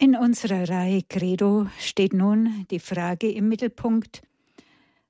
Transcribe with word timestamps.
In 0.00 0.14
unserer 0.14 0.68
Reihe 0.68 1.02
Credo 1.02 1.66
steht 1.80 2.12
nun 2.12 2.66
die 2.70 2.78
Frage 2.78 3.32
im 3.32 3.48
Mittelpunkt, 3.48 4.22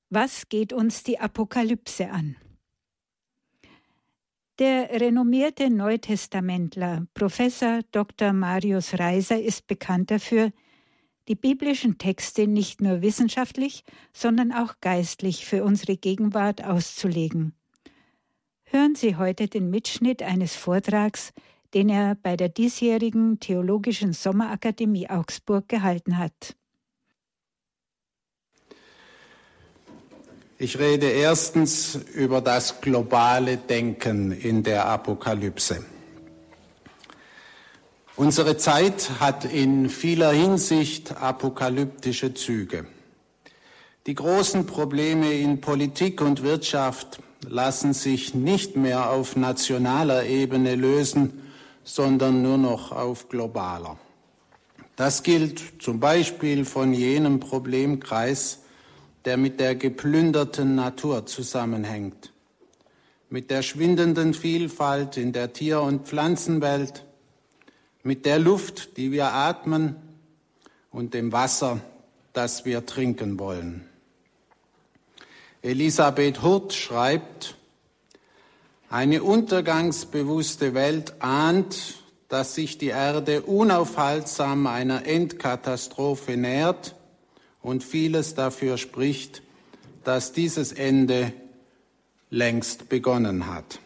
was 0.08 0.48
geht 0.48 0.72
uns 0.72 1.02
die 1.02 1.20
Apokalypse 1.20 2.10
an? 2.10 2.36
Der 4.58 4.98
renommierte 4.98 5.68
Neutestamentler 5.68 7.06
Professor 7.12 7.80
Dr. 7.92 8.32
Marius 8.32 8.98
Reiser 8.98 9.38
ist 9.38 9.66
bekannt 9.66 10.10
dafür, 10.10 10.52
die 11.28 11.34
biblischen 11.34 11.98
Texte 11.98 12.46
nicht 12.46 12.80
nur 12.80 13.02
wissenschaftlich, 13.02 13.84
sondern 14.14 14.52
auch 14.52 14.76
geistlich 14.80 15.44
für 15.44 15.64
unsere 15.64 15.98
Gegenwart 15.98 16.64
auszulegen. 16.64 17.52
Hören 18.64 18.94
Sie 18.94 19.16
heute 19.16 19.48
den 19.48 19.68
Mitschnitt 19.68 20.22
eines 20.22 20.56
Vortrags, 20.56 21.34
den 21.74 21.88
er 21.88 22.14
bei 22.14 22.36
der 22.36 22.48
diesjährigen 22.48 23.40
Theologischen 23.40 24.12
Sommerakademie 24.12 25.08
Augsburg 25.08 25.68
gehalten 25.68 26.18
hat. 26.18 26.56
Ich 30.60 30.78
rede 30.78 31.08
erstens 31.08 31.94
über 31.94 32.40
das 32.40 32.80
globale 32.80 33.58
Denken 33.58 34.32
in 34.32 34.64
der 34.64 34.86
Apokalypse. 34.86 35.84
Unsere 38.16 38.56
Zeit 38.56 39.20
hat 39.20 39.44
in 39.44 39.88
vieler 39.88 40.32
Hinsicht 40.32 41.16
apokalyptische 41.16 42.34
Züge. 42.34 42.86
Die 44.08 44.16
großen 44.16 44.66
Probleme 44.66 45.32
in 45.34 45.60
Politik 45.60 46.20
und 46.20 46.42
Wirtschaft 46.42 47.20
lassen 47.46 47.92
sich 47.92 48.34
nicht 48.34 48.74
mehr 48.74 49.10
auf 49.10 49.36
nationaler 49.36 50.26
Ebene 50.26 50.74
lösen, 50.74 51.47
sondern 51.88 52.42
nur 52.42 52.58
noch 52.58 52.92
auf 52.92 53.30
globaler. 53.30 53.98
Das 54.96 55.22
gilt 55.22 55.82
zum 55.82 56.00
Beispiel 56.00 56.66
von 56.66 56.92
jenem 56.92 57.40
Problemkreis, 57.40 58.58
der 59.24 59.38
mit 59.38 59.58
der 59.58 59.74
geplünderten 59.74 60.74
Natur 60.74 61.24
zusammenhängt, 61.24 62.32
mit 63.30 63.50
der 63.50 63.62
schwindenden 63.62 64.34
Vielfalt 64.34 65.16
in 65.16 65.32
der 65.32 65.54
Tier- 65.54 65.80
und 65.80 66.06
Pflanzenwelt, 66.06 67.04
mit 68.02 68.26
der 68.26 68.38
Luft, 68.38 68.98
die 68.98 69.10
wir 69.10 69.32
atmen 69.32 69.96
und 70.90 71.14
dem 71.14 71.32
Wasser, 71.32 71.80
das 72.34 72.66
wir 72.66 72.84
trinken 72.84 73.38
wollen. 73.38 73.88
Elisabeth 75.62 76.42
Hurt 76.42 76.74
schreibt, 76.74 77.56
eine 78.90 79.22
untergangsbewusste 79.22 80.74
Welt 80.74 81.14
ahnt, 81.20 82.02
dass 82.28 82.54
sich 82.54 82.78
die 82.78 82.88
Erde 82.88 83.42
unaufhaltsam 83.42 84.66
einer 84.66 85.06
Endkatastrophe 85.06 86.36
nähert 86.36 86.94
und 87.62 87.84
vieles 87.84 88.34
dafür 88.34 88.78
spricht, 88.78 89.42
dass 90.04 90.32
dieses 90.32 90.72
Ende 90.72 91.32
längst 92.30 92.88
begonnen 92.88 93.46
hat. 93.46 93.80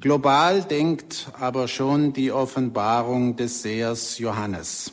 Global 0.00 0.62
denkt 0.62 1.28
aber 1.38 1.68
schon 1.68 2.12
die 2.12 2.30
Offenbarung 2.30 3.36
des 3.36 3.62
Sehers 3.62 4.18
Johannes. 4.18 4.92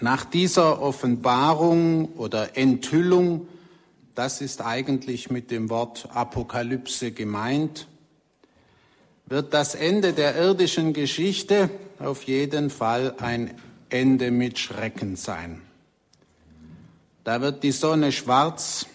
Nach 0.00 0.24
dieser 0.24 0.82
Offenbarung 0.82 2.12
oder 2.16 2.56
Enthüllung 2.56 3.46
das 4.14 4.40
ist 4.40 4.60
eigentlich 4.60 5.30
mit 5.30 5.50
dem 5.50 5.70
Wort 5.70 6.08
Apokalypse 6.12 7.12
gemeint, 7.12 7.86
wird 9.26 9.54
das 9.54 9.74
Ende 9.74 10.12
der 10.12 10.36
irdischen 10.36 10.92
Geschichte 10.92 11.70
auf 11.98 12.24
jeden 12.24 12.70
Fall 12.70 13.14
ein 13.18 13.54
Ende 13.88 14.30
mit 14.30 14.58
Schrecken 14.58 15.16
sein. 15.16 15.62
Da 17.24 17.40
wird 17.40 17.62
die 17.62 17.72
Sonne 17.72 18.12
schwarz, 18.12 18.86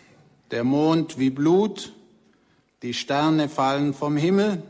der 0.52 0.64
Mond 0.64 1.18
wie 1.18 1.30
Blut, 1.30 1.94
die 2.82 2.94
Sterne 2.94 3.50
fallen 3.50 3.94
vom 3.94 4.18
Himmel 4.18 4.62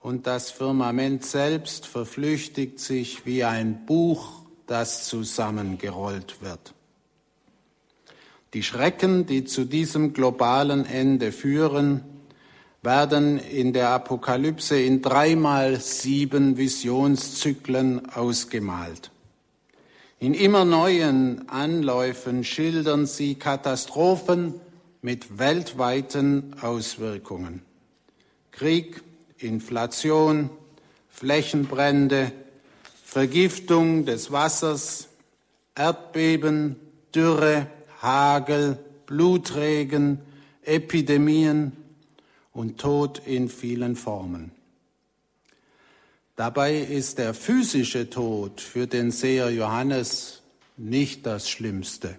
und 0.00 0.26
das 0.26 0.50
Firmament 0.50 1.24
selbst 1.24 1.86
verflüchtigt 1.86 2.80
sich 2.80 3.26
wie 3.26 3.44
ein 3.44 3.84
Buch, 3.84 4.42
das 4.66 5.06
zusammengerollt 5.06 6.40
wird. 6.40 6.72
Die 8.54 8.62
Schrecken, 8.62 9.24
die 9.24 9.44
zu 9.44 9.64
diesem 9.64 10.12
globalen 10.12 10.84
Ende 10.84 11.32
führen, 11.32 12.02
werden 12.82 13.38
in 13.38 13.72
der 13.72 13.90
Apokalypse 13.90 14.78
in 14.78 15.00
dreimal 15.00 15.80
sieben 15.80 16.58
Visionszyklen 16.58 18.10
ausgemalt. 18.10 19.10
In 20.18 20.34
immer 20.34 20.64
neuen 20.64 21.48
Anläufen 21.48 22.44
schildern 22.44 23.06
sie 23.06 23.36
Katastrophen 23.36 24.54
mit 25.00 25.38
weltweiten 25.38 26.54
Auswirkungen. 26.60 27.62
Krieg, 28.50 29.02
Inflation, 29.38 30.50
Flächenbrände, 31.08 32.32
Vergiftung 33.04 34.04
des 34.04 34.30
Wassers, 34.30 35.08
Erdbeben, 35.74 36.76
Dürre, 37.14 37.66
Hagel, 38.02 38.78
Blutregen, 39.06 40.18
Epidemien 40.62 41.72
und 42.52 42.78
Tod 42.78 43.22
in 43.24 43.48
vielen 43.48 43.96
Formen. 43.96 44.50
Dabei 46.36 46.78
ist 46.78 47.18
der 47.18 47.34
physische 47.34 48.10
Tod 48.10 48.60
für 48.60 48.86
den 48.86 49.10
Seher 49.10 49.50
Johannes 49.50 50.42
nicht 50.76 51.26
das 51.26 51.48
Schlimmste. 51.48 52.16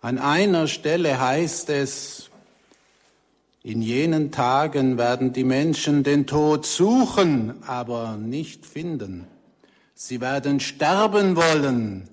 An 0.00 0.18
einer 0.18 0.66
Stelle 0.68 1.20
heißt 1.20 1.70
es, 1.70 2.28
in 3.62 3.80
jenen 3.80 4.32
Tagen 4.32 4.98
werden 4.98 5.32
die 5.32 5.44
Menschen 5.44 6.02
den 6.02 6.26
Tod 6.26 6.66
suchen, 6.66 7.62
aber 7.64 8.16
nicht 8.16 8.66
finden. 8.66 9.28
Sie 9.94 10.20
werden 10.20 10.58
sterben 10.58 11.36
wollen, 11.36 12.08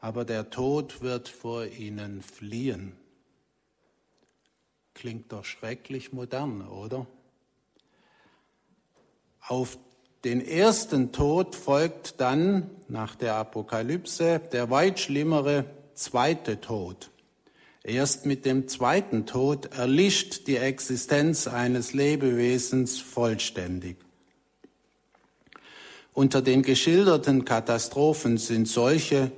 aber 0.00 0.24
der 0.24 0.50
Tod 0.50 1.00
wird 1.00 1.28
vor 1.28 1.66
ihnen 1.66 2.22
fliehen. 2.22 2.92
Klingt 4.94 5.32
doch 5.32 5.44
schrecklich 5.44 6.12
modern, 6.12 6.66
oder? 6.66 7.06
Auf 9.46 9.78
den 10.24 10.40
ersten 10.40 11.12
Tod 11.12 11.54
folgt 11.54 12.20
dann 12.20 12.70
nach 12.88 13.14
der 13.14 13.36
Apokalypse 13.36 14.40
der 14.52 14.70
weit 14.70 14.98
schlimmere 14.98 15.64
zweite 15.94 16.60
Tod. 16.60 17.10
Erst 17.84 18.26
mit 18.26 18.44
dem 18.44 18.68
zweiten 18.68 19.24
Tod 19.24 19.66
erlischt 19.72 20.46
die 20.46 20.56
Existenz 20.56 21.46
eines 21.46 21.92
Lebewesens 21.92 22.98
vollständig. 22.98 23.96
Unter 26.12 26.42
den 26.42 26.62
geschilderten 26.62 27.44
Katastrophen 27.44 28.38
sind 28.38 28.66
solche, 28.66 29.30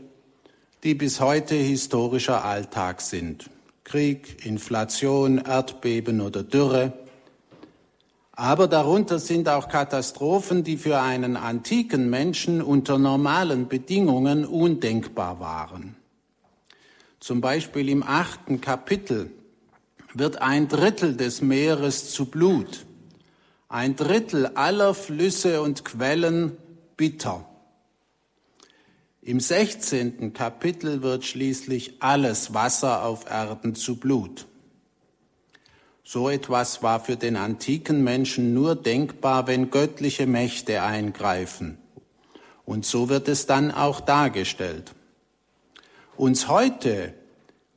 die 0.83 0.95
bis 0.95 1.21
heute 1.21 1.55
historischer 1.55 2.45
Alltag 2.45 3.03
sind. 3.03 3.51
Krieg, 3.85 4.47
Inflation, 4.47 5.39
Erdbeben 5.39 6.21
oder 6.21 6.43
Dürre. 6.43 6.93
Aber 8.33 8.69
darunter 8.69 9.19
sind 9.19 9.49
auch 9.49 9.69
Katastrophen, 9.69 10.65
die 10.65 10.79
für 10.79 11.01
einen 11.01 11.37
antiken 11.37 12.09
Menschen 12.09 12.63
unter 12.63 12.99
normalen 12.99 13.69
Bedingungen 13.69 14.47
undenkbar 14.47 15.41
waren. 15.41 15.97
Zum 17.19 17.43
Beispiel 17.43 17.91
im 17.91 18.03
achten 18.03 18.63
Kapitel 18.63 19.31
wird 20.15 20.41
ein 20.41 20.69
Drittel 20.69 21.17
des 21.17 21.43
Meeres 21.43 22.13
zu 22.13 22.25
Blut, 22.25 22.87
ein 23.69 23.95
Drittel 23.97 24.47
aller 24.47 24.95
Flüsse 24.95 25.61
und 25.61 25.85
Quellen 25.85 26.57
bitter. 26.97 27.50
Im 29.23 29.39
16. 29.39 30.33
Kapitel 30.33 31.03
wird 31.03 31.27
schließlich 31.27 32.03
alles 32.03 32.55
Wasser 32.55 33.05
auf 33.05 33.31
Erden 33.31 33.75
zu 33.75 33.97
Blut. 33.97 34.47
So 36.03 36.31
etwas 36.31 36.83
war 36.83 37.01
für 37.01 37.17
den 37.17 37.37
antiken 37.37 38.03
Menschen 38.03 38.55
nur 38.55 38.75
denkbar, 38.75 39.47
wenn 39.47 39.71
göttliche 39.71 40.27
Mächte 40.27 40.83
eingreifen. 40.83 41.77
Und 42.65 42.87
so 42.87 43.11
wird 43.11 43.29
es 43.29 43.45
dann 43.45 43.71
auch 43.71 44.01
dargestellt. 44.01 44.95
Uns 46.17 46.49
heute 46.49 47.13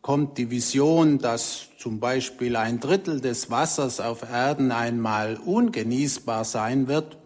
kommt 0.02 0.38
die 0.38 0.50
Vision, 0.50 1.20
dass 1.20 1.68
zum 1.78 2.00
Beispiel 2.00 2.56
ein 2.56 2.80
Drittel 2.80 3.20
des 3.20 3.50
Wassers 3.50 4.00
auf 4.00 4.24
Erden 4.24 4.72
einmal 4.72 5.36
ungenießbar 5.36 6.46
sein 6.46 6.88
wird, 6.88 7.18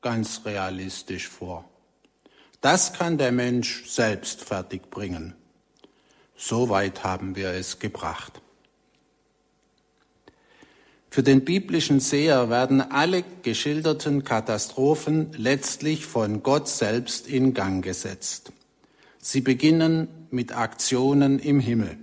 ganz 0.00 0.40
realistisch 0.44 1.28
vor. 1.28 1.71
Das 2.62 2.92
kann 2.92 3.18
der 3.18 3.32
Mensch 3.32 3.84
selbst 3.86 4.40
fertigbringen. 4.40 5.34
So 6.36 6.68
weit 6.68 7.02
haben 7.02 7.34
wir 7.34 7.50
es 7.50 7.80
gebracht. 7.80 8.40
Für 11.10 11.24
den 11.24 11.44
biblischen 11.44 11.98
Seher 11.98 12.50
werden 12.50 12.80
alle 12.80 13.24
geschilderten 13.42 14.22
Katastrophen 14.22 15.32
letztlich 15.36 16.06
von 16.06 16.44
Gott 16.44 16.68
selbst 16.68 17.26
in 17.26 17.52
Gang 17.52 17.84
gesetzt. 17.84 18.52
Sie 19.18 19.40
beginnen 19.40 20.06
mit 20.30 20.56
Aktionen 20.56 21.40
im 21.40 21.58
Himmel. 21.58 21.98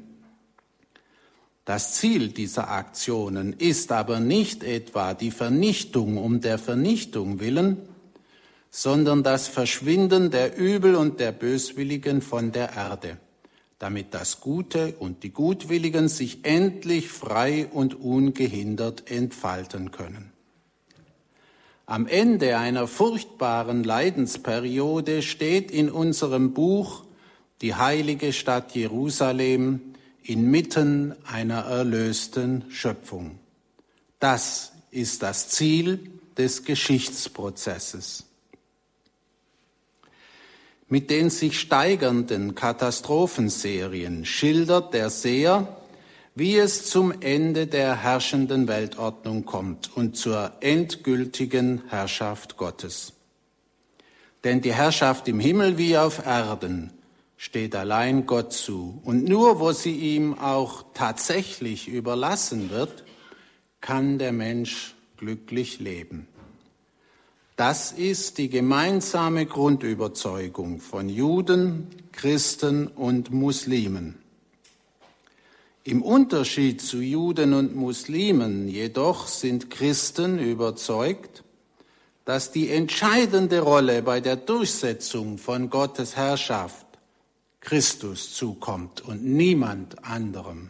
Das 1.63 1.93
Ziel 1.93 2.29
dieser 2.29 2.69
Aktionen 2.69 3.53
ist 3.53 3.93
aber 3.93 4.19
nicht 4.19 4.63
etwa 4.63 5.13
die 5.13 5.31
Vernichtung 5.31 6.17
um 6.17 6.41
der 6.41 6.57
Vernichtung 6.57 7.39
willen, 7.39 7.77
sondern 8.69 9.23
das 9.23 9.47
Verschwinden 9.47 10.31
der 10.31 10.57
Übel 10.57 10.95
und 10.95 11.19
der 11.19 11.31
Böswilligen 11.31 12.21
von 12.21 12.51
der 12.51 12.73
Erde 12.73 13.17
damit 13.79 14.13
das 14.13 14.41
Gute 14.41 14.95
und 14.99 15.23
die 15.23 15.31
Gutwilligen 15.31 16.09
sich 16.09 16.43
endlich 16.43 17.09
frei 17.09 17.67
und 17.71 17.95
ungehindert 17.95 19.09
entfalten 19.09 19.91
können. 19.91 20.33
Am 21.85 22.05
Ende 22.05 22.57
einer 22.57 22.87
furchtbaren 22.87 23.83
Leidensperiode 23.83 25.21
steht 25.21 25.71
in 25.71 25.89
unserem 25.89 26.53
Buch 26.53 27.05
die 27.61 27.73
heilige 27.73 28.31
Stadt 28.31 28.75
Jerusalem 28.75 29.93
inmitten 30.21 31.15
einer 31.25 31.61
erlösten 31.61 32.65
Schöpfung. 32.69 33.39
Das 34.19 34.73
ist 34.91 35.23
das 35.23 35.49
Ziel 35.49 36.11
des 36.37 36.63
Geschichtsprozesses. 36.65 38.28
Mit 40.91 41.11
den 41.11 41.29
sich 41.29 41.59
steigernden 41.59 42.55
Katastrophenserien 42.55 44.25
schildert 44.25 44.95
der 44.95 45.11
Seher, 45.11 45.77
wie 46.33 46.57
es 46.57 46.85
zum 46.85 47.21
Ende 47.21 47.67
der 47.67 47.95
herrschenden 47.95 48.67
Weltordnung 48.67 49.45
kommt 49.45 49.95
und 49.95 50.17
zur 50.17 50.51
endgültigen 50.61 51.83
Herrschaft 51.89 52.57
Gottes. 52.57 53.13
Denn 54.43 54.61
die 54.61 54.73
Herrschaft 54.73 55.27
im 55.27 55.39
Himmel 55.39 55.77
wie 55.77 55.95
auf 55.95 56.25
Erden 56.25 56.91
steht 57.37 57.75
allein 57.75 58.25
Gott 58.25 58.53
zu. 58.53 58.99
Und 59.03 59.25
nur 59.25 59.59
wo 59.59 59.71
sie 59.73 59.95
ihm 59.95 60.39
auch 60.39 60.85
tatsächlich 60.93 61.87
überlassen 61.87 62.71
wird, 62.71 63.03
kann 63.79 64.17
der 64.17 64.31
Mensch 64.31 64.95
glücklich 65.17 65.79
leben. 65.79 66.27
Das 67.59 67.91
ist 67.91 68.37
die 68.37 68.49
gemeinsame 68.49 69.45
Grundüberzeugung 69.45 70.79
von 70.79 71.09
Juden, 71.09 71.89
Christen 72.13 72.87
und 72.87 73.31
Muslimen. 73.31 74.17
Im 75.83 76.01
Unterschied 76.01 76.81
zu 76.81 77.01
Juden 77.01 77.51
und 77.51 77.75
Muslimen 77.75 78.69
jedoch 78.69 79.27
sind 79.27 79.69
Christen 79.69 80.39
überzeugt, 80.39 81.43
dass 82.23 82.53
die 82.53 82.69
entscheidende 82.69 83.59
Rolle 83.59 84.03
bei 84.03 84.21
der 84.21 84.37
Durchsetzung 84.37 85.37
von 85.37 85.69
Gottes 85.69 86.15
Herrschaft 86.15 86.85
Christus 87.59 88.35
zukommt 88.35 89.01
und 89.01 89.25
niemand 89.25 90.05
anderem. 90.05 90.69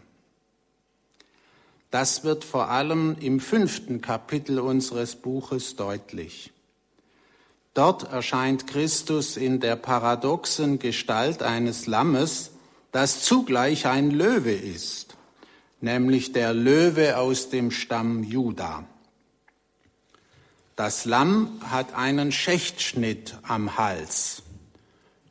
Das 1.92 2.24
wird 2.24 2.44
vor 2.44 2.70
allem 2.70 3.16
im 3.20 3.40
fünften 3.40 4.02
Kapitel 4.02 4.58
unseres 4.58 5.16
Buches 5.16 5.76
deutlich. 5.76 6.52
Dort 7.80 8.12
erscheint 8.12 8.68
Christus 8.68 9.38
in 9.38 9.62
der 9.62 9.78
paradoxen 9.78 10.80
Gestalt 10.80 11.42
eines 11.42 11.88
Lammes, 11.88 12.52
das 12.92 13.24
zugleich 13.24 13.88
ein 13.88 14.12
Löwe 14.12 14.52
ist, 14.52 15.16
nämlich 15.80 16.34
der 16.34 16.54
Löwe 16.54 17.16
aus 17.16 17.50
dem 17.50 17.72
Stamm 17.72 18.26
Juda. 18.26 18.84
Das 20.76 21.06
Lamm 21.06 21.62
hat 21.72 21.94
einen 21.94 22.34
Schächtschnitt 22.34 23.38
am 23.44 23.78
Hals 23.78 24.44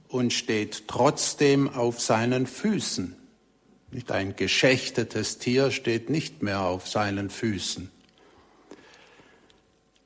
und 0.08 0.32
steht 0.32 0.88
trotzdem 0.88 1.68
auf 1.68 2.00
seinen 2.00 2.46
Füßen. 2.46 3.14
Nicht 3.90 4.10
ein 4.10 4.36
geschächtetes 4.36 5.36
Tier 5.36 5.70
steht 5.70 6.08
nicht 6.08 6.42
mehr 6.42 6.62
auf 6.62 6.88
seinen 6.88 7.28
Füßen. 7.28 7.90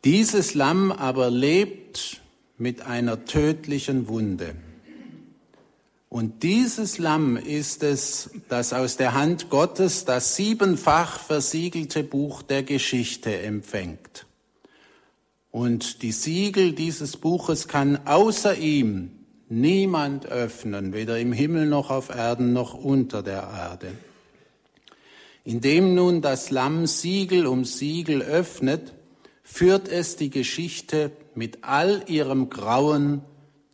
Dieses 0.03 0.55
Lamm 0.55 0.91
aber 0.91 1.31
lebt 1.31 2.19
mit 2.63 2.83
einer 2.83 3.25
tödlichen 3.25 4.07
Wunde. 4.07 4.55
Und 6.09 6.45
dieses 6.45 6.99
Lamm 6.99 7.37
ist 7.37 7.83
es, 7.83 8.31
das 8.49 8.73
aus 8.73 8.97
der 8.97 9.15
Hand 9.15 9.51
Gottes 9.51 10.05
das 10.05 10.37
siebenfach 10.37 11.19
versiegelte 11.19 12.05
Buch 12.05 12.43
der 12.43 12.63
Geschichte 12.63 13.37
empfängt. 13.37 14.27
Und 15.51 16.03
die 16.03 16.13
Siegel 16.13 16.73
dieses 16.73 17.17
Buches 17.17 17.67
kann 17.67 18.07
außer 18.07 18.57
ihm 18.57 19.11
niemand 19.49 20.27
öffnen, 20.27 20.93
weder 20.93 21.19
im 21.19 21.33
Himmel 21.33 21.67
noch 21.67 21.91
auf 21.91 22.11
Erden 22.11 22.53
noch 22.53 22.75
unter 22.75 23.25
der 23.25 23.43
Erde. 23.43 23.93
Indem 25.45 25.97
nun 25.97 26.23
das 26.23 26.51
Lamm 26.53 26.87
Siegel 26.87 27.47
um 27.49 27.65
Siegel 27.65 28.23
öffnet, 28.23 28.93
führt 29.43 29.89
es 29.89 30.17
die 30.17 30.31
Geschichte 30.31 31.13
mit 31.35 31.59
all 31.63 32.05
ihrem 32.07 32.51
Grauen 32.51 33.23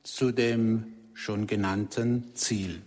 zu 0.03 0.33
dem 0.33 0.95
schon 1.15 1.47
genannten 1.47 2.35
Ziel. 2.35 2.83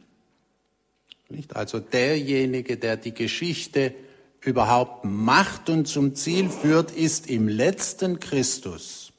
Nicht? 1.30 1.56
Also 1.56 1.80
derjenige, 1.80 2.78
der 2.78 2.98
die 2.98 3.14
Geschichte 3.14 3.94
überhaupt 4.42 5.06
macht 5.06 5.70
und 5.70 5.88
zum 5.88 6.16
Ziel 6.16 6.50
führt, 6.50 6.92
ist 6.92 7.30
im 7.30 7.48
letzten 7.48 8.20
Christus. 8.20 9.14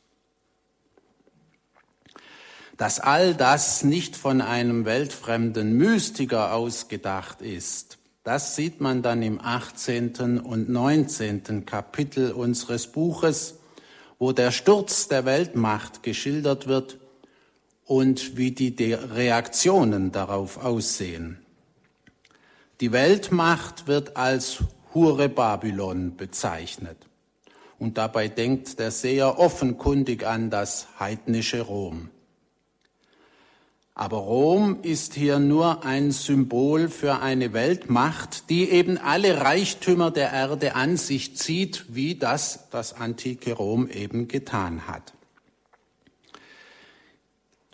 Dass 2.76 2.99
all 2.99 3.35
das 3.35 3.85
nicht 3.85 4.17
von 4.17 4.41
einem 4.41 4.85
weltfremden 4.85 5.76
Mystiker 5.76 6.53
ausgedacht 6.53 7.41
ist, 7.41 7.99
das 8.24 8.54
sieht 8.54 8.80
man 8.80 9.02
dann 9.02 9.22
im 9.22 9.40
18. 9.40 10.38
und 10.38 10.69
19. 10.69 11.66
Kapitel 11.66 12.32
unseres 12.32 12.86
Buches, 12.86 13.58
wo 14.19 14.32
der 14.32 14.52
Sturz 14.52 15.08
der 15.08 15.24
Weltmacht 15.24 16.02
geschildert 16.02 16.69
wird 16.69 16.98
und 17.84 18.36
wie 18.36 18.52
die 18.52 18.92
Reaktionen 18.92 20.12
darauf 20.12 20.62
aussehen. 20.62 21.38
Die 22.80 22.92
Weltmacht 22.92 23.88
wird 23.88 24.16
als 24.16 24.58
Hure 24.94 25.28
Babylon 25.28 26.16
bezeichnet. 26.16 26.98
Und 27.78 27.98
dabei 27.98 28.28
denkt 28.28 28.78
der 28.78 28.92
Seher 28.92 29.40
offenkundig 29.40 30.24
an 30.24 30.50
das 30.50 30.86
heidnische 31.00 31.62
Rom. 31.62 32.10
Aber 33.94 34.17
Rom 34.17 34.79
ist 34.82 35.13
hier 35.15 35.39
nur 35.39 35.84
ein 35.84 36.13
Symbol 36.13 36.89
für 36.89 37.20
eine 37.20 37.53
Weltmacht, 37.53 38.49
die 38.49 38.70
eben 38.70 38.96
alle 38.96 39.43
Reichtümer 39.43 40.11
der 40.11 40.32
Erde 40.32 40.75
an 40.75 40.96
sich 40.96 41.37
zieht, 41.37 41.84
wie 41.89 42.15
das 42.15 42.70
das 42.70 42.94
antike 42.94 43.53
Rom 43.53 43.89
eben 43.89 44.29
getan 44.29 44.87
hat. 44.87 45.13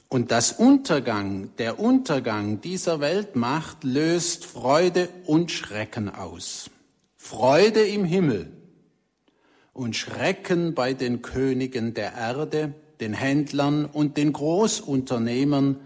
Und 0.08 0.30
das 0.32 0.52
Untergang, 0.52 1.50
der 1.58 1.78
Untergang 1.78 2.62
dieser 2.62 2.98
Weltmacht 2.98 3.84
löst 3.84 4.44
Freude 4.46 5.10
und 5.26 5.52
Schrecken 5.52 6.08
aus. 6.08 6.70
Freude 7.16 7.86
im 7.86 8.04
Himmel 8.04 8.50
und 9.74 9.94
Schrecken 9.94 10.74
bei 10.74 10.94
den 10.94 11.22
Königen 11.22 11.94
der 11.94 12.14
Erde, 12.14 12.72
den 13.00 13.12
Händlern 13.12 13.84
und 13.84 14.16
den 14.16 14.32
Großunternehmern, 14.32 15.76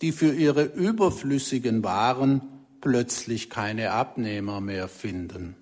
die 0.00 0.12
für 0.12 0.32
ihre 0.32 0.64
überflüssigen 0.64 1.82
Waren 1.82 2.42
plötzlich 2.80 3.50
keine 3.50 3.90
Abnehmer 3.92 4.60
mehr 4.60 4.88
finden. 4.88 5.56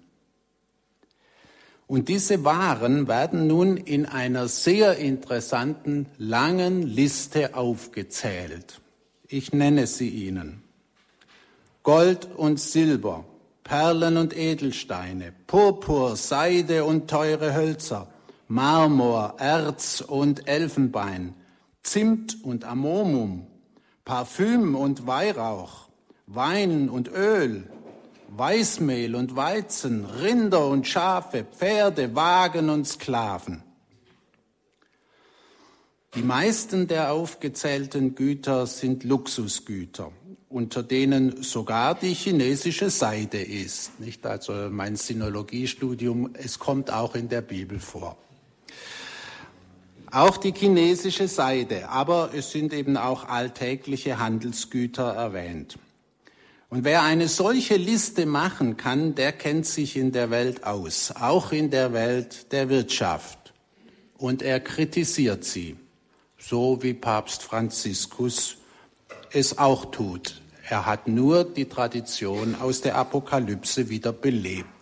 Und 1.86 2.08
diese 2.08 2.44
Waren 2.44 3.06
werden 3.06 3.46
nun 3.46 3.76
in 3.76 4.06
einer 4.06 4.48
sehr 4.48 4.96
interessanten, 4.96 6.06
langen 6.18 6.82
Liste 6.82 7.54
aufgezählt. 7.54 8.80
Ich 9.28 9.52
nenne 9.52 9.86
sie 9.86 10.08
Ihnen. 10.08 10.62
Gold 11.84 12.28
und 12.36 12.58
Silber, 12.58 13.24
Perlen 13.62 14.16
und 14.16 14.36
Edelsteine, 14.36 15.32
Purpur, 15.46 16.16
Seide 16.16 16.84
und 16.84 17.08
teure 17.08 17.54
Hölzer, 17.54 18.08
Marmor, 18.48 19.36
Erz 19.38 20.00
und 20.00 20.48
Elfenbein, 20.48 21.34
Zimt 21.84 22.42
und 22.42 22.64
Ammonium, 22.64 23.46
Parfüm 24.06 24.74
und 24.74 25.06
Weihrauch, 25.06 25.88
Wein 26.26 26.88
und 26.88 27.08
Öl, 27.08 27.68
Weißmehl 28.28 29.14
und 29.14 29.36
Weizen, 29.36 30.06
Rinder 30.06 30.68
und 30.68 30.88
Schafe, 30.88 31.44
Pferde, 31.44 32.14
Wagen 32.14 32.70
und 32.70 32.86
Sklaven. 32.86 33.62
Die 36.14 36.22
meisten 36.22 36.88
der 36.88 37.12
aufgezählten 37.12 38.14
Güter 38.14 38.66
sind 38.66 39.04
Luxusgüter 39.04 40.10
unter 40.48 40.82
denen 40.82 41.42
sogar 41.42 41.94
die 41.94 42.14
chinesische 42.14 42.88
Seide 42.88 43.42
ist. 43.42 44.00
Nicht 44.00 44.24
also 44.24 44.70
mein 44.70 44.96
Sinologiestudium, 44.96 46.30
es 46.34 46.58
kommt 46.58 46.90
auch 46.90 47.14
in 47.14 47.28
der 47.28 47.42
Bibel 47.42 47.78
vor. 47.78 48.16
Auch 50.10 50.36
die 50.36 50.52
chinesische 50.52 51.28
Seide, 51.28 51.88
aber 51.88 52.30
es 52.34 52.52
sind 52.52 52.72
eben 52.72 52.96
auch 52.96 53.28
alltägliche 53.28 54.18
Handelsgüter 54.18 55.14
erwähnt. 55.14 55.78
Und 56.68 56.84
wer 56.84 57.02
eine 57.02 57.28
solche 57.28 57.76
Liste 57.76 58.26
machen 58.26 58.76
kann, 58.76 59.14
der 59.14 59.32
kennt 59.32 59.66
sich 59.66 59.96
in 59.96 60.12
der 60.12 60.30
Welt 60.30 60.64
aus, 60.64 61.12
auch 61.18 61.52
in 61.52 61.70
der 61.70 61.92
Welt 61.92 62.52
der 62.52 62.68
Wirtschaft. 62.68 63.52
Und 64.18 64.42
er 64.42 64.60
kritisiert 64.60 65.44
sie, 65.44 65.76
so 66.38 66.82
wie 66.82 66.94
Papst 66.94 67.42
Franziskus 67.42 68.56
es 69.32 69.58
auch 69.58 69.86
tut. 69.86 70.40
Er 70.68 70.86
hat 70.86 71.06
nur 71.06 71.44
die 71.44 71.66
Tradition 71.66 72.56
aus 72.56 72.80
der 72.80 72.96
Apokalypse 72.96 73.88
wieder 73.88 74.12
belebt. 74.12 74.75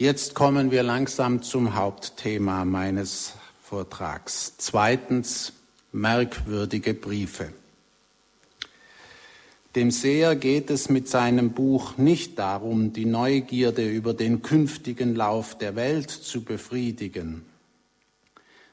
Jetzt 0.00 0.36
kommen 0.36 0.70
wir 0.70 0.84
langsam 0.84 1.42
zum 1.42 1.74
Hauptthema 1.74 2.64
meines 2.64 3.32
Vortrags. 3.60 4.54
Zweitens, 4.56 5.54
merkwürdige 5.90 6.94
Briefe. 6.94 7.52
Dem 9.74 9.90
Seher 9.90 10.36
geht 10.36 10.70
es 10.70 10.88
mit 10.88 11.08
seinem 11.08 11.50
Buch 11.50 11.96
nicht 11.96 12.38
darum, 12.38 12.92
die 12.92 13.06
Neugierde 13.06 13.90
über 13.90 14.14
den 14.14 14.42
künftigen 14.42 15.16
Lauf 15.16 15.58
der 15.58 15.74
Welt 15.74 16.12
zu 16.12 16.44
befriedigen. 16.44 17.44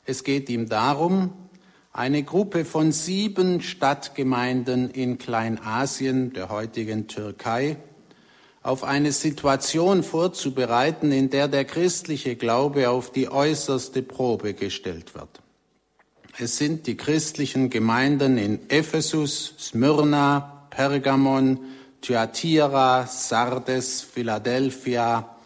Es 0.05 0.23
geht 0.23 0.47
ihm 0.47 0.69
darum, 0.69 1.33
eine 1.91 2.21
Gruppe 2.21 2.65
von 2.65 2.91
sieben 2.91 3.61
Stadtgemeinden 3.61 4.91
in 4.91 5.17
Kleinasien, 5.17 6.33
der 6.33 6.49
heutigen 6.49 7.07
Türkei, 7.07 7.77
auf 8.65 8.83
eine 8.83 9.11
Situation 9.11 10.01
vorzubereiten, 10.01 11.11
in 11.11 11.29
der 11.29 11.47
der 11.47 11.65
christliche 11.65 12.35
Glaube 12.35 12.89
auf 12.89 13.11
die 13.11 13.29
äußerste 13.29 14.01
Probe 14.01 14.55
gestellt 14.55 15.13
wird. 15.13 15.29
Es 16.39 16.57
sind 16.57 16.87
die 16.87 16.97
christlichen 16.97 17.69
Gemeinden 17.69 18.39
in 18.39 18.67
Ephesus, 18.69 19.53
Smyrna, 19.59 20.67
Pergamon, 20.71 21.59
Thyatira, 22.01 23.05
Sardes, 23.05 24.01
Philadelphia 24.01 25.37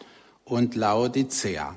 und 0.44 0.74
Laodicea. 0.74 1.76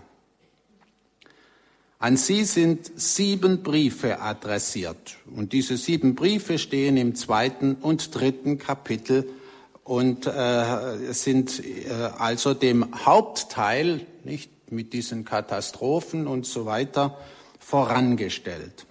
An 2.00 2.16
sie 2.16 2.46
sind 2.46 2.90
sieben 2.96 3.64
Briefe 3.64 4.22
adressiert 4.22 5.18
und 5.36 5.52
diese 5.52 5.76
sieben 5.76 6.16
Briefe 6.16 6.58
stehen 6.58 6.96
im 6.96 7.16
zweiten 7.16 7.76
und 7.76 8.16
dritten 8.16 8.60
Kapitel 8.60 9.28
und 9.84 10.28
äh, 10.28 11.14
sind 11.14 11.62
äh, 11.64 11.92
also 12.18 12.54
dem 12.54 13.06
Hauptteil, 13.06 14.06
nicht 14.24 14.72
mit 14.72 14.94
diesen 14.94 15.26
Katastrophen 15.26 16.28
und 16.28 16.46
so 16.46 16.66
weiter, 16.66 17.18
vorangestellt. 17.60 18.86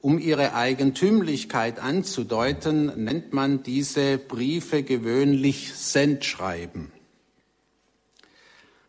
Um 0.00 0.18
ihre 0.18 0.54
Eigentümlichkeit 0.54 1.78
anzudeuten, 1.78 3.04
nennt 3.04 3.32
man 3.32 3.62
diese 3.62 4.18
Briefe 4.18 4.82
gewöhnlich 4.82 5.74
Sendschreiben. 5.74 6.90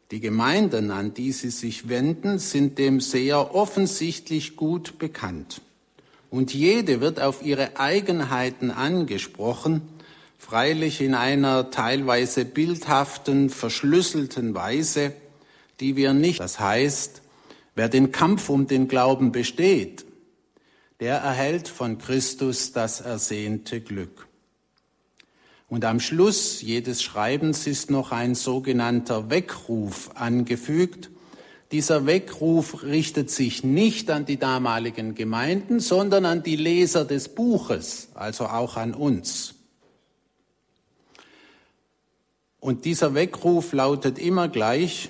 Die 0.10 0.20
Gemeinden, 0.20 0.92
an 0.92 1.14
die 1.14 1.32
sie 1.32 1.50
sich 1.50 1.90
wenden, 1.90 2.40
sind 2.40 2.78
dem 2.78 3.00
sehr 3.00 3.54
offensichtlich 3.54 4.56
gut 4.56 4.98
bekannt. 5.00 5.62
Und 6.30 6.54
jede 6.54 7.00
wird 7.00 7.20
auf 7.20 7.44
ihre 7.46 7.80
Eigenheiten 7.80 8.72
angesprochen, 8.72 9.82
freilich 10.44 11.00
in 11.00 11.16
einer 11.16 11.72
teilweise 11.72 12.44
bildhaften, 12.44 13.50
verschlüsselten 13.50 14.54
Weise, 14.54 15.14
die 15.80 15.96
wir 15.96 16.14
nicht. 16.14 16.42
Das 16.42 16.60
heißt, 16.60 17.22
wer 17.76 17.88
den 17.88 18.12
Kampf 18.12 18.50
um 18.50 18.68
den 18.68 18.90
Glauben 18.90 19.32
besteht, 19.32 20.06
der 21.00 21.16
erhält 21.16 21.70
von 21.70 21.98
Christus 21.98 22.74
das 22.74 23.00
ersehnte 23.00 23.80
Glück. 23.80 24.28
Und 25.70 25.86
am 25.86 26.02
Schluss 26.02 26.62
jedes 26.62 27.02
Schreibens 27.02 27.66
ist 27.66 27.90
noch 27.90 28.12
ein 28.12 28.36
sogenannter 28.36 29.30
Weckruf 29.30 30.12
angefügt. 30.16 31.10
Dieser 31.72 32.06
Weckruf 32.06 32.84
richtet 32.84 33.32
sich 33.32 33.64
nicht 33.64 34.12
an 34.12 34.26
die 34.26 34.38
damaligen 34.38 35.16
Gemeinden, 35.16 35.80
sondern 35.80 36.26
an 36.26 36.44
die 36.44 36.58
Leser 36.58 37.06
des 37.06 37.30
Buches, 37.30 38.10
also 38.14 38.48
auch 38.48 38.76
an 38.76 38.94
uns. 38.94 39.56
Und 42.64 42.86
dieser 42.86 43.14
Weckruf 43.14 43.74
lautet 43.74 44.18
immer 44.18 44.48
gleich, 44.48 45.10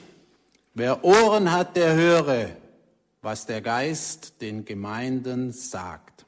wer 0.74 1.04
Ohren 1.04 1.52
hat, 1.52 1.76
der 1.76 1.94
höre, 1.94 2.50
was 3.22 3.46
der 3.46 3.62
Geist 3.62 4.42
den 4.42 4.66
Gemeinden 4.66 5.52
sagt. 5.52 6.26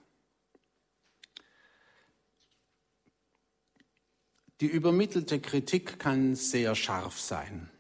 Die 4.62 4.68
übermittelte 4.68 5.40
Kritik 5.40 5.98
kann 5.98 6.36
sehr 6.36 6.76
scharf 6.76 7.20
sein. 7.20 7.72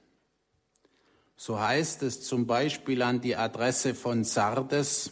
So 1.37 1.59
heißt 1.59 2.01
es 2.01 2.23
zum 2.23 2.47
Beispiel 2.47 3.03
an 3.03 3.21
die 3.21 3.35
Adresse 3.35 3.93
von 3.93 4.23
Sardes, 4.23 5.11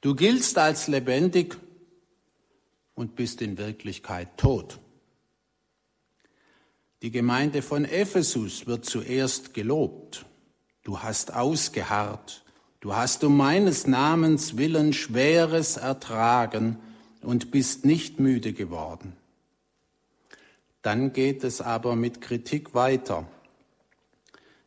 du 0.00 0.14
giltst 0.14 0.56
als 0.56 0.88
lebendig 0.88 1.54
und 2.94 3.14
bist 3.14 3.42
in 3.42 3.58
Wirklichkeit 3.58 4.38
tot. 4.38 4.80
Die 7.04 7.10
Gemeinde 7.10 7.60
von 7.60 7.84
Ephesus 7.84 8.66
wird 8.66 8.86
zuerst 8.86 9.52
gelobt. 9.52 10.24
Du 10.84 11.00
hast 11.00 11.34
ausgeharrt, 11.34 12.42
Du 12.80 12.94
hast 12.94 13.22
um 13.24 13.36
meines 13.36 13.86
Namens 13.86 14.56
willen 14.56 14.94
Schweres 14.94 15.76
ertragen 15.76 16.78
und 17.20 17.50
bist 17.50 17.84
nicht 17.84 18.20
müde 18.20 18.54
geworden. 18.54 19.14
Dann 20.80 21.12
geht 21.12 21.44
es 21.44 21.60
aber 21.60 21.94
mit 21.94 22.22
Kritik 22.22 22.74
weiter. 22.74 23.26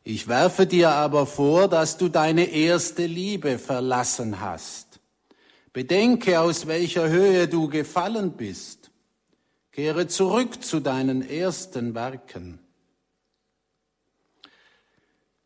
Ich 0.03 0.27
werfe 0.27 0.67
dir 0.67 0.91
aber 0.91 1.25
vor, 1.25 1.67
dass 1.67 1.97
du 1.97 2.07
deine 2.07 2.45
erste 2.45 3.07
Liebe 3.07 3.57
verlassen 3.57 4.41
hast. 4.41 4.99
Bedenke, 5.73 6.39
aus 6.39 6.67
welcher 6.67 7.09
Höhe 7.09 7.47
du 7.47 7.67
gefallen 7.67 8.31
bist. 8.31 8.76
Kehre 9.77 10.07
zurück 10.07 10.63
zu 10.63 10.79
deinen 10.79 11.21
ersten 11.21 11.93
Werken. 11.93 12.57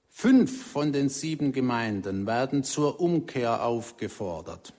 Fünf 0.07 0.67
von 0.67 0.93
den 0.93 1.09
sieben 1.09 1.51
Gemeinden 1.51 2.25
werden 2.25 2.63
zur 2.63 3.01
Umkehr 3.01 3.65
aufgefordert. 3.65 4.73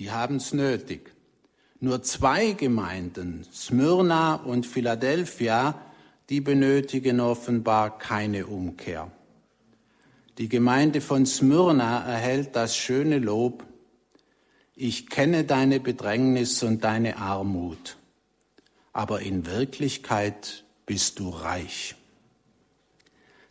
Die 0.00 0.10
haben 0.10 0.38
es 0.38 0.52
nötig. 0.52 1.14
Nur 1.78 2.02
zwei 2.02 2.54
Gemeinden, 2.54 3.46
Smyrna 3.52 4.34
und 4.34 4.66
Philadelphia, 4.66 5.80
die 6.28 6.40
benötigen 6.40 7.20
offenbar 7.20 7.98
keine 8.00 8.48
Umkehr. 8.48 9.12
Die 10.38 10.48
Gemeinde 10.48 11.00
von 11.00 11.24
Smyrna 11.24 12.04
erhält 12.04 12.56
das 12.56 12.76
schöne 12.76 13.20
Lob, 13.20 13.62
ich 14.74 15.08
kenne 15.08 15.44
deine 15.44 15.78
Bedrängnis 15.78 16.64
und 16.64 16.82
deine 16.82 17.18
Armut, 17.18 17.96
aber 18.98 19.20
in 19.20 19.46
Wirklichkeit 19.46 20.64
bist 20.84 21.20
du 21.20 21.28
reich. 21.28 21.94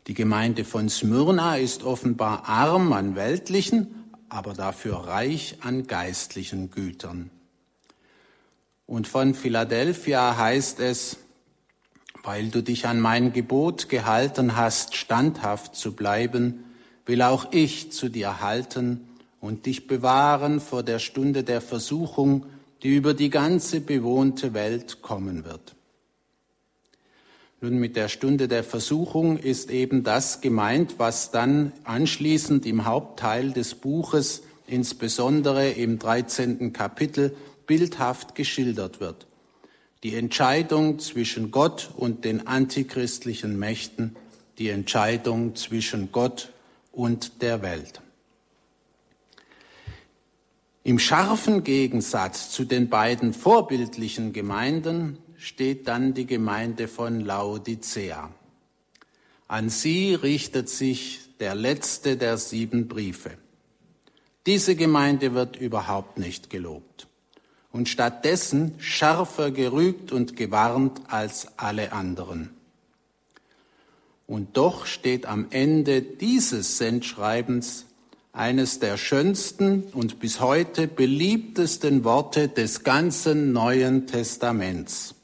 Die 0.07 0.13
Gemeinde 0.13 0.65
von 0.65 0.89
Smyrna 0.89 1.55
ist 1.55 1.85
offenbar 1.85 2.49
arm 2.49 2.91
an 2.91 3.15
weltlichen, 3.15 4.11
aber 4.27 4.53
dafür 4.53 4.95
reich 4.95 5.55
an 5.61 5.87
geistlichen 5.87 6.69
Gütern. 6.69 7.29
Und 8.87 9.07
von 9.07 9.33
Philadelphia 9.33 10.35
heißt 10.35 10.81
es, 10.81 11.15
weil 12.23 12.49
du 12.49 12.61
dich 12.61 12.85
an 12.85 12.99
mein 12.99 13.31
Gebot 13.31 13.87
gehalten 13.87 14.57
hast, 14.57 14.97
standhaft 14.97 15.77
zu 15.77 15.95
bleiben, 15.95 16.65
will 17.05 17.21
auch 17.21 17.53
ich 17.53 17.93
zu 17.93 18.09
dir 18.09 18.41
halten 18.41 19.07
und 19.39 19.65
dich 19.65 19.87
bewahren 19.87 20.59
vor 20.59 20.83
der 20.83 20.99
Stunde 20.99 21.45
der 21.45 21.61
Versuchung, 21.61 22.47
die 22.83 22.95
über 22.95 23.13
die 23.13 23.29
ganze 23.29 23.81
bewohnte 23.81 24.53
Welt 24.53 25.01
kommen 25.01 25.45
wird. 25.45 25.75
Nun, 27.59 27.79
mit 27.79 27.95
der 27.95 28.07
Stunde 28.07 28.47
der 28.47 28.63
Versuchung 28.63 29.37
ist 29.37 29.71
eben 29.71 30.03
das 30.03 30.41
gemeint, 30.41 30.95
was 30.99 31.31
dann 31.31 31.71
anschließend 31.85 32.67
im 32.67 32.85
Hauptteil 32.85 33.51
des 33.51 33.73
Buches, 33.73 34.43
insbesondere 34.67 35.71
im 35.71 35.97
13. 35.97 36.71
Kapitel, 36.71 37.35
bildhaft 37.65 38.35
geschildert 38.35 38.99
wird. 38.99 39.25
Die 40.03 40.13
Entscheidung 40.13 40.99
zwischen 40.99 41.49
Gott 41.49 41.89
und 41.97 42.25
den 42.25 42.45
antichristlichen 42.45 43.57
Mächten, 43.57 44.15
die 44.59 44.69
Entscheidung 44.69 45.55
zwischen 45.55 46.11
Gott 46.11 46.53
und 46.91 47.41
der 47.41 47.63
Welt. 47.63 48.01
Im 50.87 50.99
scharfen 50.99 51.65
Gegensatz 51.65 52.49
zu 52.49 52.63
den 52.63 52.87
beiden 52.87 53.33
vorbildlichen 53.33 54.31
Gemeinden 54.31 55.17
steht 55.35 55.85
dann 55.89 56.13
die 56.13 56.25
Gemeinde 56.25 56.87
von 56.87 57.19
Laodicea. 57.19 58.31
An 59.49 59.69
sie 59.69 60.13
richtet 60.13 60.69
sich 60.69 61.19
der 61.41 61.55
letzte 61.55 62.15
der 62.15 62.37
sieben 62.37 62.87
Briefe. 62.87 63.31
Diese 64.45 64.77
Gemeinde 64.77 65.33
wird 65.33 65.57
überhaupt 65.57 66.19
nicht 66.19 66.49
gelobt 66.49 67.07
und 67.73 67.89
stattdessen 67.89 68.75
schärfer 68.77 69.51
gerügt 69.51 70.13
und 70.13 70.37
gewarnt 70.37 71.01
als 71.09 71.49
alle 71.57 71.91
anderen. 71.91 72.51
Und 74.25 74.55
doch 74.55 74.85
steht 74.85 75.25
am 75.25 75.47
Ende 75.49 76.01
dieses 76.01 76.77
Sendschreibens 76.77 77.86
eines 78.37 78.79
der 78.79 78.97
schönsten 78.97 79.83
und 79.93 80.19
bis 80.19 80.39
heute 80.39 80.87
beliebtesten 80.87 82.03
Worte 82.03 82.47
des 82.47 82.83
ganzen 82.83 83.51
Neuen 83.51 84.05
Testaments. 84.05 85.15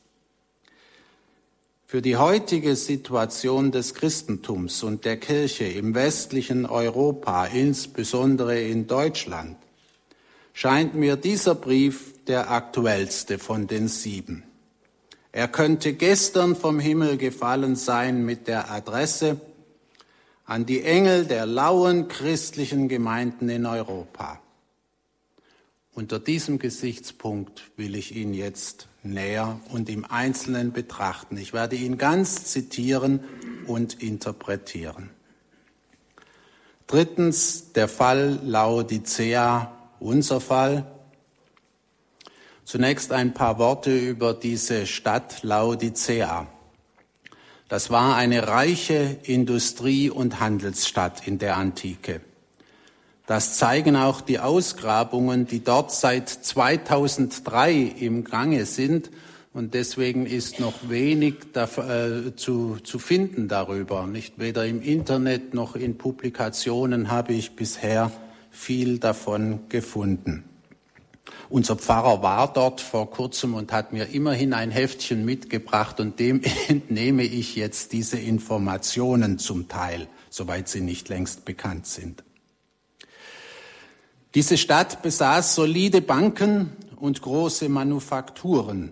Für 1.86 2.02
die 2.02 2.18
heutige 2.18 2.76
Situation 2.76 3.72
des 3.72 3.94
Christentums 3.94 4.82
und 4.82 5.06
der 5.06 5.18
Kirche 5.18 5.66
im 5.66 5.94
westlichen 5.94 6.66
Europa, 6.66 7.46
insbesondere 7.46 8.60
in 8.60 8.88
Deutschland, 8.88 9.58
scheint 10.54 10.96
mir 10.96 11.16
dieser 11.16 11.54
Brief 11.54 12.16
der 12.26 12.50
aktuellste 12.50 13.38
von 13.38 13.68
den 13.68 13.88
sieben. 13.88 14.44
Er 15.32 15.48
könnte 15.48 15.94
gestern 15.94 16.56
vom 16.56 16.80
Himmel 16.80 17.18
gefallen 17.18 17.76
sein 17.76 18.26
mit 18.26 18.48
der 18.48 18.72
Adresse 18.72 19.40
an 20.46 20.66
die 20.66 20.84
Engel 20.84 21.26
der 21.26 21.46
lauen 21.46 22.08
christlichen 22.08 22.90
Gemeinden 22.90 23.50
in 23.50 23.66
Europa. 23.66 24.40
Unter 25.94 26.20
diesem 26.20 26.60
Gesichtspunkt 26.60 27.72
will 27.78 27.96
ich 27.96 28.16
ihn 28.16 28.34
jetzt 28.34 28.88
näher 29.04 29.60
und 29.70 29.90
im 29.90 30.06
Einzelnen 30.06 30.74
betrachten. 30.74 31.38
Ich 31.38 31.54
werde 31.54 31.76
ihn 31.76 31.98
ganz 31.98 32.46
zitieren 32.46 33.20
und 33.68 34.02
interpretieren. 34.02 35.12
Drittens 36.88 37.74
der 37.74 37.88
Fall 37.88 38.40
Laodicea, 38.44 39.72
unser 40.00 40.42
Fall. 40.42 40.86
Zunächst 42.66 43.12
ein 43.12 43.34
paar 43.34 43.60
Worte 43.60 43.98
über 43.98 44.34
diese 44.34 44.86
Stadt 44.88 45.44
Laodicea. 45.44 46.48
Das 47.74 47.90
war 47.90 48.16
eine 48.16 48.48
reiche 48.48 49.18
Industrie- 49.24 50.12
und 50.12 50.40
Handelsstadt 50.40 51.28
in 51.28 51.40
der 51.40 51.58
Antike. 51.58 52.22
Das 53.26 53.58
zeigen 53.58 53.96
auch 53.96 54.22
die 54.22 54.38
Ausgrabungen, 54.38 55.48
die 55.48 55.64
dort 55.64 55.92
seit 55.92 56.30
2003 56.30 57.74
im 58.00 58.26
Gange 58.26 58.68
sind. 58.68 59.10
Und 59.56 59.74
deswegen 59.74 60.28
ist 60.28 60.60
noch 60.60 60.88
wenig 60.88 61.34
äh, 61.56 62.36
zu, 62.36 62.78
zu 62.84 63.00
finden 63.00 63.48
darüber. 63.48 64.06
Nicht 64.06 64.38
weder 64.38 64.68
im 64.68 64.80
Internet 64.80 65.56
noch 65.56 65.76
in 65.76 65.98
Publikationen 65.98 67.10
habe 67.10 67.34
ich 67.34 67.56
bisher 67.56 68.12
viel 68.52 69.00
davon 69.00 69.62
gefunden. 69.70 70.44
Unser 71.50 71.76
Pfarrer 71.76 72.22
war 72.22 72.52
dort 72.52 72.82
vor 72.82 73.10
kurzem 73.10 73.54
und 73.54 73.72
hat 73.72 73.94
mir 73.94 74.08
immerhin 74.08 74.54
ein 74.54 74.72
Heftchen 74.72 75.24
mitgebracht 75.24 76.00
und 76.00 76.20
dem 76.20 76.42
entnehme 76.68 77.24
ich 77.24 77.56
jetzt 77.56 77.94
diese 77.94 78.18
Informationen 78.18 79.40
zum 79.40 79.68
Teil, 79.68 80.08
soweit 80.30 80.68
sie 80.68 80.82
nicht 80.82 81.10
längst 81.10 81.46
bekannt 81.46 81.88
sind. 81.88 82.24
Diese 84.36 84.58
Stadt 84.58 85.04
besaß 85.04 85.54
solide 85.54 86.02
Banken 86.02 86.72
und 86.96 87.22
große 87.22 87.70
Manufakturen, 87.70 88.92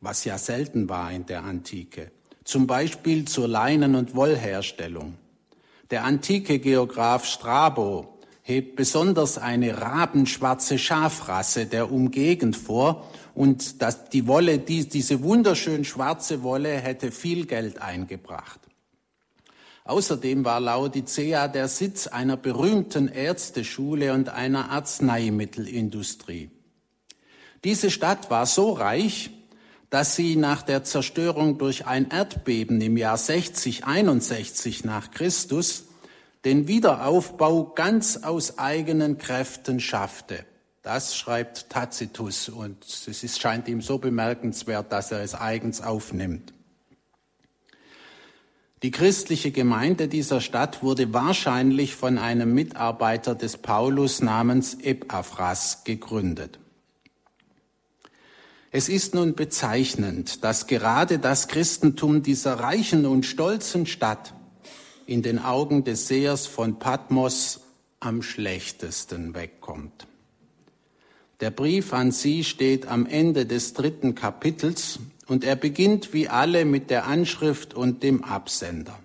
was 0.00 0.24
ja 0.24 0.36
selten 0.36 0.88
war 0.88 1.10
in 1.10 1.24
der 1.24 1.44
Antike, 1.44 2.10
zum 2.44 2.66
Beispiel 2.66 3.24
zur 3.24 3.48
Leinen- 3.48 3.94
und 3.94 4.14
Wollherstellung. 4.14 5.14
Der 5.90 6.04
antike 6.04 6.58
Geograph 6.58 7.24
Strabo 7.24 8.11
hebt 8.42 8.76
besonders 8.76 9.38
eine 9.38 9.80
rabenschwarze 9.80 10.78
Schafrasse 10.78 11.66
der 11.66 11.92
Umgegend 11.92 12.56
vor 12.56 13.08
und 13.34 13.80
dass 13.80 14.10
die 14.10 14.26
Wolle, 14.26 14.58
die, 14.58 14.88
diese 14.88 15.22
wunderschön 15.22 15.84
schwarze 15.84 16.42
Wolle 16.42 16.70
hätte 16.70 17.12
viel 17.12 17.46
Geld 17.46 17.80
eingebracht. 17.80 18.60
Außerdem 19.84 20.44
war 20.44 20.60
Laodicea 20.60 21.48
der 21.48 21.68
Sitz 21.68 22.06
einer 22.06 22.36
berühmten 22.36 23.08
Ärzteschule 23.08 24.12
und 24.12 24.28
einer 24.28 24.70
Arzneimittelindustrie. 24.70 26.50
Diese 27.64 27.90
Stadt 27.90 28.30
war 28.30 28.46
so 28.46 28.72
reich, 28.72 29.30
dass 29.90 30.16
sie 30.16 30.36
nach 30.36 30.62
der 30.62 30.84
Zerstörung 30.84 31.58
durch 31.58 31.86
ein 31.86 32.10
Erdbeben 32.10 32.80
im 32.80 32.96
Jahr 32.96 33.18
60, 33.18 33.84
61 33.84 34.84
nach 34.84 35.10
Christus 35.10 35.84
den 36.44 36.66
Wiederaufbau 36.66 37.72
ganz 37.74 38.18
aus 38.18 38.58
eigenen 38.58 39.18
Kräften 39.18 39.80
schaffte. 39.80 40.44
Das 40.82 41.16
schreibt 41.16 41.70
Tacitus 41.70 42.48
und 42.48 42.84
es 42.84 43.22
ist, 43.22 43.40
scheint 43.40 43.68
ihm 43.68 43.80
so 43.80 43.98
bemerkenswert, 43.98 44.90
dass 44.90 45.12
er 45.12 45.22
es 45.22 45.34
eigens 45.34 45.80
aufnimmt. 45.80 46.52
Die 48.82 48.90
christliche 48.90 49.52
Gemeinde 49.52 50.08
dieser 50.08 50.40
Stadt 50.40 50.82
wurde 50.82 51.12
wahrscheinlich 51.14 51.94
von 51.94 52.18
einem 52.18 52.52
Mitarbeiter 52.52 53.36
des 53.36 53.56
Paulus 53.58 54.22
namens 54.22 54.74
Epaphras 54.74 55.84
gegründet. 55.84 56.58
Es 58.72 58.88
ist 58.88 59.14
nun 59.14 59.34
bezeichnend, 59.34 60.42
dass 60.42 60.66
gerade 60.66 61.20
das 61.20 61.46
Christentum 61.46 62.24
dieser 62.24 62.54
reichen 62.54 63.06
und 63.06 63.24
stolzen 63.24 63.86
Stadt 63.86 64.34
in 65.06 65.22
den 65.22 65.38
Augen 65.38 65.84
des 65.84 66.08
Sehers 66.08 66.46
von 66.46 66.78
Patmos 66.78 67.60
am 68.00 68.22
schlechtesten 68.22 69.34
wegkommt. 69.34 70.06
Der 71.40 71.50
Brief 71.50 71.92
an 71.92 72.12
sie 72.12 72.44
steht 72.44 72.86
am 72.86 73.06
Ende 73.06 73.46
des 73.46 73.74
dritten 73.74 74.14
Kapitels 74.14 75.00
und 75.26 75.44
er 75.44 75.56
beginnt 75.56 76.12
wie 76.12 76.28
alle 76.28 76.64
mit 76.64 76.90
der 76.90 77.06
Anschrift 77.06 77.74
und 77.74 78.02
dem 78.02 78.22
Absender. 78.22 78.98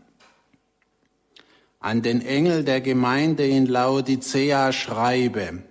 An 1.79 2.01
den 2.01 2.21
Engel 2.21 2.63
der 2.63 2.81
Gemeinde 2.81 3.47
in 3.47 3.65
Laodicea 3.65 4.71
schreibe, 4.71 5.63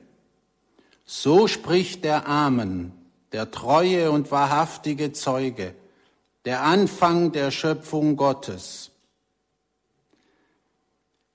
so 1.05 1.47
spricht 1.47 2.05
der 2.05 2.27
Amen, 2.27 2.93
der 3.33 3.51
treue 3.51 4.11
und 4.11 4.31
wahrhaftige 4.31 5.13
Zeuge, 5.13 5.75
der 6.45 6.63
Anfang 6.63 7.33
der 7.33 7.51
Schöpfung 7.51 8.17
Gottes. 8.17 8.91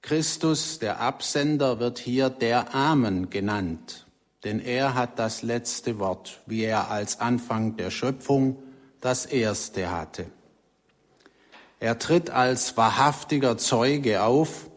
Christus, 0.02 0.80
der 0.80 1.00
Absender, 1.00 1.80
wird 1.80 2.00
hier 2.00 2.30
der 2.30 2.74
Amen 2.74 3.30
genannt, 3.30 4.08
denn 4.44 4.60
er 4.60 4.96
hat 4.96 5.20
das 5.20 5.44
letzte 5.44 6.00
Wort, 6.00 6.42
wie 6.46 6.64
er 6.64 6.90
als 6.90 7.20
Anfang 7.20 7.78
der 7.78 7.92
Schöpfung 7.92 8.62
das 9.00 9.26
erste 9.26 9.92
hatte. 9.92 10.26
Er 11.80 11.98
tritt 12.00 12.30
als 12.30 12.78
wahrhaftiger 12.78 13.58
Zeuge 13.58 14.24
auf 14.24 14.70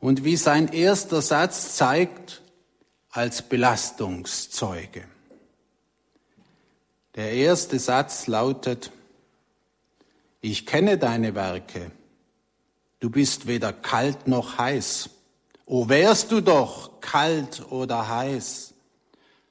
und 0.00 0.24
wie 0.24 0.36
sein 0.36 0.68
erster 0.68 1.22
Satz 1.22 1.74
zeigt, 1.76 2.42
als 3.10 3.42
Belastungszeuge. 3.42 5.04
Der 7.14 7.32
erste 7.32 7.78
Satz 7.78 8.26
lautet, 8.26 8.92
ich 10.42 10.66
kenne 10.66 10.98
deine 10.98 11.34
Werke, 11.34 11.90
du 13.00 13.10
bist 13.10 13.46
weder 13.46 13.72
kalt 13.72 14.28
noch 14.28 14.58
heiß. 14.58 15.10
O 15.66 15.88
wärst 15.88 16.30
du 16.30 16.40
doch 16.40 17.00
kalt 17.00 17.70
oder 17.70 18.08
heiß, 18.08 18.74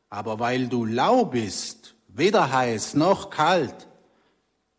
aber 0.10 0.40
weil 0.40 0.68
du 0.68 0.86
lau 0.86 1.26
bist, 1.26 1.96
weder 2.08 2.52
heiß 2.52 2.94
noch 2.94 3.30
kalt, 3.30 3.88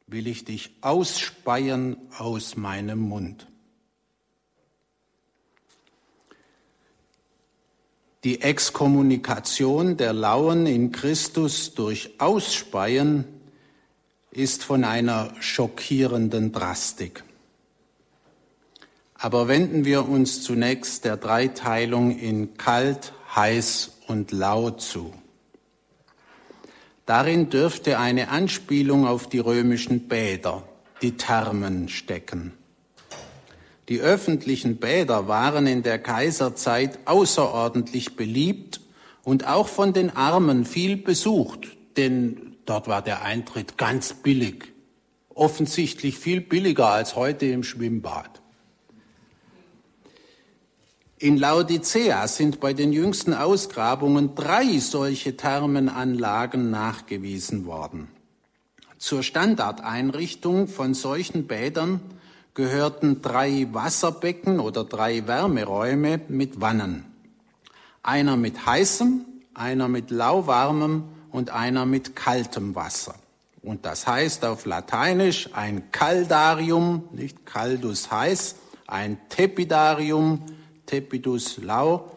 will 0.06 0.26
ich 0.26 0.44
dich 0.44 0.70
ausspeien 0.80 1.96
aus 2.18 2.56
meinem 2.56 3.00
Mund. 3.00 3.46
Die 8.24 8.40
Exkommunikation 8.40 9.96
der 9.96 10.12
Lauen 10.12 10.66
in 10.66 10.90
Christus 10.90 11.74
durch 11.74 12.18
Ausspeien 12.18 13.24
ist 14.30 14.64
von 14.64 14.84
einer 14.84 15.32
schockierenden 15.40 16.50
Drastik. 16.50 17.22
Aber 19.18 19.48
wenden 19.48 19.84
wir 19.84 20.08
uns 20.08 20.42
zunächst 20.42 21.04
der 21.04 21.16
Dreiteilung 21.16 22.18
in 22.18 22.56
kalt, 22.56 23.12
heiß 23.34 23.98
und 24.08 24.32
lau 24.32 24.70
zu. 24.70 25.12
Darin 27.06 27.50
dürfte 27.50 27.98
eine 27.98 28.28
Anspielung 28.28 29.06
auf 29.06 29.28
die 29.28 29.38
römischen 29.38 30.08
Bäder, 30.08 30.64
die 31.02 31.16
Thermen, 31.16 31.88
stecken. 31.88 32.52
Die 33.88 34.00
öffentlichen 34.00 34.78
Bäder 34.78 35.28
waren 35.28 35.68
in 35.68 35.84
der 35.84 36.00
Kaiserzeit 36.00 36.98
außerordentlich 37.04 38.16
beliebt 38.16 38.80
und 39.22 39.46
auch 39.46 39.68
von 39.68 39.92
den 39.92 40.10
Armen 40.10 40.64
viel 40.64 40.96
besucht, 40.96 41.76
denn 41.96 42.56
dort 42.66 42.88
war 42.88 43.02
der 43.02 43.22
Eintritt 43.22 43.78
ganz 43.78 44.12
billig, 44.12 44.72
offensichtlich 45.32 46.18
viel 46.18 46.40
billiger 46.40 46.88
als 46.88 47.14
heute 47.14 47.46
im 47.46 47.62
Schwimmbad. 47.62 48.42
In 51.18 51.38
Laodicea 51.38 52.28
sind 52.28 52.60
bei 52.60 52.74
den 52.74 52.92
jüngsten 52.92 53.32
Ausgrabungen 53.32 54.34
drei 54.34 54.78
solche 54.80 55.34
Thermenanlagen 55.34 56.70
nachgewiesen 56.70 57.64
worden. 57.64 58.08
Zur 58.98 59.22
Standardeinrichtung 59.22 60.68
von 60.68 60.92
solchen 60.92 61.46
Bädern 61.46 62.00
gehörten 62.52 63.22
drei 63.22 63.66
Wasserbecken 63.72 64.60
oder 64.60 64.84
drei 64.84 65.26
Wärmeräume 65.26 66.20
mit 66.28 66.60
Wannen. 66.60 67.06
Einer 68.02 68.36
mit 68.36 68.66
heißem, 68.66 69.24
einer 69.54 69.88
mit 69.88 70.10
lauwarmem 70.10 71.04
und 71.32 71.48
einer 71.48 71.86
mit 71.86 72.14
kaltem 72.14 72.74
Wasser. 72.74 73.14
Und 73.62 73.86
das 73.86 74.06
heißt 74.06 74.44
auf 74.44 74.66
Lateinisch 74.66 75.48
ein 75.54 75.90
Caldarium, 75.92 77.04
nicht 77.12 77.46
Caldus 77.46 78.10
heiß, 78.10 78.56
ein 78.86 79.16
Tepidarium, 79.30 80.42
Tepidus 80.86 81.58
lau 81.58 82.10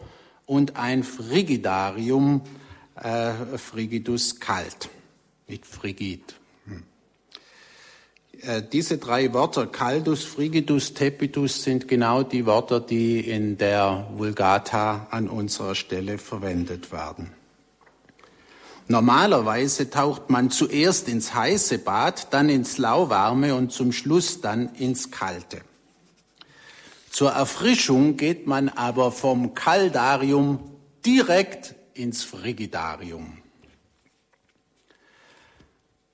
und 0.46 0.76
ein 0.76 1.04
Frigidarium, 1.04 2.42
äh, 2.94 3.32
Frigidus 3.58 4.40
kalt, 4.40 4.88
nicht 5.46 5.66
frigid. 5.66 6.34
Äh, 8.42 8.62
diese 8.62 8.96
drei 8.96 9.34
Wörter, 9.34 9.66
Caldus, 9.66 10.24
Frigidus, 10.24 10.94
Tepidus, 10.94 11.62
sind 11.62 11.88
genau 11.88 12.22
die 12.22 12.46
Wörter, 12.46 12.80
die 12.80 13.20
in 13.20 13.58
der 13.58 14.08
Vulgata 14.14 15.08
an 15.10 15.28
unserer 15.28 15.74
Stelle 15.74 16.16
verwendet 16.16 16.90
werden. 16.90 17.32
Normalerweise 18.88 19.90
taucht 19.90 20.30
man 20.30 20.50
zuerst 20.50 21.08
ins 21.08 21.34
heiße 21.34 21.78
Bad, 21.78 22.32
dann 22.32 22.48
ins 22.48 22.78
lauwarme 22.78 23.54
und 23.54 23.72
zum 23.72 23.92
Schluss 23.92 24.40
dann 24.40 24.74
ins 24.74 25.10
kalte. 25.10 25.60
Zur 27.10 27.32
Erfrischung 27.32 28.16
geht 28.16 28.46
man 28.46 28.68
aber 28.68 29.10
vom 29.10 29.52
Kaldarium 29.52 30.60
direkt 31.04 31.74
ins 31.92 32.22
Frigidarium. 32.22 33.38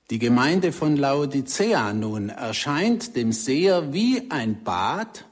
Die 0.09 0.17
Gemeinde 0.19 0.71
von 0.71 0.97
Laodicea 0.97 1.93
nun 1.93 2.29
erscheint 2.29 3.15
dem 3.15 3.31
Seher 3.31 3.93
wie 3.93 4.31
ein 4.31 4.63
Bad, 4.63 5.25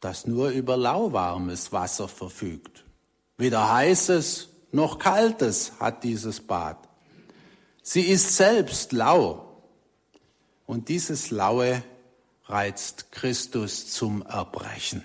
das 0.00 0.26
nur 0.26 0.48
über 0.48 0.76
lauwarmes 0.76 1.72
Wasser 1.72 2.08
verfügt. 2.08 2.84
Weder 3.36 3.72
heißes 3.72 4.48
noch 4.72 4.98
kaltes 4.98 5.72
hat 5.78 6.02
dieses 6.02 6.40
Bad. 6.40 6.88
Sie 7.82 8.02
ist 8.02 8.36
selbst 8.36 8.92
lau. 8.92 9.62
Und 10.66 10.88
dieses 10.88 11.30
Laue 11.30 11.82
reizt 12.48 13.12
Christus 13.12 13.90
zum 13.90 14.22
Erbrechen. 14.22 15.04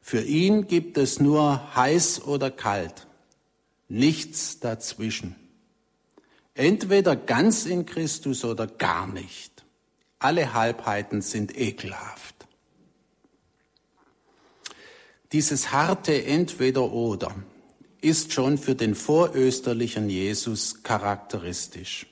Für 0.00 0.22
ihn 0.22 0.66
gibt 0.66 0.98
es 0.98 1.20
nur 1.20 1.74
heiß 1.74 2.22
oder 2.22 2.50
kalt, 2.50 3.06
nichts 3.88 4.60
dazwischen. 4.60 5.34
Entweder 6.54 7.16
ganz 7.16 7.66
in 7.66 7.84
Christus 7.86 8.44
oder 8.44 8.66
gar 8.66 9.06
nicht. 9.06 9.64
Alle 10.18 10.54
Halbheiten 10.54 11.20
sind 11.20 11.58
ekelhaft. 11.58 12.34
Dieses 15.32 15.72
harte 15.72 16.24
Entweder-Oder 16.24 17.34
ist 18.00 18.32
schon 18.32 18.58
für 18.58 18.74
den 18.74 18.94
vorösterlichen 18.94 20.08
Jesus 20.08 20.82
charakteristisch. 20.82 22.06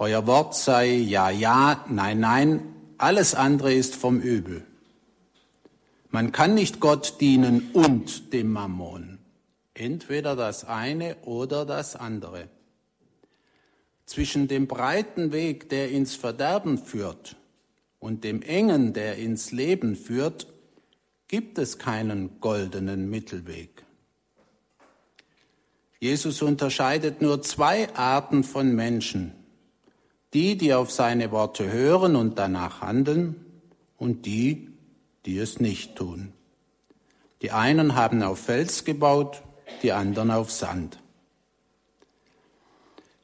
Euer 0.00 0.28
Wort 0.28 0.54
sei 0.54 0.92
ja, 0.92 1.28
ja, 1.28 1.84
nein, 1.88 2.20
nein, 2.20 2.74
alles 2.98 3.34
andere 3.34 3.74
ist 3.74 3.96
vom 3.96 4.20
Übel. 4.20 4.64
Man 6.10 6.30
kann 6.30 6.54
nicht 6.54 6.78
Gott 6.78 7.20
dienen 7.20 7.72
und 7.72 8.32
dem 8.32 8.52
Mammon. 8.52 9.18
Entweder 9.74 10.36
das 10.36 10.64
eine 10.64 11.16
oder 11.22 11.66
das 11.66 11.96
andere. 11.96 12.48
Zwischen 14.06 14.46
dem 14.46 14.68
breiten 14.68 15.32
Weg, 15.32 15.68
der 15.68 15.90
ins 15.90 16.14
Verderben 16.14 16.78
führt, 16.78 17.34
und 17.98 18.22
dem 18.22 18.40
engen, 18.42 18.92
der 18.92 19.16
ins 19.16 19.50
Leben 19.50 19.96
führt, 19.96 20.46
gibt 21.26 21.58
es 21.58 21.76
keinen 21.76 22.38
goldenen 22.38 23.10
Mittelweg. 23.10 23.82
Jesus 25.98 26.40
unterscheidet 26.40 27.20
nur 27.20 27.42
zwei 27.42 27.92
Arten 27.96 28.44
von 28.44 28.72
Menschen. 28.76 29.34
Die, 30.34 30.58
die 30.58 30.74
auf 30.74 30.90
seine 30.90 31.30
Worte 31.30 31.70
hören 31.70 32.16
und 32.16 32.38
danach 32.38 32.80
handeln, 32.82 33.44
und 33.98 34.26
die, 34.26 34.68
die 35.26 35.38
es 35.38 35.60
nicht 35.60 35.96
tun. 35.96 36.32
Die 37.42 37.50
einen 37.50 37.94
haben 37.94 38.22
auf 38.22 38.38
Fels 38.38 38.84
gebaut, 38.84 39.42
die 39.82 39.92
anderen 39.92 40.30
auf 40.30 40.50
Sand. 40.50 40.98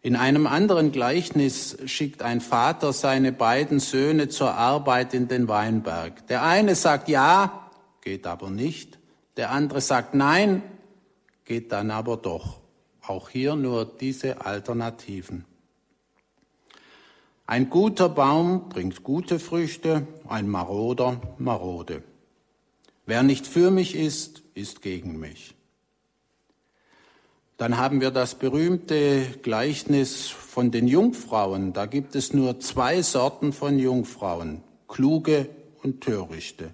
In 0.02 0.16
einem 0.16 0.46
anderen 0.46 0.92
Gleichnis 0.92 1.78
schickt 1.86 2.22
ein 2.22 2.42
Vater 2.42 2.92
seine 2.92 3.32
beiden 3.32 3.80
Söhne 3.80 4.28
zur 4.28 4.52
Arbeit 4.52 5.14
in 5.14 5.28
den 5.28 5.48
Weinberg. 5.48 6.26
Der 6.26 6.42
eine 6.42 6.74
sagt 6.74 7.08
ja, 7.08 7.70
geht 8.02 8.26
aber 8.26 8.50
nicht. 8.50 8.98
Der 9.38 9.50
andere 9.50 9.80
sagt 9.80 10.14
nein, 10.14 10.62
geht 11.46 11.72
dann 11.72 11.90
aber 11.90 12.18
doch. 12.18 12.60
Auch 13.06 13.30
hier 13.30 13.56
nur 13.56 13.86
diese 13.86 14.44
Alternativen. 14.44 15.46
Ein 17.46 17.68
guter 17.68 18.09
Baum 18.09 18.70
bringt 18.70 19.02
gute 19.02 19.38
Früchte, 19.38 20.07
ein 20.26 20.48
maroder 20.48 21.20
marode. 21.38 22.02
Wer 23.04 23.22
nicht 23.22 23.46
für 23.46 23.70
mich 23.70 23.94
ist, 23.94 24.42
ist 24.54 24.80
gegen 24.80 25.18
mich. 25.18 25.54
Dann 27.59 27.76
haben 27.76 28.00
wir 28.00 28.11
das 28.11 28.35
berühmte 28.35 29.26
Gleichnis 29.42 30.28
von 30.28 30.70
den 30.70 30.88
Jungfrauen. 30.88 31.74
Da 31.74 31.85
gibt 31.87 32.16
es 32.16 32.33
nur 32.33 32.61
zwei 32.61 33.02
Sorten 33.02 33.52
von 33.52 33.78
Jungfrauen, 33.78 34.62
kluge 34.88 35.48
und 35.83 36.00
törichte. 36.00 36.72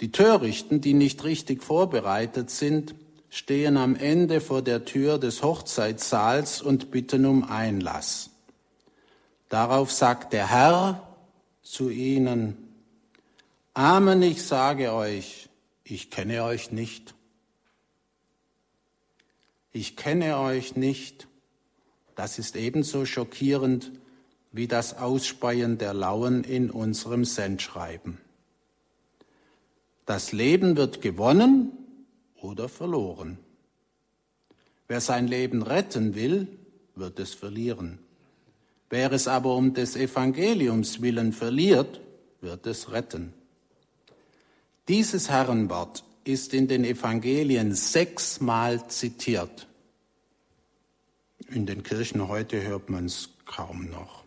Die 0.00 0.10
Törichten, 0.10 0.80
die 0.80 0.94
nicht 0.94 1.22
richtig 1.22 1.62
vorbereitet 1.62 2.50
sind, 2.50 2.96
stehen 3.30 3.76
am 3.76 3.94
Ende 3.94 4.40
vor 4.40 4.62
der 4.62 4.84
Tür 4.84 5.18
des 5.18 5.42
Hochzeitssaals 5.44 6.60
und 6.60 6.90
bitten 6.90 7.24
um 7.24 7.44
Einlass. 7.44 8.30
Darauf 9.48 9.92
sagt 9.92 10.32
der 10.32 10.48
Herr 10.50 11.06
zu 11.62 11.90
ihnen, 11.90 12.56
Amen, 13.74 14.22
ich 14.22 14.42
sage 14.42 14.92
euch, 14.92 15.48
ich 15.84 16.10
kenne 16.10 16.44
euch 16.44 16.70
nicht 16.70 17.14
ich 19.74 19.96
kenne 19.96 20.38
euch 20.38 20.76
nicht, 20.76 21.26
das 22.14 22.38
ist 22.38 22.54
ebenso 22.54 23.04
schockierend 23.04 23.90
wie 24.52 24.68
das 24.68 24.96
Ausspeien 24.96 25.78
der 25.78 25.92
Lauen 25.92 26.44
in 26.44 26.70
unserem 26.70 27.24
Sendschreiben. 27.24 28.18
Das 30.06 30.30
Leben 30.30 30.76
wird 30.76 31.02
gewonnen 31.02 31.72
oder 32.40 32.68
verloren. 32.68 33.38
Wer 34.86 35.00
sein 35.00 35.26
Leben 35.26 35.62
retten 35.62 36.14
will, 36.14 36.46
wird 36.94 37.18
es 37.18 37.34
verlieren. 37.34 37.98
Wer 38.94 39.10
es 39.10 39.26
aber 39.26 39.56
um 39.56 39.74
des 39.74 39.96
Evangeliums 39.96 41.02
willen 41.02 41.32
verliert, 41.32 42.00
wird 42.40 42.64
es 42.68 42.92
retten. 42.92 43.32
Dieses 44.86 45.28
Herrenwort 45.28 46.04
ist 46.22 46.54
in 46.54 46.68
den 46.68 46.84
Evangelien 46.84 47.74
sechsmal 47.74 48.86
zitiert. 48.86 49.66
In 51.48 51.66
den 51.66 51.82
Kirchen 51.82 52.28
heute 52.28 52.62
hört 52.62 52.88
man 52.88 53.06
es 53.06 53.30
kaum 53.46 53.90
noch. 53.90 54.23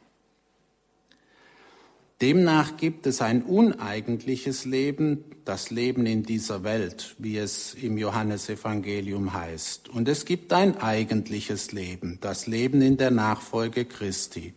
Demnach 2.21 2.77
gibt 2.77 3.05
es 3.05 3.21
ein 3.21 3.43
uneigentliches 3.43 4.65
Leben, 4.65 5.23
das 5.45 5.69
Leben 5.69 6.07
in 6.07 6.23
dieser 6.23 6.63
Welt, 6.63 7.15
wie 7.19 7.37
es 7.37 7.75
im 7.75 7.95
Johannesevangelium 7.95 9.33
heißt. 9.33 9.89
Und 9.89 10.07
es 10.07 10.25
gibt 10.25 10.51
ein 10.51 10.77
eigentliches 10.77 11.73
Leben, 11.73 12.17
das 12.19 12.47
Leben 12.47 12.81
in 12.81 12.97
der 12.97 13.11
Nachfolge 13.11 13.85
Christi. 13.85 14.55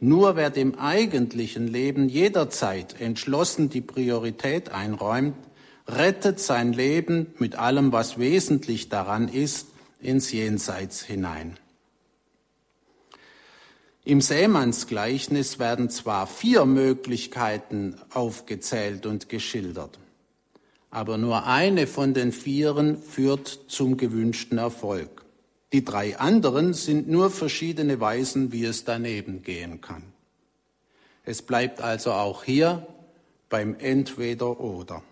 Nur 0.00 0.34
wer 0.34 0.50
dem 0.50 0.80
eigentlichen 0.80 1.68
Leben 1.68 2.08
jederzeit 2.08 3.00
entschlossen 3.00 3.68
die 3.68 3.82
Priorität 3.82 4.70
einräumt, 4.70 5.36
rettet 5.86 6.40
sein 6.40 6.72
Leben 6.72 7.28
mit 7.38 7.54
allem, 7.54 7.92
was 7.92 8.18
wesentlich 8.18 8.88
daran 8.88 9.28
ist, 9.28 9.68
ins 10.00 10.32
Jenseits 10.32 11.02
hinein. 11.02 11.56
Im 14.10 14.20
Sämannsgleichnis 14.20 15.60
werden 15.60 15.88
zwar 15.88 16.26
vier 16.26 16.64
Möglichkeiten 16.66 17.94
aufgezählt 18.12 19.06
und 19.06 19.28
geschildert. 19.28 20.00
aber 20.90 21.16
nur 21.16 21.46
eine 21.46 21.86
von 21.86 22.12
den 22.12 22.32
Vieren 22.32 23.00
führt 23.00 23.46
zum 23.68 23.96
gewünschten 23.96 24.58
Erfolg. 24.58 25.24
Die 25.72 25.84
drei 25.84 26.18
anderen 26.18 26.74
sind 26.74 27.08
nur 27.08 27.30
verschiedene 27.30 28.00
Weisen, 28.00 28.50
wie 28.50 28.64
es 28.64 28.82
daneben 28.82 29.44
gehen 29.44 29.80
kann. 29.80 30.02
Es 31.22 31.40
bleibt 31.40 31.80
also 31.80 32.10
auch 32.10 32.42
hier 32.42 32.84
beim 33.48 33.76
Entweder-Oder. 33.78 35.04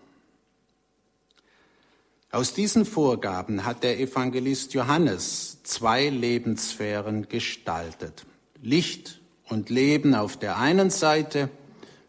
Aus 2.31 2.53
diesen 2.53 2.83
Vorgaben 2.83 3.63
hat 3.63 3.81
der 3.81 3.97
Evangelist 3.97 4.73
Johannes 4.73 5.63
zwei 5.63 6.09
Lebenssphären 6.09 7.29
gestaltet. 7.29 8.25
Licht 8.61 9.19
und 9.47 9.69
Leben 9.69 10.15
auf 10.15 10.37
der 10.37 10.57
einen 10.57 10.89
Seite, 10.89 11.49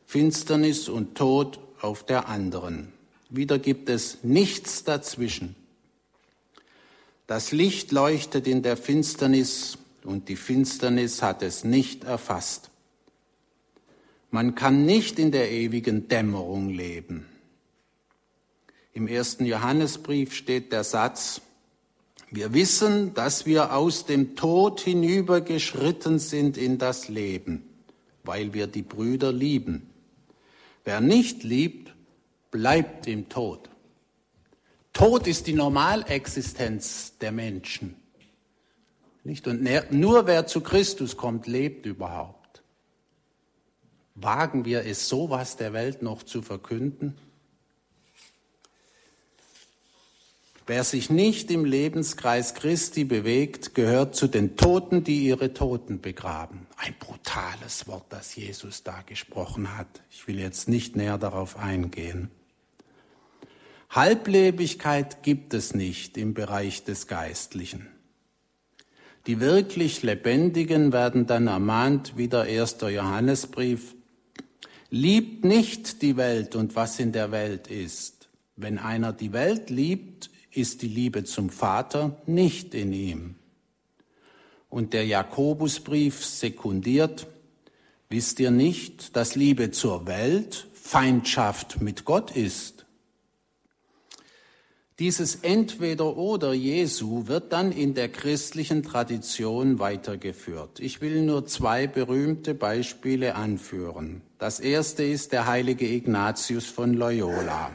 Finsternis 0.06 0.88
und 0.88 1.16
Tod 1.16 1.58
auf 1.80 2.04
der 2.04 2.28
anderen. 2.28 2.92
Wieder 3.28 3.58
gibt 3.58 3.88
es 3.88 4.18
nichts 4.22 4.84
dazwischen. 4.84 5.54
Das 7.26 7.52
Licht 7.52 7.92
leuchtet 7.92 8.48
in 8.48 8.62
der 8.62 8.76
Finsternis 8.76 9.78
und 10.02 10.28
die 10.28 10.36
Finsternis 10.36 11.22
hat 11.22 11.42
es 11.42 11.62
nicht 11.62 12.04
erfasst. 12.04 12.70
Man 14.32 14.54
kann 14.54 14.84
nicht 14.84 15.18
in 15.18 15.30
der 15.30 15.50
ewigen 15.50 16.08
Dämmerung 16.08 16.70
leben. 16.70 17.26
Im 18.92 19.06
ersten 19.06 19.44
Johannesbrief 19.44 20.34
steht 20.34 20.72
der 20.72 20.82
Satz, 20.82 21.40
wir 22.30 22.54
wissen, 22.54 23.12
dass 23.14 23.44
wir 23.44 23.74
aus 23.74 24.06
dem 24.06 24.36
Tod 24.36 24.80
hinübergeschritten 24.80 26.18
sind 26.18 26.56
in 26.56 26.78
das 26.78 27.08
Leben, 27.08 27.68
weil 28.22 28.54
wir 28.54 28.66
die 28.68 28.82
Brüder 28.82 29.32
lieben. 29.32 29.90
Wer 30.84 31.00
nicht 31.00 31.42
liebt, 31.42 31.92
bleibt 32.50 33.06
im 33.06 33.28
Tod. 33.28 33.68
Tod 34.92 35.26
ist 35.26 35.46
die 35.46 35.54
Normalexistenz 35.54 37.18
der 37.18 37.32
Menschen. 37.32 37.96
Nicht? 39.24 39.46
Und 39.46 39.62
nur 39.92 40.26
wer 40.26 40.46
zu 40.46 40.60
Christus 40.60 41.16
kommt, 41.16 41.46
lebt 41.46 41.84
überhaupt. 41.86 42.62
Wagen 44.14 44.64
wir 44.64 44.84
es, 44.84 45.08
sowas 45.08 45.56
der 45.56 45.72
Welt 45.72 46.02
noch 46.02 46.22
zu 46.22 46.42
verkünden? 46.42 47.16
Wer 50.70 50.84
sich 50.84 51.10
nicht 51.10 51.50
im 51.50 51.64
Lebenskreis 51.64 52.54
Christi 52.54 53.02
bewegt, 53.02 53.74
gehört 53.74 54.14
zu 54.14 54.28
den 54.28 54.56
Toten, 54.56 55.02
die 55.02 55.24
ihre 55.26 55.52
Toten 55.52 56.00
begraben. 56.00 56.68
Ein 56.76 56.94
brutales 56.96 57.88
Wort, 57.88 58.04
das 58.10 58.36
Jesus 58.36 58.84
da 58.84 59.02
gesprochen 59.04 59.76
hat. 59.76 59.88
Ich 60.12 60.28
will 60.28 60.38
jetzt 60.38 60.68
nicht 60.68 60.94
näher 60.94 61.18
darauf 61.18 61.56
eingehen. 61.56 62.30
Halblebigkeit 63.90 65.24
gibt 65.24 65.54
es 65.54 65.74
nicht 65.74 66.16
im 66.16 66.34
Bereich 66.34 66.84
des 66.84 67.08
Geistlichen. 67.08 67.88
Die 69.26 69.40
wirklich 69.40 70.04
Lebendigen 70.04 70.92
werden 70.92 71.26
dann 71.26 71.48
ermahnt, 71.48 72.16
wie 72.16 72.28
der 72.28 72.44
erste 72.44 72.90
Johannesbrief, 72.90 73.96
liebt 74.88 75.44
nicht 75.44 76.00
die 76.00 76.16
Welt 76.16 76.54
und 76.54 76.76
was 76.76 77.00
in 77.00 77.10
der 77.10 77.32
Welt 77.32 77.66
ist. 77.66 78.28
Wenn 78.54 78.78
einer 78.78 79.12
die 79.12 79.32
Welt 79.32 79.68
liebt, 79.68 80.30
ist 80.52 80.82
die 80.82 80.88
Liebe 80.88 81.24
zum 81.24 81.50
Vater 81.50 82.16
nicht 82.26 82.74
in 82.74 82.92
ihm. 82.92 83.34
Und 84.68 84.92
der 84.92 85.06
Jakobusbrief 85.06 86.24
sekundiert, 86.24 87.26
wisst 88.08 88.40
ihr 88.40 88.50
nicht, 88.50 89.16
dass 89.16 89.34
Liebe 89.34 89.70
zur 89.70 90.06
Welt 90.06 90.66
Feindschaft 90.72 91.80
mit 91.80 92.04
Gott 92.04 92.36
ist? 92.36 92.86
Dieses 95.00 95.36
Entweder-Oder 95.36 96.52
Jesu 96.52 97.26
wird 97.26 97.54
dann 97.54 97.72
in 97.72 97.94
der 97.94 98.10
christlichen 98.10 98.82
Tradition 98.82 99.78
weitergeführt. 99.78 100.78
Ich 100.78 101.00
will 101.00 101.22
nur 101.22 101.46
zwei 101.46 101.86
berühmte 101.86 102.54
Beispiele 102.54 103.34
anführen. 103.34 104.20
Das 104.38 104.60
erste 104.60 105.02
ist 105.02 105.32
der 105.32 105.46
heilige 105.46 105.86
Ignatius 105.86 106.66
von 106.66 106.92
Loyola. 106.92 107.74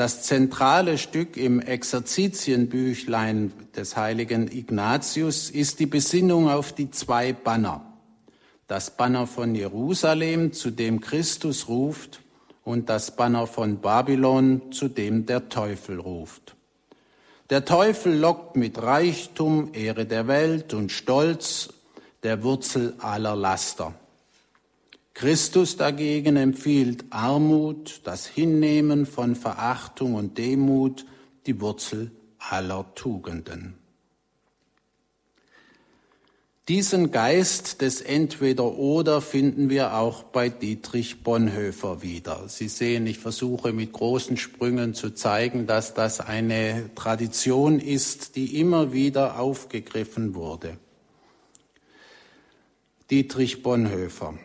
Das 0.00 0.22
zentrale 0.22 0.96
Stück 0.96 1.36
im 1.36 1.60
Exerzitienbüchlein 1.60 3.52
des 3.76 3.98
heiligen 3.98 4.50
Ignatius 4.50 5.50
ist 5.50 5.78
die 5.78 5.84
Besinnung 5.84 6.48
auf 6.48 6.72
die 6.72 6.90
zwei 6.90 7.34
Banner. 7.34 7.84
Das 8.66 8.96
Banner 8.96 9.26
von 9.26 9.54
Jerusalem, 9.54 10.54
zu 10.54 10.70
dem 10.70 11.02
Christus 11.02 11.68
ruft, 11.68 12.22
und 12.64 12.88
das 12.88 13.14
Banner 13.14 13.46
von 13.46 13.82
Babylon, 13.82 14.72
zu 14.72 14.88
dem 14.88 15.26
der 15.26 15.50
Teufel 15.50 16.00
ruft. 16.00 16.56
Der 17.50 17.66
Teufel 17.66 18.16
lockt 18.16 18.56
mit 18.56 18.80
Reichtum, 18.80 19.74
Ehre 19.74 20.06
der 20.06 20.26
Welt 20.26 20.72
und 20.72 20.92
Stolz, 20.92 21.74
der 22.22 22.42
Wurzel 22.42 22.94
aller 23.00 23.36
Laster. 23.36 23.94
Christus 25.20 25.76
dagegen 25.76 26.36
empfiehlt 26.36 27.04
Armut, 27.10 28.00
das 28.04 28.26
Hinnehmen 28.26 29.04
von 29.04 29.36
Verachtung 29.36 30.14
und 30.14 30.38
Demut, 30.38 31.04
die 31.44 31.60
Wurzel 31.60 32.10
aller 32.38 32.86
Tugenden. 32.94 33.74
Diesen 36.68 37.10
Geist 37.10 37.82
des 37.82 38.00
Entweder-Oder 38.00 39.20
finden 39.20 39.68
wir 39.68 39.92
auch 39.92 40.22
bei 40.22 40.48
Dietrich 40.48 41.22
Bonhoeffer 41.22 42.00
wieder. 42.00 42.48
Sie 42.48 42.68
sehen, 42.68 43.06
ich 43.06 43.18
versuche 43.18 43.74
mit 43.74 43.92
großen 43.92 44.38
Sprüngen 44.38 44.94
zu 44.94 45.10
zeigen, 45.10 45.66
dass 45.66 45.92
das 45.92 46.20
eine 46.20 46.88
Tradition 46.94 47.78
ist, 47.78 48.36
die 48.36 48.58
immer 48.58 48.94
wieder 48.94 49.38
aufgegriffen 49.38 50.34
wurde. 50.34 50.78
Dietrich 53.10 53.62
Bonhoeffer. 53.62 54.38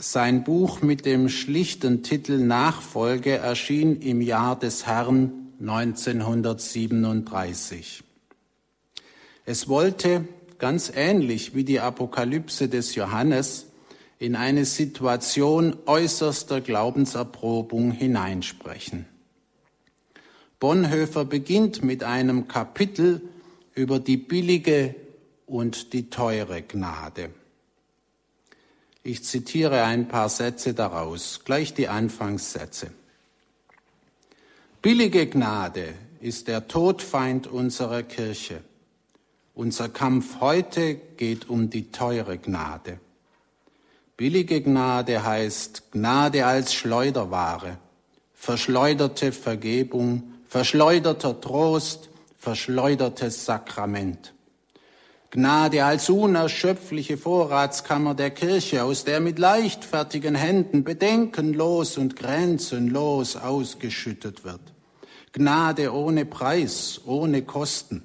Sein 0.00 0.44
Buch 0.44 0.80
mit 0.80 1.06
dem 1.06 1.28
schlichten 1.28 2.04
Titel 2.04 2.38
Nachfolge 2.38 3.38
erschien 3.38 4.00
im 4.00 4.20
Jahr 4.20 4.56
des 4.56 4.86
Herrn 4.86 5.48
1937. 5.60 8.04
Es 9.44 9.68
wollte 9.68 10.28
ganz 10.58 10.92
ähnlich 10.94 11.56
wie 11.56 11.64
die 11.64 11.80
Apokalypse 11.80 12.68
des 12.68 12.94
Johannes, 12.94 13.66
in 14.20 14.36
eine 14.36 14.66
Situation 14.66 15.76
äußerster 15.84 16.60
Glaubenserprobung 16.60 17.90
hineinsprechen. 17.90 19.06
Bonhoeffer 20.60 21.24
beginnt 21.24 21.82
mit 21.82 22.04
einem 22.04 22.46
Kapitel 22.46 23.20
über 23.74 23.98
die 23.98 24.16
billige 24.16 24.94
und 25.46 25.92
die 25.92 26.08
teure 26.08 26.62
Gnade. 26.62 27.30
Ich 29.08 29.24
zitiere 29.24 29.84
ein 29.84 30.06
paar 30.06 30.28
Sätze 30.28 30.74
daraus, 30.74 31.40
gleich 31.42 31.72
die 31.72 31.88
Anfangssätze. 31.88 32.90
Billige 34.82 35.26
Gnade 35.26 35.94
ist 36.20 36.46
der 36.46 36.68
Todfeind 36.68 37.46
unserer 37.46 38.02
Kirche. 38.02 38.60
Unser 39.54 39.88
Kampf 39.88 40.40
heute 40.40 40.96
geht 41.16 41.48
um 41.48 41.70
die 41.70 41.90
teure 41.90 42.36
Gnade. 42.36 43.00
Billige 44.18 44.60
Gnade 44.60 45.24
heißt 45.24 45.90
Gnade 45.92 46.44
als 46.44 46.74
Schleuderware, 46.74 47.78
verschleuderte 48.34 49.32
Vergebung, 49.32 50.34
verschleuderter 50.46 51.40
Trost, 51.40 52.10
verschleudertes 52.36 53.46
Sakrament. 53.46 54.34
Gnade 55.30 55.84
als 55.84 56.08
unerschöpfliche 56.08 57.18
Vorratskammer 57.18 58.14
der 58.14 58.30
Kirche, 58.30 58.82
aus 58.84 59.04
der 59.04 59.20
mit 59.20 59.38
leichtfertigen 59.38 60.34
Händen 60.34 60.84
bedenkenlos 60.84 61.98
und 61.98 62.16
grenzenlos 62.16 63.36
ausgeschüttet 63.36 64.44
wird. 64.44 64.60
Gnade 65.32 65.92
ohne 65.92 66.24
Preis, 66.24 67.02
ohne 67.04 67.42
Kosten. 67.42 68.02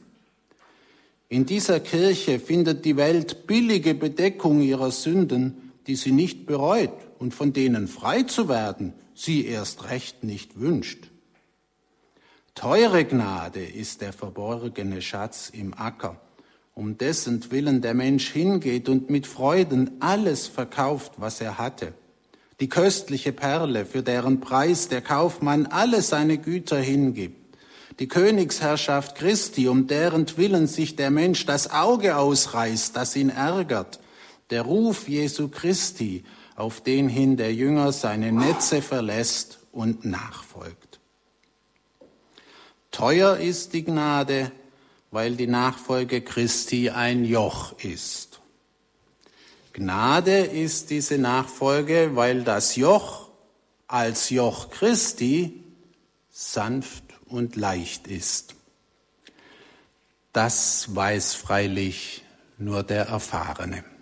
In 1.30 1.46
dieser 1.46 1.80
Kirche 1.80 2.40
findet 2.40 2.84
die 2.84 2.98
Welt 2.98 3.48
billige 3.48 3.96
Bedeckung 3.96 4.62
ihrer 4.62 4.92
Sünden, 4.92 5.72
die 5.88 5.96
sie 5.96 6.12
nicht 6.12 6.46
bereut 6.46 6.92
und 7.20 7.34
von 7.34 7.54
denen 7.54 7.88
frei 7.88 8.24
zu 8.24 8.50
werden 8.50 8.94
sie 9.16 9.46
erst 9.46 9.90
recht 9.90 10.24
nicht 10.24 10.60
wünscht. 10.60 11.10
Teure 12.56 13.06
Gnade 13.06 13.64
ist 13.64 14.02
der 14.02 14.14
verborgene 14.14 15.02
Schatz 15.02 15.50
im 15.50 15.74
Acker, 15.74 16.20
um 16.74 16.98
dessen 16.98 17.52
Willen 17.52 17.82
der 17.82 17.94
Mensch 17.94 18.32
hingeht 18.32 18.90
und 18.90 19.10
mit 19.10 19.28
Freuden 19.28 19.92
alles 20.00 20.48
verkauft, 20.48 21.14
was 21.18 21.42
er 21.42 21.58
hatte. 21.58 21.94
Die 22.60 22.70
köstliche 22.70 23.32
Perle, 23.32 23.86
für 23.86 24.04
deren 24.04 24.40
Preis 24.40 24.88
der 24.88 25.02
Kaufmann 25.02 25.66
alle 25.66 26.02
seine 26.02 26.38
Güter 26.38 26.80
hingibt 26.80 27.44
die 28.00 28.08
Königsherrschaft 28.08 29.16
Christi, 29.16 29.68
um 29.68 29.88
deren 29.88 30.26
Willen 30.38 30.68
sich 30.68 30.96
der 30.96 31.12
Mensch 31.12 31.46
das 31.46 31.72
Auge 31.72 32.18
ausreißt, 32.18 32.96
das 32.96 33.16
ihn 33.16 33.30
ärgert, 33.30 34.00
der 34.50 34.64
Ruf 34.64 35.08
Jesu 35.08 35.48
Christi, 35.48 36.24
auf 36.56 36.82
den 36.82 37.10
hin 37.10 37.38
der 37.38 37.54
Jünger 37.54 37.92
seine 37.92 38.32
Netze 38.32 38.82
verlässt 38.82 39.60
und 39.72 40.06
nachfolgt. 40.06 41.00
teuer 42.92 43.38
ist 43.38 43.74
die 43.74 43.84
Gnade, 43.84 44.52
weil 45.14 45.36
die 45.36 45.46
Nachfolge 45.46 46.22
Christi 46.22 46.90
ein 46.90 47.24
Joch 47.24 47.78
ist. 47.84 48.42
Gnade 49.72 50.40
ist 50.40 50.90
diese 50.90 51.20
Nachfolge, 51.20 52.16
weil 52.16 52.44
das 52.44 52.76
Joch 52.76 53.30
als 53.88 54.32
Joch 54.32 54.72
Christi 54.72 55.64
sanft 56.32 57.04
und 57.28 57.56
leicht 57.56 58.08
ist. 58.08 58.56
Das 60.32 60.96
weiß 60.96 61.36
freilich 61.36 62.24
nur 62.58 62.82
der 62.82 63.06
Erfahrene. 63.06 63.93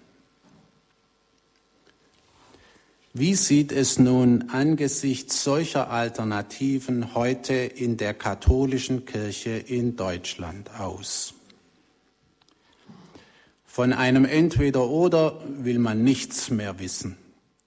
Wie 3.13 3.35
sieht 3.35 3.71
es 3.71 3.99
nun 3.99 4.49
angesichts 4.49 5.43
solcher 5.43 5.89
Alternativen 5.89 7.13
heute 7.13 7.53
in 7.53 7.97
der 7.97 8.13
katholischen 8.13 9.05
Kirche 9.05 9.51
in 9.51 9.95
Deutschland 9.95 10.69
aus? 10.79 11.33
Von 13.65 13.93
einem 13.93 14.25
Entweder-Oder 14.25 15.41
will 15.47 15.79
man 15.79 16.03
nichts 16.03 16.49
mehr 16.49 16.79
wissen. 16.79 17.17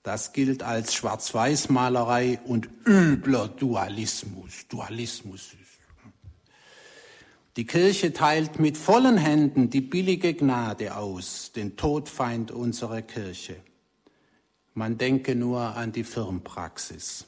Das 0.02 0.33
gilt 0.33 0.62
als 0.62 0.94
Schwarz-Weiß-Malerei 0.94 2.40
und 2.44 2.68
übler 2.87 3.48
Dualismus. 3.48 4.66
Dualismus 4.68 5.54
die 7.57 7.66
Kirche 7.66 8.12
teilt 8.12 8.59
mit 8.59 8.76
vollen 8.76 9.16
Händen 9.16 9.70
die 9.70 9.80
billige 9.80 10.35
Gnade 10.35 10.96
aus, 10.96 11.52
den 11.52 11.76
Todfeind 11.76 12.50
unserer 12.50 13.00
Kirche. 13.00 13.54
Man 14.74 14.98
denke 14.98 15.34
nur 15.34 15.60
an 15.60 15.92
die 15.92 16.04
Firmpraxis. 16.04 17.26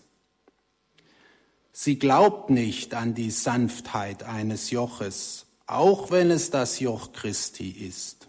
Sie 1.72 1.98
glaubt 1.98 2.50
nicht 2.50 2.94
an 2.94 3.14
die 3.14 3.30
Sanftheit 3.30 4.22
eines 4.22 4.70
Joches, 4.70 5.46
auch 5.66 6.11
wenn 6.11 6.30
es 6.30 6.50
das 6.50 6.80
Joch 6.80 7.12
Christi 7.12 7.70
ist. 7.70 8.28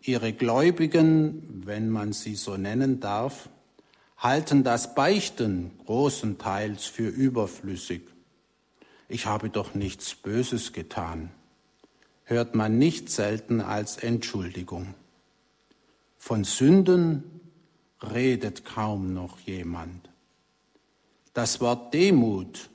Ihre 0.00 0.32
Gläubigen, 0.32 1.62
wenn 1.64 1.88
man 1.88 2.12
sie 2.12 2.34
so 2.34 2.56
nennen 2.56 3.00
darf, 3.00 3.48
halten 4.18 4.64
das 4.64 4.94
Beichten 4.94 5.72
großenteils 5.86 6.84
für 6.84 7.08
überflüssig 7.08 8.02
ich 9.08 9.26
habe 9.26 9.50
doch 9.50 9.74
nichts 9.74 10.14
Böses 10.14 10.72
getan, 10.72 11.30
hört 12.24 12.54
man 12.54 12.78
nicht 12.78 13.10
selten 13.10 13.60
als 13.60 13.96
Entschuldigung. 13.96 14.94
Von 16.16 16.44
Sünden 16.44 17.33
redet 18.12 18.64
kaum 18.64 19.14
noch 19.14 19.38
jemand. 19.40 20.08
Das 21.32 21.60
Wort 21.60 21.94
Demut 21.94 22.70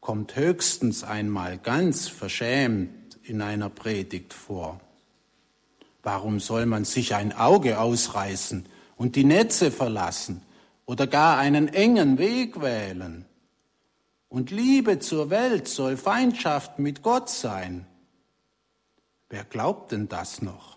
kommt 0.00 0.36
höchstens 0.36 1.04
einmal 1.04 1.58
ganz 1.58 2.08
verschämt 2.08 3.18
in 3.22 3.40
einer 3.40 3.70
Predigt 3.70 4.34
vor. 4.34 4.80
Warum 6.02 6.40
soll 6.40 6.66
man 6.66 6.84
sich 6.84 7.14
ein 7.14 7.32
Auge 7.32 7.80
ausreißen 7.80 8.66
und 8.96 9.16
die 9.16 9.24
Netze 9.24 9.70
verlassen 9.70 10.42
oder 10.86 11.06
gar 11.06 11.38
einen 11.38 11.68
engen 11.68 12.18
Weg 12.18 12.60
wählen? 12.60 13.24
Und 14.28 14.50
Liebe 14.50 14.98
zur 14.98 15.30
Welt 15.30 15.68
soll 15.68 15.96
Feindschaft 15.96 16.78
mit 16.78 17.02
Gott 17.02 17.30
sein. 17.30 17.86
Wer 19.30 19.44
glaubt 19.44 19.92
denn 19.92 20.08
das 20.08 20.42
noch? 20.42 20.73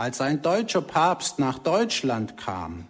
Als 0.00 0.22
ein 0.22 0.40
deutscher 0.40 0.80
Papst 0.80 1.38
nach 1.38 1.58
Deutschland 1.58 2.38
kam 2.38 2.86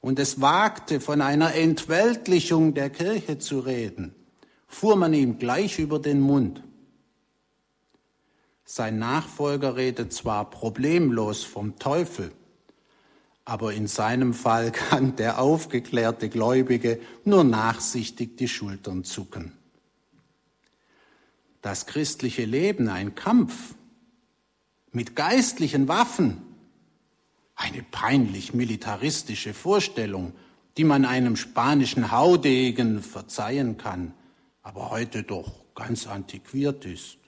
und 0.00 0.20
es 0.20 0.40
wagte, 0.40 1.00
von 1.00 1.20
einer 1.20 1.52
Entweltlichung 1.52 2.74
der 2.74 2.90
Kirche 2.90 3.40
zu 3.40 3.58
reden, 3.58 4.14
fuhr 4.68 4.94
man 4.94 5.14
ihm 5.14 5.40
gleich 5.40 5.80
über 5.80 5.98
den 5.98 6.20
Mund. 6.20 6.62
Sein 8.64 9.00
Nachfolger 9.00 9.74
redet 9.74 10.12
zwar 10.12 10.48
problemlos 10.48 11.42
vom 11.42 11.76
Teufel, 11.80 12.30
aber 13.44 13.72
in 13.72 13.88
seinem 13.88 14.32
Fall 14.32 14.70
kann 14.90 15.16
der 15.16 15.40
aufgeklärte 15.40 16.28
Gläubige 16.28 17.00
nur 17.24 17.42
nachsichtig 17.42 18.36
die 18.36 18.46
Schultern 18.46 19.02
zucken. 19.02 19.58
Das 21.62 21.86
christliche 21.86 22.44
Leben 22.44 22.88
ein 22.88 23.16
Kampf 23.16 23.74
mit 24.94 25.16
geistlichen 25.16 25.88
Waffen, 25.88 26.40
eine 27.56 27.82
peinlich 27.82 28.54
militaristische 28.54 29.52
Vorstellung, 29.52 30.32
die 30.76 30.84
man 30.84 31.04
einem 31.04 31.36
spanischen 31.36 32.10
Haudegen 32.10 33.02
verzeihen 33.02 33.76
kann, 33.76 34.14
aber 34.62 34.90
heute 34.90 35.22
doch 35.22 35.64
ganz 35.74 36.06
antiquiert 36.06 36.84
ist. 36.84 37.18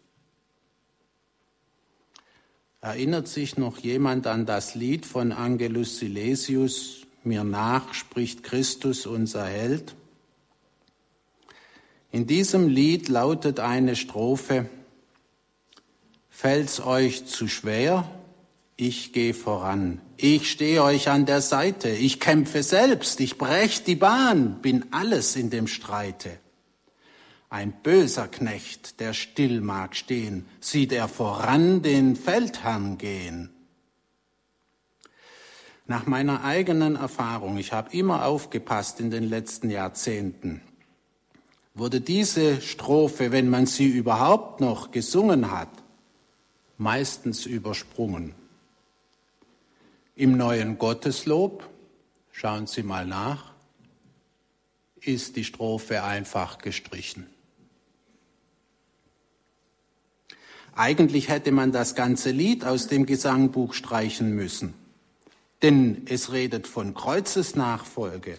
Erinnert 2.80 3.28
sich 3.28 3.56
noch 3.56 3.78
jemand 3.78 4.26
an 4.26 4.46
das 4.46 4.74
Lied 4.74 5.04
von 5.04 5.32
Angelus 5.32 5.98
Silesius, 5.98 7.02
Mir 7.24 7.42
nach 7.42 7.92
spricht 7.92 8.44
Christus 8.44 9.04
unser 9.04 9.44
Held? 9.44 9.96
In 12.12 12.28
diesem 12.28 12.68
Lied 12.68 13.08
lautet 13.08 13.58
eine 13.58 13.96
Strophe, 13.96 14.70
Fällt's 16.38 16.80
euch 16.80 17.24
zu 17.24 17.48
schwer? 17.48 18.06
Ich 18.76 19.14
geh 19.14 19.32
voran. 19.32 20.02
Ich 20.18 20.50
stehe 20.50 20.82
euch 20.82 21.08
an 21.08 21.24
der 21.24 21.40
Seite. 21.40 21.88
Ich 21.88 22.20
kämpfe 22.20 22.62
selbst. 22.62 23.20
Ich 23.20 23.38
brech 23.38 23.84
die 23.84 23.94
Bahn. 23.94 24.60
Bin 24.60 24.84
alles 24.90 25.34
in 25.34 25.48
dem 25.48 25.66
Streite. 25.66 26.38
Ein 27.48 27.72
böser 27.82 28.28
Knecht, 28.28 29.00
der 29.00 29.14
still 29.14 29.62
mag 29.62 29.96
stehen, 29.96 30.44
sieht 30.60 30.92
er 30.92 31.08
voran 31.08 31.80
den 31.80 32.16
Feldherrn 32.16 32.98
gehen. 32.98 33.48
Nach 35.86 36.04
meiner 36.04 36.44
eigenen 36.44 36.96
Erfahrung, 36.96 37.56
ich 37.56 37.72
habe 37.72 37.96
immer 37.96 38.26
aufgepasst 38.26 39.00
in 39.00 39.10
den 39.10 39.24
letzten 39.24 39.70
Jahrzehnten, 39.70 40.60
wurde 41.72 42.02
diese 42.02 42.60
Strophe, 42.60 43.32
wenn 43.32 43.48
man 43.48 43.64
sie 43.64 43.88
überhaupt 43.88 44.60
noch 44.60 44.90
gesungen 44.90 45.50
hat, 45.50 45.70
meistens 46.78 47.46
übersprungen. 47.46 48.34
Im 50.14 50.36
neuen 50.36 50.78
Gotteslob, 50.78 51.68
schauen 52.32 52.66
Sie 52.66 52.82
mal 52.82 53.06
nach, 53.06 53.52
ist 55.00 55.36
die 55.36 55.44
Strophe 55.44 56.02
einfach 56.02 56.58
gestrichen. 56.58 57.26
Eigentlich 60.74 61.28
hätte 61.28 61.52
man 61.52 61.72
das 61.72 61.94
ganze 61.94 62.30
Lied 62.30 62.64
aus 62.64 62.86
dem 62.86 63.06
Gesangbuch 63.06 63.72
streichen 63.72 64.34
müssen. 64.34 64.74
Denn 65.62 66.02
es 66.06 66.32
redet 66.32 66.66
von 66.66 66.92
Kreuzesnachfolge. 66.92 68.38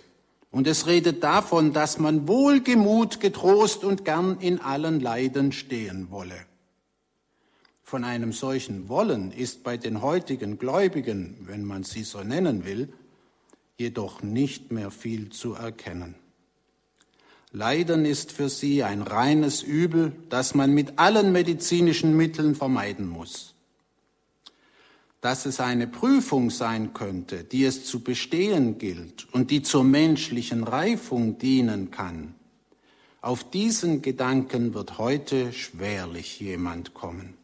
Und 0.51 0.67
es 0.67 0.85
redet 0.85 1.23
davon, 1.23 1.73
dass 1.73 1.97
man 1.97 2.27
wohlgemut, 2.27 3.19
getrost 3.19 3.83
und 3.83 4.05
gern 4.05 4.39
in 4.39 4.61
allen 4.61 4.99
Leiden 4.99 5.51
stehen 5.51 6.11
wolle. 6.11 6.45
Von 7.89 8.03
einem 8.03 8.33
solchen 8.33 8.89
Wollen 8.89 9.31
ist 9.31 9.63
bei 9.63 9.77
den 9.77 10.01
heutigen 10.01 10.57
Gläubigen, 10.57 11.37
wenn 11.45 11.63
man 11.63 11.83
sie 11.83 12.03
so 12.03 12.21
nennen 12.21 12.65
will, 12.65 12.91
jedoch 13.77 14.21
nicht 14.21 14.73
mehr 14.73 14.91
viel 14.91 15.29
zu 15.29 15.53
erkennen. 15.53 16.15
Leiden 17.53 18.03
ist 18.03 18.33
für 18.33 18.49
sie 18.49 18.83
ein 18.83 19.03
reines 19.03 19.63
Übel, 19.63 20.11
das 20.27 20.53
man 20.53 20.73
mit 20.73 20.99
allen 20.99 21.31
medizinischen 21.31 22.17
Mitteln 22.17 22.55
vermeiden 22.55 23.07
muss. 23.07 23.55
Dass 25.21 25.45
es 25.45 25.61
eine 25.61 25.87
Prüfung 25.87 26.49
sein 26.49 26.93
könnte, 26.93 27.45
die 27.45 27.63
es 27.63 27.85
zu 27.85 28.01
bestehen 28.01 28.79
gilt 28.79 29.33
und 29.33 29.49
die 29.49 29.61
zur 29.61 29.85
menschlichen 29.85 30.65
Reifung 30.65 31.37
dienen 31.37 31.89
kann, 31.89 32.35
auf 33.21 33.49
diesen 33.49 34.01
Gedanken 34.01 34.73
wird 34.73 34.97
heute 34.97 35.53
schwerlich 35.53 36.41
jemand 36.41 36.93
kommen. 36.93 37.36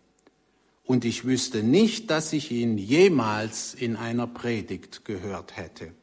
Und 0.86 1.06
ich 1.06 1.26
wüsste 1.26 1.64
nicht, 1.64 2.12
dass 2.12 2.34
ich 2.34 2.52
ihn 2.52 2.78
jemals 2.78 3.74
in 3.74 3.96
einer 3.96 4.28
Predigt 4.28 5.06
gehört 5.06 5.56
hätte. 5.56 5.94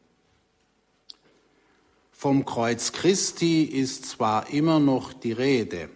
Vom 2.12 2.44
Kreuz 2.44 2.92
Christi 2.92 3.62
ist 3.62 4.06
zwar 4.06 4.50
immer 4.50 4.78
noch 4.80 5.12
die 5.12 5.32
Rede, 5.32 5.88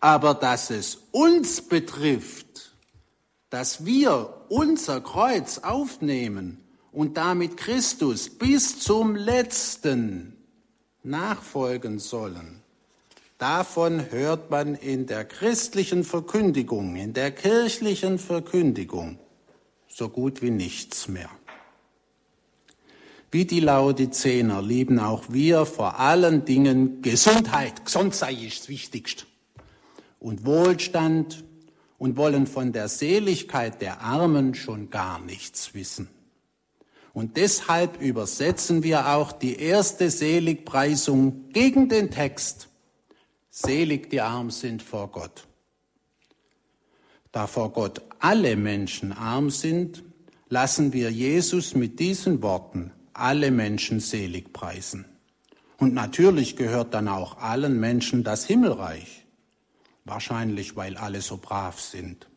aber 0.00 0.34
dass 0.34 0.70
es 0.70 0.98
uns 1.12 1.62
betrifft, 1.62 2.74
dass 3.50 3.84
wir 3.84 4.46
unser 4.48 5.00
Kreuz 5.00 5.58
aufnehmen 5.58 6.58
und 6.90 7.16
damit 7.16 7.56
Christus 7.56 8.30
bis 8.30 8.80
zum 8.80 9.14
letzten 9.14 10.36
nachfolgen 11.02 11.98
sollen, 11.98 12.61
davon 13.42 14.12
hört 14.12 14.52
man 14.52 14.76
in 14.76 15.06
der 15.06 15.24
christlichen 15.24 16.04
Verkündigung, 16.04 16.94
in 16.94 17.12
der 17.12 17.32
kirchlichen 17.32 18.20
Verkündigung 18.20 19.18
so 19.88 20.08
gut 20.08 20.42
wie 20.42 20.50
nichts 20.50 21.08
mehr. 21.08 21.28
Wie 23.32 23.44
die 23.44 23.58
Laodicener 23.58 24.62
lieben 24.62 25.00
auch 25.00 25.24
wir 25.28 25.66
vor 25.66 25.98
allen 25.98 26.44
Dingen 26.44 27.02
Gesundheit. 27.02 27.84
Gesundheit 27.84 28.40
ist 28.40 28.60
das 28.60 28.68
Wichtigste. 28.68 29.24
Und 30.20 30.46
Wohlstand 30.46 31.42
und 31.98 32.16
wollen 32.16 32.46
von 32.46 32.72
der 32.72 32.88
Seligkeit 32.88 33.82
der 33.82 34.02
Armen 34.02 34.54
schon 34.54 34.88
gar 34.88 35.18
nichts 35.18 35.74
wissen. 35.74 36.08
Und 37.12 37.36
deshalb 37.36 38.00
übersetzen 38.00 38.84
wir 38.84 39.08
auch 39.08 39.32
die 39.32 39.56
erste 39.56 40.10
Seligpreisung 40.10 41.48
gegen 41.48 41.88
den 41.88 42.12
Text. 42.12 42.68
Selig 43.54 44.08
die 44.08 44.22
arm 44.22 44.50
sind 44.50 44.82
vor 44.82 45.08
Gott. 45.08 45.46
Da 47.32 47.46
vor 47.46 47.70
Gott 47.74 48.00
alle 48.18 48.56
Menschen 48.56 49.12
arm 49.12 49.50
sind, 49.50 50.02
lassen 50.48 50.94
wir 50.94 51.10
Jesus 51.10 51.74
mit 51.74 52.00
diesen 52.00 52.40
Worten 52.40 52.92
alle 53.12 53.50
Menschen 53.50 54.00
selig 54.00 54.54
preisen. 54.54 55.04
Und 55.76 55.92
natürlich 55.92 56.56
gehört 56.56 56.94
dann 56.94 57.08
auch 57.08 57.36
allen 57.36 57.78
Menschen 57.78 58.24
das 58.24 58.46
Himmelreich. 58.46 59.26
Wahrscheinlich, 60.06 60.74
weil 60.74 60.96
alle 60.96 61.20
so 61.20 61.36
brav 61.36 61.78
sind. 61.78 62.28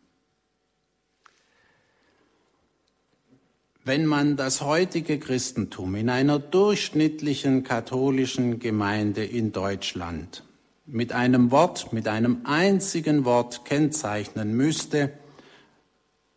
Wenn 3.85 4.05
man 4.05 4.35
das 4.35 4.59
heutige 4.59 5.17
Christentum 5.17 5.95
in 5.95 6.09
einer 6.09 6.39
durchschnittlichen 6.39 7.63
katholischen 7.63 8.59
Gemeinde 8.59 9.23
in 9.23 9.53
Deutschland 9.53 10.43
mit 10.85 11.11
einem 11.11 11.51
Wort, 11.51 11.93
mit 11.93 12.07
einem 12.07 12.41
einzigen 12.45 13.25
Wort 13.25 13.65
kennzeichnen 13.65 14.55
müsste, 14.55 15.11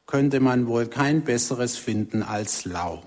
könnte 0.07 0.40
man 0.40 0.66
wohl 0.66 0.86
kein 0.86 1.22
besseres 1.22 1.76
finden 1.76 2.22
als 2.22 2.64
lau. 2.64 3.03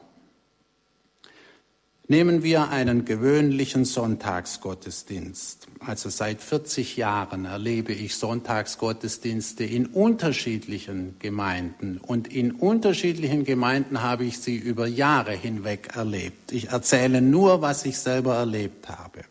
Nehmen 2.08 2.44
wir 2.44 2.70
einen 2.70 3.06
gewöhnlichen 3.06 3.86
Sonntagsgottesdienst. 3.86 5.68
Also 5.80 6.10
seit 6.10 6.42
40 6.42 6.98
Jahren 6.98 7.46
erlebe 7.46 7.94
ich 7.94 8.18
Sonntagsgottesdienste 8.18 9.64
in 9.64 9.86
unterschiedlichen 9.86 11.16
Gemeinden 11.20 12.00
und 12.06 12.28
in 12.28 12.52
unterschiedlichen 12.52 13.46
Gemeinden 13.46 14.02
habe 14.02 14.26
ich 14.26 14.40
sie 14.40 14.58
über 14.58 14.88
Jahre 14.88 15.32
hinweg 15.32 15.96
erlebt. 15.96 16.52
Ich 16.52 16.68
erzähle 16.68 17.22
nur, 17.22 17.62
was 17.62 17.86
ich 17.86 17.98
selber 17.98 18.36
erlebt 18.36 18.90
habe. 18.90 19.22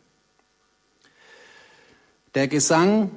Der 2.34 2.46
Gesang 2.46 3.10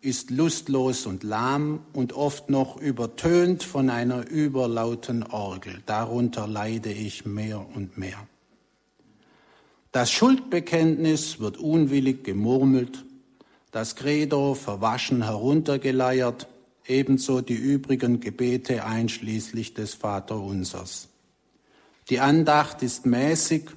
ist 0.00 0.30
lustlos 0.30 1.06
und 1.06 1.24
lahm 1.24 1.80
und 1.92 2.12
oft 2.12 2.48
noch 2.48 2.76
übertönt 2.80 3.64
von 3.64 3.90
einer 3.90 4.28
überlauten 4.28 5.24
Orgel. 5.24 5.82
Darunter 5.86 6.46
leide 6.46 6.92
ich 6.92 7.26
mehr 7.26 7.66
und 7.74 7.98
mehr. 7.98 8.18
Das 9.90 10.12
Schuldbekenntnis 10.12 11.40
wird 11.40 11.58
unwillig 11.58 12.22
gemurmelt, 12.22 13.04
das 13.72 13.96
Credo 13.96 14.54
verwaschen 14.54 15.22
heruntergeleiert, 15.24 16.46
ebenso 16.86 17.40
die 17.40 17.54
übrigen 17.54 18.20
Gebete 18.20 18.84
einschließlich 18.84 19.74
des 19.74 19.94
Vaterunsers. 19.94 21.08
Die 22.10 22.20
Andacht 22.20 22.82
ist 22.82 23.06
mäßig, 23.06 23.70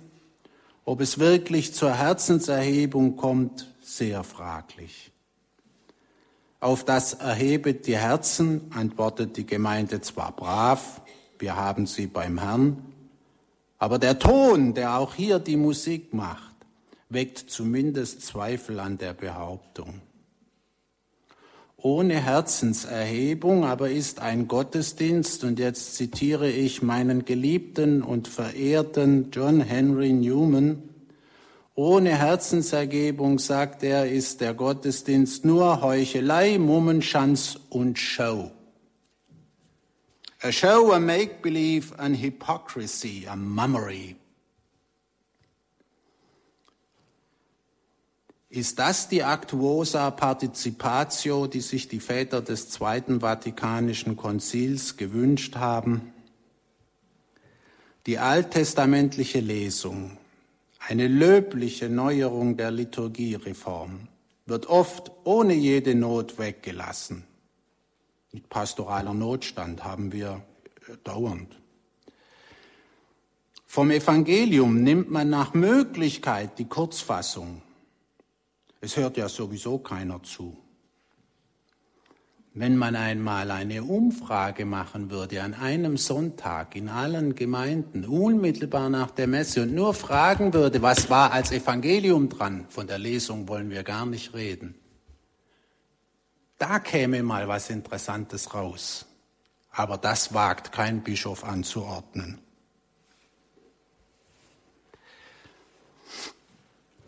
ob 0.85 1.01
es 1.01 1.17
wirklich 1.17 1.73
zur 1.73 1.91
Herzenserhebung 1.91 3.15
kommt, 3.15 3.74
sehr 3.85 4.23
fraglich. 4.23 5.11
Auf 6.59 6.83
das 6.83 7.13
erhebet 7.13 7.85
die 7.85 7.97
Herzen, 7.97 8.71
antwortet 8.73 9.37
die 9.37 9.45
Gemeinde 9.45 10.01
zwar 10.01 10.35
brav, 10.35 11.01
wir 11.37 11.55
haben 11.55 11.85
sie 11.85 12.07
beim 12.07 12.39
Herrn, 12.39 12.93
aber 13.77 13.99
der 13.99 14.17
Ton, 14.17 14.73
der 14.73 14.97
auch 14.97 15.13
hier 15.13 15.37
die 15.37 15.57
Musik 15.57 16.13
macht, 16.13 16.55
weckt 17.09 17.37
zumindest 17.37 18.21
Zweifel 18.21 18.79
an 18.79 18.97
der 18.97 19.13
Behauptung. 19.13 20.01
Ohne 21.77 22.15
Herzenserhebung 22.15 23.63
aber 23.63 23.91
ist 23.91 24.19
ein 24.19 24.47
Gottesdienst, 24.47 25.43
und 25.43 25.59
jetzt 25.59 25.95
zitiere 25.95 26.49
ich 26.49 26.81
meinen 26.81 27.25
geliebten 27.25 28.01
und 28.01 28.27
verehrten 28.27 29.29
John 29.31 29.61
Henry 29.61 30.11
Newman, 30.13 30.94
ohne 31.75 32.17
Herzensergebung, 32.17 33.37
sagt 33.37 33.83
er, 33.83 34.09
ist 34.09 34.39
der 34.39 34.53
Gottesdienst 34.53 35.43
nur 35.43 35.81
Heuchelei, 35.81 36.57
Mummenschanz 36.57 37.59
und 37.69 37.99
Show. 37.99 38.51
A 40.41 40.51
show, 40.51 40.91
a 40.93 40.99
make-believe, 40.99 41.97
an 41.97 42.13
hypocrisy, 42.13 43.27
a 43.27 43.35
mummery. 43.35 44.15
Ist 48.49 48.79
das 48.79 49.09
die 49.09 49.21
Actuosa 49.21 50.11
Participatio, 50.11 51.47
die 51.47 51.59
sich 51.59 51.89
die 51.89 51.99
Väter 51.99 52.41
des 52.41 52.69
Zweiten 52.69 53.19
Vatikanischen 53.19 54.15
Konzils 54.15 54.95
gewünscht 54.95 55.55
haben? 55.55 56.13
Die 58.05 58.19
alttestamentliche 58.19 59.39
Lesung, 59.39 60.17
eine 60.87 61.07
löbliche 61.07 61.89
Neuerung 61.89 62.57
der 62.57 62.71
Liturgiereform, 62.71 64.07
wird 64.45 64.67
oft 64.67 65.11
ohne 65.23 65.53
jede 65.53 65.95
Not 65.95 66.37
weggelassen. 66.37 67.23
Mit 68.31 68.49
pastoraler 68.49 69.13
Notstand 69.13 69.83
haben 69.83 70.11
wir 70.11 70.43
äh, 70.87 70.97
dauernd. 71.03 71.59
Vom 73.65 73.89
Evangelium 73.89 74.83
nimmt 74.83 75.09
man 75.09 75.29
nach 75.29 75.53
Möglichkeit 75.53 76.59
die 76.59 76.65
Kurzfassung. 76.65 77.61
Es 78.79 78.95
hört 78.95 79.17
ja 79.17 79.27
sowieso 79.27 79.79
keiner 79.79 80.21
zu. 80.21 80.55
Wenn 82.57 82.77
man 82.77 82.95
einmal 82.95 83.51
eine 83.51 83.83
Umfrage 83.83 84.63
machen 84.63 85.11
würde 85.11 85.43
an 85.43 85.53
einem 85.53 85.97
Sonntag 85.97 86.77
in 86.77 86.87
allen 86.87 87.35
Gemeinden, 87.35 88.05
unmittelbar 88.05 88.89
nach 88.89 89.11
der 89.11 89.27
Messe, 89.27 89.63
und 89.63 89.75
nur 89.75 89.93
fragen 89.93 90.53
würde, 90.53 90.81
was 90.81 91.09
war 91.09 91.33
als 91.33 91.51
Evangelium 91.51 92.29
dran, 92.29 92.65
von 92.69 92.87
der 92.87 92.97
Lesung 92.97 93.49
wollen 93.49 93.69
wir 93.69 93.83
gar 93.83 94.05
nicht 94.05 94.33
reden, 94.33 94.73
da 96.57 96.79
käme 96.79 97.23
mal 97.23 97.49
was 97.49 97.69
Interessantes 97.69 98.53
raus. 98.53 99.05
Aber 99.71 99.97
das 99.97 100.33
wagt 100.33 100.71
kein 100.71 101.03
Bischof 101.03 101.43
anzuordnen. 101.43 102.39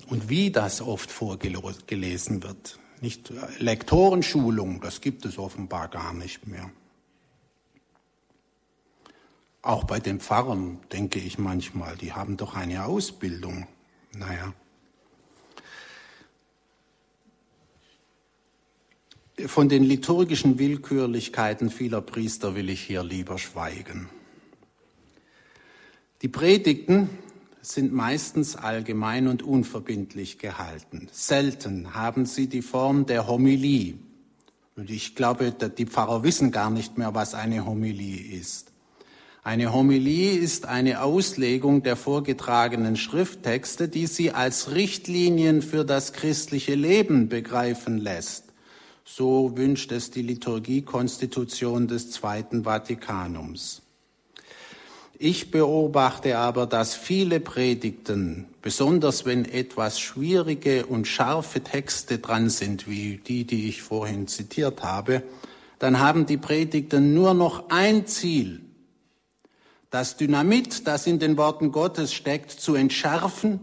Und 0.07 0.27
wie 0.27 0.51
das 0.51 0.81
oft 0.81 1.09
vorgelesen 1.09 2.43
wird. 2.43 2.77
Nicht 2.99 3.31
Lektorenschulung, 3.59 4.81
das 4.81 5.01
gibt 5.01 5.25
es 5.25 5.37
offenbar 5.37 5.87
gar 5.87 6.13
nicht 6.13 6.47
mehr. 6.47 6.71
Auch 9.61 9.83
bei 9.83 9.99
den 9.99 10.19
Pfarrern 10.19 10.79
denke 10.91 11.19
ich 11.19 11.37
manchmal, 11.37 11.95
die 11.97 12.13
haben 12.13 12.37
doch 12.37 12.55
eine 12.55 12.85
Ausbildung. 12.85 13.67
Naja. 14.13 14.53
Von 19.45 19.69
den 19.69 19.83
liturgischen 19.83 20.57
Willkürlichkeiten 20.57 21.69
vieler 21.69 22.01
Priester 22.01 22.55
will 22.55 22.69
ich 22.69 22.81
hier 22.81 23.03
lieber 23.03 23.37
schweigen. 23.37 24.09
Die 26.23 26.27
Predigten 26.27 27.09
sind 27.67 27.93
meistens 27.93 28.55
allgemein 28.55 29.27
und 29.27 29.43
unverbindlich 29.43 30.39
gehalten. 30.39 31.07
Selten 31.11 31.93
haben 31.93 32.25
sie 32.25 32.47
die 32.47 32.61
Form 32.61 33.05
der 33.05 33.27
Homilie. 33.27 33.95
Und 34.75 34.89
ich 34.89 35.15
glaube, 35.15 35.51
die 35.51 35.85
Pfarrer 35.85 36.23
wissen 36.23 36.51
gar 36.51 36.69
nicht 36.69 36.97
mehr, 36.97 37.15
was 37.15 37.33
eine 37.33 37.65
Homilie 37.65 38.39
ist. 38.39 38.71
Eine 39.43 39.71
Homilie 39.73 40.33
ist 40.33 40.65
eine 40.65 41.01
Auslegung 41.01 41.81
der 41.81 41.95
vorgetragenen 41.95 42.97
Schrifttexte, 42.97 43.87
die 43.87 44.05
sie 44.05 44.31
als 44.31 44.71
Richtlinien 44.71 45.61
für 45.61 45.85
das 45.85 46.11
christliche 46.11 46.75
Leben 46.75 47.29
begreifen 47.29 47.97
lässt. 47.97 48.43
So 49.05 49.55
wünscht 49.55 49.93
es 49.93 50.11
die 50.11 50.21
Liturgiekonstitution 50.21 51.87
des 51.87 52.11
Zweiten 52.11 52.65
Vatikanums. 52.65 53.86
Ich 55.19 55.49
beobachte 55.49 56.37
aber, 56.37 56.67
dass 56.67 56.93
viele 56.93 57.39
Predigten, 57.39 58.45
besonders 58.61 59.25
wenn 59.25 59.45
etwas 59.45 59.99
schwierige 59.99 60.85
und 60.85 61.07
scharfe 61.07 61.61
Texte 61.61 62.19
dran 62.19 62.51
sind, 62.51 62.87
wie 62.87 63.17
die, 63.17 63.43
die 63.43 63.67
ich 63.67 63.81
vorhin 63.81 64.27
zitiert 64.27 64.83
habe, 64.83 65.23
dann 65.79 65.99
haben 65.99 66.27
die 66.27 66.37
Predigten 66.37 67.15
nur 67.15 67.33
noch 67.33 67.69
ein 67.69 68.05
Ziel, 68.05 68.61
das 69.89 70.17
Dynamit, 70.17 70.85
das 70.85 71.07
in 71.07 71.17
den 71.17 71.35
Worten 71.35 71.71
Gottes 71.71 72.13
steckt, 72.13 72.51
zu 72.51 72.75
entschärfen 72.75 73.59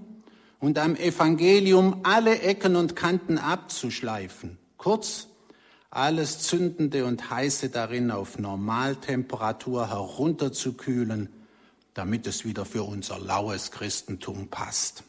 und 0.58 0.76
am 0.76 0.96
Evangelium 0.96 2.00
alle 2.02 2.40
Ecken 2.40 2.74
und 2.74 2.96
Kanten 2.96 3.38
abzuschleifen. 3.38 4.58
Kurz, 4.76 5.28
alles 5.90 6.40
Zündende 6.40 7.04
und 7.04 7.30
Heiße 7.30 7.68
darin 7.68 8.10
auf 8.10 8.40
Normaltemperatur 8.40 9.88
herunterzukühlen, 9.88 11.28
damit 11.94 12.26
es 12.26 12.44
wieder 12.44 12.64
für 12.64 12.82
unser 12.82 13.18
laues 13.18 13.70
Christentum 13.70 14.48
passt. 14.48 15.04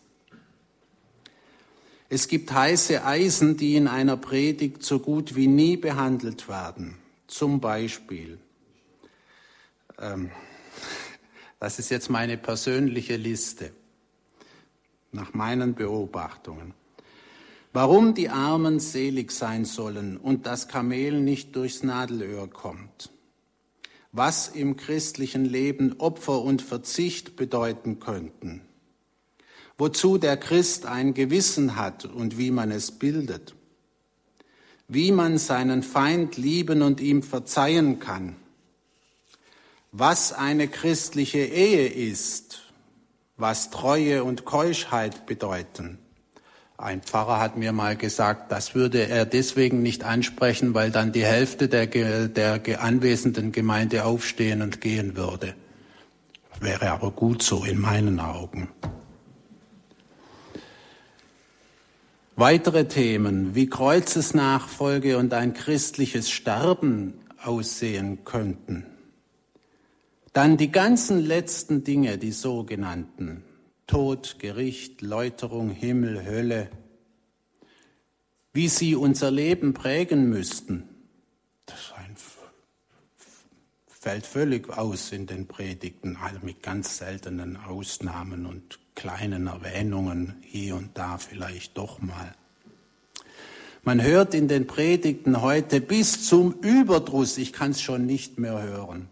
Es 2.08 2.28
gibt 2.28 2.52
heiße 2.52 3.04
Eisen, 3.04 3.58
die 3.58 3.76
in 3.76 3.88
einer 3.88 4.16
Predigt 4.16 4.84
so 4.84 5.00
gut 5.00 5.36
wie 5.36 5.48
nie 5.48 5.76
behandelt 5.76 6.48
werden. 6.48 6.98
Zum 7.28 7.60
Beispiel, 7.60 8.38
ähm, 10.00 10.30
das 11.60 11.80
ist 11.80 11.90
jetzt 11.90 12.12
meine 12.12 12.38
persönliche 12.38 13.18
Liste 13.18 13.72
nach 15.12 15.34
meinen 15.34 15.74
Beobachtungen. 15.74 16.76
Warum 17.74 18.14
die 18.14 18.30
Armen 18.30 18.80
selig 18.80 19.32
sein 19.32 19.66
sollen 19.66 20.18
und 20.18 20.46
das 20.46 20.68
Kamel 20.68 21.20
nicht 21.20 21.56
durchs 21.56 21.84
Nadelöhr 21.84 22.48
kommt. 22.50 23.10
Was 24.16 24.48
im 24.48 24.78
christlichen 24.78 25.46
Leben 25.46 25.96
Opfer 26.00 26.42
und 26.42 26.62
Verzicht 26.62 27.36
bedeuten 27.36 28.00
könnten. 28.00 28.62
Wozu 29.78 30.18
der 30.18 30.38
Christ 30.38 30.86
ein 30.86 31.14
Gewissen 31.14 31.76
hat 31.76 32.06
und 32.06 32.38
wie 32.38 32.52
man 32.52 32.72
es 32.72 32.92
bildet. 32.92 33.56
Wie 34.88 35.12
man 35.12 35.38
seinen 35.38 35.84
Feind 35.84 36.38
lieben 36.38 36.82
und 36.82 37.02
ihm 37.02 37.24
verzeihen 37.24 38.00
kann. 38.00 38.36
Was 39.92 40.32
eine 40.32 40.68
christliche 40.68 41.40
Ehe 41.40 41.88
ist 41.88 42.66
was 43.38 43.70
Treue 43.70 44.24
und 44.24 44.46
Keuschheit 44.46 45.26
bedeuten. 45.26 46.00
Ein 46.78 47.02
Pfarrer 47.02 47.40
hat 47.40 47.56
mir 47.56 47.72
mal 47.72 47.96
gesagt, 47.96 48.52
das 48.52 48.76
würde 48.76 49.08
er 49.08 49.26
deswegen 49.26 49.82
nicht 49.82 50.04
ansprechen, 50.04 50.74
weil 50.74 50.92
dann 50.92 51.14
die 51.14 51.24
Hälfte 51.24 51.70
der, 51.70 51.88
der 52.28 52.82
anwesenden 52.84 53.54
Gemeinde 53.54 54.04
aufstehen 54.04 54.62
und 54.62 54.82
gehen 54.82 55.16
würde. 55.16 55.56
Wäre 56.60 56.92
aber 56.92 57.12
gut 57.12 57.44
so 57.44 57.64
in 57.64 57.80
meinen 57.80 58.20
Augen. 58.20 58.70
Weitere 62.36 62.86
Themen 62.86 63.56
wie 63.56 63.70
Kreuzesnachfolge 63.70 65.18
und 65.18 65.34
ein 65.34 65.54
christliches 65.54 66.30
Sterben 66.30 67.14
aussehen 67.42 68.26
könnten. 68.26 68.86
Dann 70.34 70.58
die 70.58 70.70
ganzen 70.70 71.26
letzten 71.26 71.86
Dinge, 71.86 72.18
die 72.18 72.34
sogenannten 72.34 73.46
Tod, 73.88 74.38
Gericht, 74.40 75.02
Läuterung, 75.02 75.70
Himmel, 75.70 76.26
Hölle, 76.26 76.70
wie 78.54 78.68
sie 78.68 78.96
unser 78.96 79.32
Leben 79.32 79.74
prägen 79.74 80.30
müssten. 80.30 80.90
Das 81.66 81.94
fällt 84.06 84.28
völlig 84.28 84.70
aus 84.70 85.12
in 85.12 85.26
den 85.26 85.48
Predigten, 85.48 86.16
also 86.18 86.38
mit 86.44 86.62
ganz 86.62 87.00
seltenen 87.00 87.58
Ausnahmen 87.58 88.46
und 88.46 88.78
kleinen 88.94 89.48
Erwähnungen 89.48 90.36
hier 90.44 90.76
und 90.76 90.96
da 90.96 91.18
vielleicht 91.18 91.76
doch 91.76 92.00
mal. 92.04 92.36
Man 93.82 94.04
hört 94.04 94.36
in 94.36 94.48
den 94.48 94.68
Predigten 94.68 95.42
heute 95.42 95.82
bis 95.82 96.28
zum 96.28 96.52
Überdruss, 96.62 97.40
ich 97.40 97.52
kann 97.52 97.72
es 97.72 97.82
schon 97.82 98.06
nicht 98.06 98.38
mehr 98.38 98.62
hören, 98.62 99.08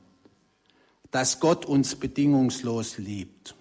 dass 1.10 1.40
Gott 1.40 1.66
uns 1.66 1.96
bedingungslos 1.96 3.00
liebt. 3.00 3.56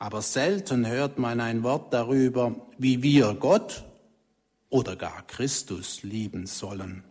Aber 0.00 0.22
selten 0.22 0.86
hört 0.86 1.18
man 1.18 1.40
ein 1.40 1.62
Wort 1.62 1.92
darüber, 1.92 2.56
wie 2.78 3.02
wir 3.02 3.34
Gott 3.34 3.84
oder 4.70 4.96
gar 4.96 5.26
Christus 5.26 6.02
lieben 6.02 6.46
sollen. 6.46 7.04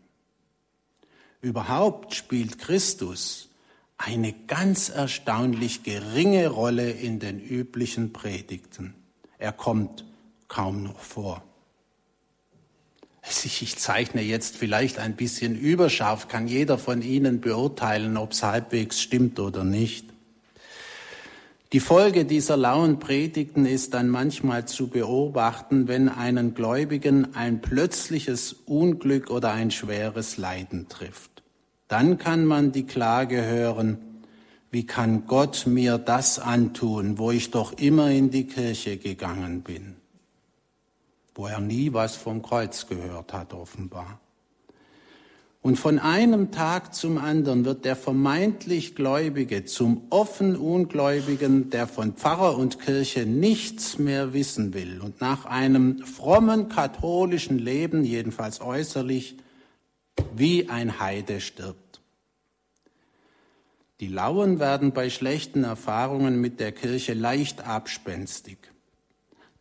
Überhaupt 1.40 2.16
spielt 2.16 2.58
Christus 2.58 3.50
eine 3.98 4.34
ganz 4.34 4.90
erstaunlich 4.90 5.84
geringe 5.84 6.48
Rolle 6.48 6.90
in 6.90 7.20
den 7.20 7.40
üblichen 7.40 8.12
Predigten. 8.12 8.96
Er 9.38 9.52
kommt 9.52 10.04
kaum 10.48 10.82
noch 10.82 11.00
vor. 11.00 11.44
Ich 13.22 13.78
zeichne 13.78 14.24
jetzt 14.24 14.58
vielleicht 14.58 14.98
ein 14.98 15.16
bisschen 15.16 15.56
überscharf, 15.56 16.28
kann 16.28 16.48
jeder 16.48 16.80
von 16.80 17.04
Ihnen 17.04 17.40
beurteilen, 17.40 18.18
ob 18.18 18.32
es 18.32 18.42
halbwegs 18.42 19.00
stimmt 19.00 19.40
oder 19.40 19.64
nicht. 19.64 20.09
Die 21.72 21.80
Folge 21.80 22.26
dieser 22.26 22.58
lauen 22.58 23.00
Predigten 23.00 23.66
ist 23.66 23.94
dann 23.94 24.10
manchmal 24.10 24.66
zu 24.66 24.88
beobachten, 24.88 25.88
wenn 25.88 26.10
einen 26.10 26.56
Gläubigen 26.56 27.36
ein 27.36 27.62
plötzliches 27.62 28.54
Unglück 28.66 29.30
oder 29.30 29.52
ein 29.52 29.70
schweres 29.70 30.38
Leiden 30.38 30.88
trifft. 30.90 31.44
Dann 31.88 32.18
kann 32.18 32.46
man 32.46 32.72
die 32.72 32.86
Klage 32.86 33.44
hören, 33.46 34.00
wie 34.72 34.86
kann 34.86 35.26
Gott 35.28 35.66
mir 35.68 35.98
das 35.98 36.40
antun, 36.40 37.18
wo 37.18 37.32
ich 37.32 37.52
doch 37.52 37.74
immer 37.74 38.10
in 38.10 38.32
die 38.32 38.48
Kirche 38.48 38.98
gegangen 38.98 39.62
bin? 39.62 39.96
wo 41.40 41.48
er 41.48 41.62
nie 41.62 41.94
was 41.94 42.18
vom 42.18 42.42
Kreuz 42.42 42.86
gehört 42.86 43.32
hat, 43.32 43.54
offenbar. 43.54 44.20
Und 45.62 45.76
von 45.76 46.00
einem 46.00 46.52
Tag 46.52 46.94
zum 46.94 47.18
anderen 47.18 47.66
wird 47.66 47.84
der 47.84 47.98
vermeintlich 47.98 48.96
Gläubige 48.96 49.66
zum 49.66 50.08
offen 50.10 50.56
Ungläubigen, 50.56 51.70
der 51.70 51.86
von 51.86 52.14
Pfarrer 52.14 52.58
und 52.58 52.80
Kirche 52.80 53.26
nichts 53.26 54.00
mehr 54.00 54.32
wissen 54.32 54.74
will 54.74 55.02
und 55.02 55.20
nach 55.20 55.46
einem 55.46 56.00
frommen 56.06 56.70
katholischen 56.70 57.60
Leben, 57.60 58.06
jedenfalls 58.06 58.62
äußerlich, 58.62 59.36
wie 60.34 60.70
ein 60.70 61.02
Heide 61.02 61.42
stirbt. 61.42 62.00
Die 64.00 64.08
Lauen 64.08 64.60
werden 64.60 64.94
bei 64.94 65.10
schlechten 65.10 65.66
Erfahrungen 65.66 66.40
mit 66.40 66.62
der 66.62 66.72
Kirche 66.72 67.14
leicht 67.14 67.68
abspenstig. 67.68 68.58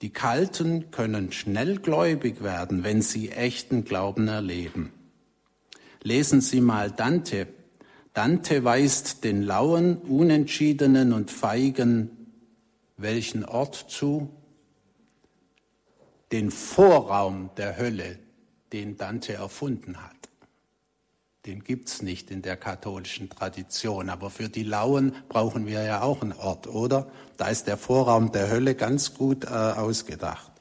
Die 0.01 0.11
Kalten 0.11 0.93
können 0.93 1.33
schnell 1.33 1.81
gläubig 1.81 2.41
werden, 2.45 2.85
wenn 2.85 3.03
sie 3.03 3.33
echten 3.33 3.85
Glauben 3.85 4.29
erleben. 4.29 4.93
Lesen 6.09 6.41
Sie 6.41 6.63
mal 6.63 6.91
Dante. 6.91 7.49
Dante 8.15 8.65
weist 8.65 9.25
den 9.25 9.43
lauen, 9.43 9.99
unentschiedenen 9.99 11.13
und 11.13 11.31
feigen 11.31 12.33
welchen 12.97 13.45
Ort 13.45 13.75
zu? 13.89 14.31
Den 16.33 16.51
Vorraum 16.51 17.51
der 17.59 17.77
Hölle, 17.77 18.19
den 18.73 18.97
Dante 18.97 19.35
erfunden 19.35 20.03
hat 20.03 20.19
den 21.49 21.65
gibt's 21.65 22.03
nicht 22.03 22.31
in 22.31 22.43
der 22.43 22.59
katholischen 22.59 23.31
Tradition. 23.31 24.11
Aber 24.11 24.29
für 24.29 24.51
die 24.51 24.65
Lauen 24.65 25.15
brauchen 25.31 25.67
wir 25.67 25.83
ja 25.83 26.03
auch 26.03 26.21
einen 26.21 26.35
Ort, 26.35 26.67
oder? 26.67 27.11
Da 27.39 27.49
ist 27.49 27.67
der 27.67 27.79
Vorraum 27.79 28.33
der 28.33 28.51
Hölle 28.51 28.75
ganz 28.75 29.15
gut 29.15 29.45
äh, 29.45 29.49
ausgedacht. 29.49 30.53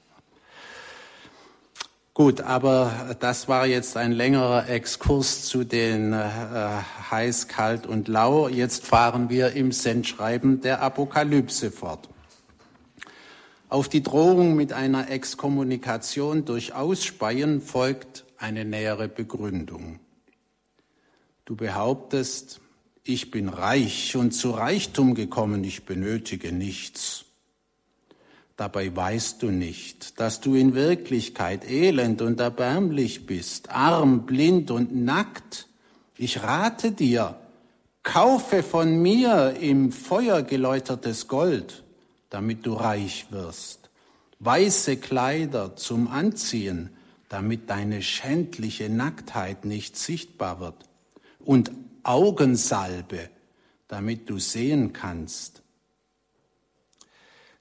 Gut, 2.17 2.41
aber 2.41 3.15
das 3.19 3.47
war 3.47 3.67
jetzt 3.67 3.95
ein 3.95 4.11
längerer 4.11 4.67
Exkurs 4.67 5.43
zu 5.43 5.63
den 5.63 6.13
äh, 6.13 6.27
heiß, 7.11 7.47
kalt 7.47 7.85
und 7.85 8.07
lau. 8.07 8.47
Jetzt 8.47 8.87
fahren 8.87 9.29
wir 9.29 9.51
im 9.51 9.71
Sendschreiben 9.71 10.59
der 10.61 10.81
Apokalypse 10.81 11.69
fort. 11.69 12.09
Auf 13.69 13.87
die 13.87 14.01
Drohung 14.01 14.55
mit 14.55 14.73
einer 14.73 15.11
Exkommunikation 15.11 16.43
durch 16.43 16.73
Ausspeien 16.73 17.61
folgt 17.61 18.25
eine 18.39 18.65
nähere 18.65 19.09
Begründung. 19.09 19.99
Du 21.45 21.55
behauptest, 21.55 22.61
ich 23.03 23.29
bin 23.29 23.47
reich 23.47 24.15
und 24.15 24.31
zu 24.31 24.49
Reichtum 24.49 25.13
gekommen, 25.13 25.63
ich 25.63 25.85
benötige 25.85 26.51
nichts. 26.51 27.26
Dabei 28.57 28.93
weißt 28.93 29.43
du 29.43 29.51
nicht, 29.51 30.19
dass 30.19 30.41
du 30.41 30.55
in 30.55 30.73
Wirklichkeit 30.73 31.69
elend 31.69 32.23
und 32.23 32.39
erbärmlich 32.39 33.27
bist, 33.27 33.69
arm, 33.69 34.25
blind 34.25 34.71
und 34.71 34.95
nackt. 34.95 35.67
Ich 36.17 36.41
rate 36.41 36.91
dir, 36.91 37.35
kaufe 38.01 38.63
von 38.63 38.99
mir 38.99 39.55
im 39.61 39.91
Feuer 39.91 40.41
geläutertes 40.41 41.27
Gold, 41.27 41.83
damit 42.31 42.65
du 42.65 42.73
reich 42.73 43.27
wirst, 43.29 43.91
weiße 44.39 44.97
Kleider 44.97 45.75
zum 45.75 46.07
Anziehen, 46.07 46.89
damit 47.29 47.69
deine 47.69 48.01
schändliche 48.01 48.89
Nacktheit 48.89 49.65
nicht 49.65 49.97
sichtbar 49.97 50.59
wird 50.59 50.85
und 51.45 51.71
Augensalbe, 52.01 53.29
damit 53.87 54.31
du 54.31 54.39
sehen 54.39 54.93
kannst. 54.93 55.61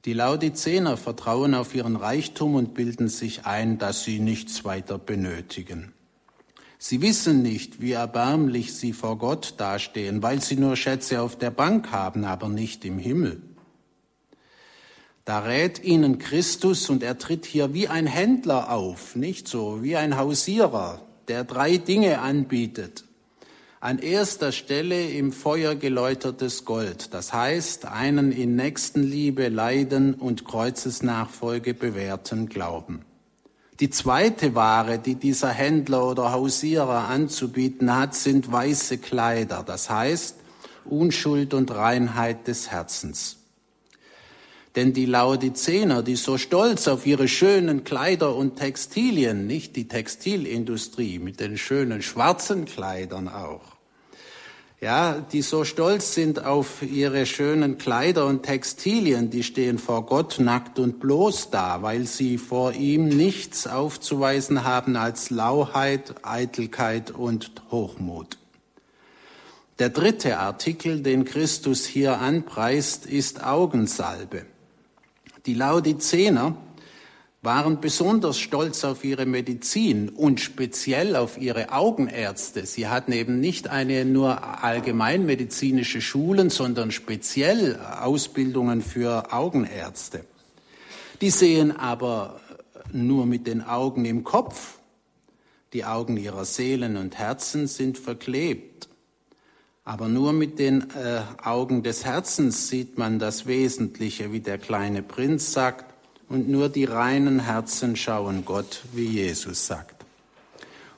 Die 0.07 0.13
Laodicener 0.13 0.97
vertrauen 0.97 1.53
auf 1.57 1.75
ihren 1.75 1.97
Reichtum 1.97 2.55
und 2.55 2.75
bilden 2.75 3.09
sich 3.09 3.45
ein, 3.45 3.79
dass 3.79 4.05
sie 4.05 4.21
nichts 4.21 4.65
weiter 4.65 4.99
benötigen. 4.99 5.93
Sie 6.79 7.03
wissen 7.03 7.43
nicht, 7.43 7.81
wie 7.81 7.91
erbärmlich 7.91 8.73
sie 8.75 8.93
vor 8.93 9.19
Gott 9.19 9.55
dastehen, 9.57 10.23
weil 10.23 10.41
sie 10.41 10.55
nur 10.55 10.77
Schätze 10.77 11.21
auf 11.21 11.37
der 11.37 11.51
Bank 11.51 11.91
haben, 11.91 12.25
aber 12.25 12.49
nicht 12.49 12.85
im 12.85 12.99
Himmel. 12.99 13.43
Da 15.25 15.41
rät 15.41 15.83
ihnen 15.83 16.19
Christus 16.19 16.89
und 16.89 17.03
er 17.03 17.19
tritt 17.19 17.45
hier 17.45 17.75
wie 17.75 17.89
ein 17.89 18.07
Händler 18.07 18.71
auf, 18.71 19.17
nicht 19.17 19.49
so 19.49 19.83
wie 19.83 19.97
ein 19.97 20.17
Hausierer, 20.17 21.03
der 21.27 21.43
drei 21.43 21.79
Dinge 21.79 22.21
anbietet 22.21 23.06
An 23.81 23.99
erster 23.99 24.53
Stelle 24.53 25.11
im 25.11 25.33
Feuer 25.33 25.75
geläutertes 25.75 26.65
Gold, 26.65 27.13
das 27.13 27.35
heißt 27.35 27.85
einen 27.85 28.33
in 28.33 28.57
Nächstenliebe, 28.57 29.49
Leiden 29.49 30.15
und 30.15 30.47
Kreuzesnachfolge 30.47 31.75
bewährten 31.75 32.49
Glauben. 32.49 33.05
Die 33.79 33.91
zweite 33.91 34.55
Ware, 34.55 34.99
die 34.99 35.17
dieser 35.17 35.51
Händler 35.51 36.09
oder 36.09 36.33
Hausierer 36.33 37.09
anzubieten 37.09 37.95
hat, 37.95 38.15
sind 38.15 38.51
weiße 38.51 38.97
Kleider, 38.97 39.63
das 39.63 39.91
heißt 39.91 40.37
Unschuld 40.87 41.53
und 41.53 41.71
Reinheit 41.71 42.49
des 42.49 42.71
Herzens. 42.71 43.37
Denn 44.77 44.93
die 44.93 45.07
Laodicener, 45.07 46.03
die 46.03 46.17
so 46.17 46.37
stolz 46.37 46.87
auf 46.87 47.07
ihre 47.07 47.29
schönen 47.29 47.83
Kleider 47.83 48.37
und 48.37 48.57
Textilien, 48.57 49.47
nicht 49.47 49.75
die 49.75 49.89
Textilindustrie 49.89 51.19
mit 51.19 51.41
den 51.41 51.57
schönen 51.57 52.03
schwarzen 52.03 52.67
Kleidern 52.67 53.29
auch, 53.29 53.63
ja, 54.79 55.25
die 55.33 55.41
so 55.41 55.65
stolz 55.65 56.13
sind 56.13 56.45
auf 56.45 56.83
ihre 56.83 57.25
schönen 57.25 57.79
Kleider 57.79 58.27
und 58.27 58.43
Textilien, 58.43 59.31
die 59.31 59.43
stehen 59.43 59.79
vor 59.79 60.05
Gott 60.05 60.39
nackt 60.39 60.79
und 60.79 61.01
bloß 61.01 61.49
da, 61.49 61.81
weil 61.81 62.05
sie 62.05 62.37
vor 62.37 62.75
ihm 62.75 63.09
nichts 63.09 63.67
aufzuweisen 63.67 64.65
haben 64.65 64.97
als 64.97 65.31
Lauheit, 65.31 66.17
Eitelkeit 66.23 67.11
und 67.11 67.51
Hochmut. 67.71 68.37
Der 69.79 69.89
dritte 69.89 70.39
Artikel, 70.39 71.03
den 71.03 71.25
Christus 71.25 71.87
hier 71.87 72.19
anpreist, 72.19 73.07
ist 73.07 73.43
Augensalbe. 73.43 74.45
Die 75.47 75.55
Laodicener 75.55 76.57
waren 77.43 77.81
besonders 77.81 78.39
stolz 78.41 78.83
auf 78.83 79.05
ihre 79.05 79.25
Medizin 79.25 80.09
und 80.09 80.41
speziell 80.41 81.15
auf 81.15 81.39
ihre 81.39 81.73
Augenärzte. 81.73 82.67
Sie 82.67 82.89
hatten 82.89 83.13
eben 83.13 83.39
nicht 83.39 83.69
eine 83.69 84.05
nur 84.05 84.65
allgemeinmedizinische 84.65 86.01
Schulen, 86.01 86.51
sondern 86.51 86.91
speziell 86.91 87.77
Ausbildungen 87.77 88.83
für 88.83 89.33
Augenärzte. 89.33 90.25
Die 91.21 91.31
sehen 91.31 91.71
aber 91.71 92.41
nur 92.93 93.27
mit 93.27 93.47
den 93.47 93.63
Augen 93.63 94.05
im 94.05 94.25
Kopf. 94.25 94.79
Die 95.73 95.85
Augen 95.85 96.17
ihrer 96.17 96.45
Seelen 96.45 96.97
und 96.97 97.17
Herzen 97.17 97.69
sind 97.69 97.99
verklebt. 97.99 98.89
Aber 99.87 100.09
nur 100.09 100.33
mit 100.33 100.59
den 100.59 100.91
äh, 100.91 101.23
Augen 101.45 101.85
des 101.85 102.05
Herzens 102.05 102.69
sieht 102.69 102.99
man 102.99 103.21
das 103.21 103.47
Wesentliche, 103.47 104.33
wie 104.33 104.41
der 104.41 104.59
kleine 104.59 105.01
Prinz 105.01 105.53
sagt, 105.53 105.95
und 106.29 106.49
nur 106.49 106.69
die 106.69 106.87
reinen 106.87 107.39
Herzen 107.39 107.95
schauen 107.95 108.45
Gott, 108.45 108.83
wie 108.93 109.07
Jesus 109.07 109.69
sagt. 109.69 110.05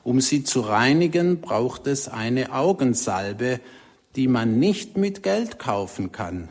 Um 0.05 0.23
sie 0.23 0.43
zu 0.43 0.63
reinigen, 0.63 1.43
braucht 1.43 1.87
es 1.87 2.09
eine 2.09 2.55
Augensalbe, 2.55 3.61
die 4.17 4.27
man 4.27 4.59
nicht 4.59 4.97
mit 4.97 5.23
Geld 5.23 5.59
kaufen 5.59 6.11
kann. 6.11 6.49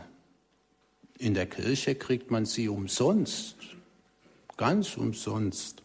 In 1.17 1.33
der 1.33 1.47
Kirche 1.47 1.95
kriegt 1.95 2.29
man 2.29 2.45
sie 2.45 2.69
umsonst, 2.69 3.55
ganz 4.57 4.95
umsonst. 4.95 5.81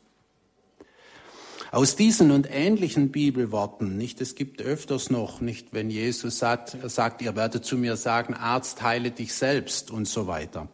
Aus 1.73 1.97
diesen 1.97 2.33
und 2.33 2.47
ähnlichen 2.51 3.11
Bibelworten, 3.11 3.97
nicht, 3.97 4.21
es 4.21 4.35
gibt 4.35 4.61
öfters 4.61 5.09
noch, 5.09 5.41
nicht, 5.41 5.69
wenn 5.73 5.89
Jesus 5.89 6.39
sagt, 6.39 6.77
sagt, 6.85 7.23
ihr 7.23 7.35
werdet 7.35 7.65
zu 7.65 7.79
mir 7.79 7.97
sagen, 7.97 8.35
Arzt, 8.35 8.83
heile 8.83 9.11
dich 9.11 9.33
selbst 9.33 9.91
und 9.91 10.07
so 10.07 10.27
weiter. 10.27 10.69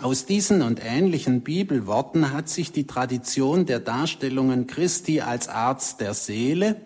Aus 0.00 0.24
diesen 0.24 0.62
und 0.62 0.80
ähnlichen 0.80 1.40
Bibelworten 1.40 2.32
hat 2.32 2.48
sich 2.48 2.70
die 2.70 2.86
Tradition 2.86 3.66
der 3.66 3.80
Darstellungen 3.80 4.68
Christi 4.68 5.20
als 5.20 5.48
Arzt 5.48 6.00
der 6.00 6.14
Seele 6.14 6.76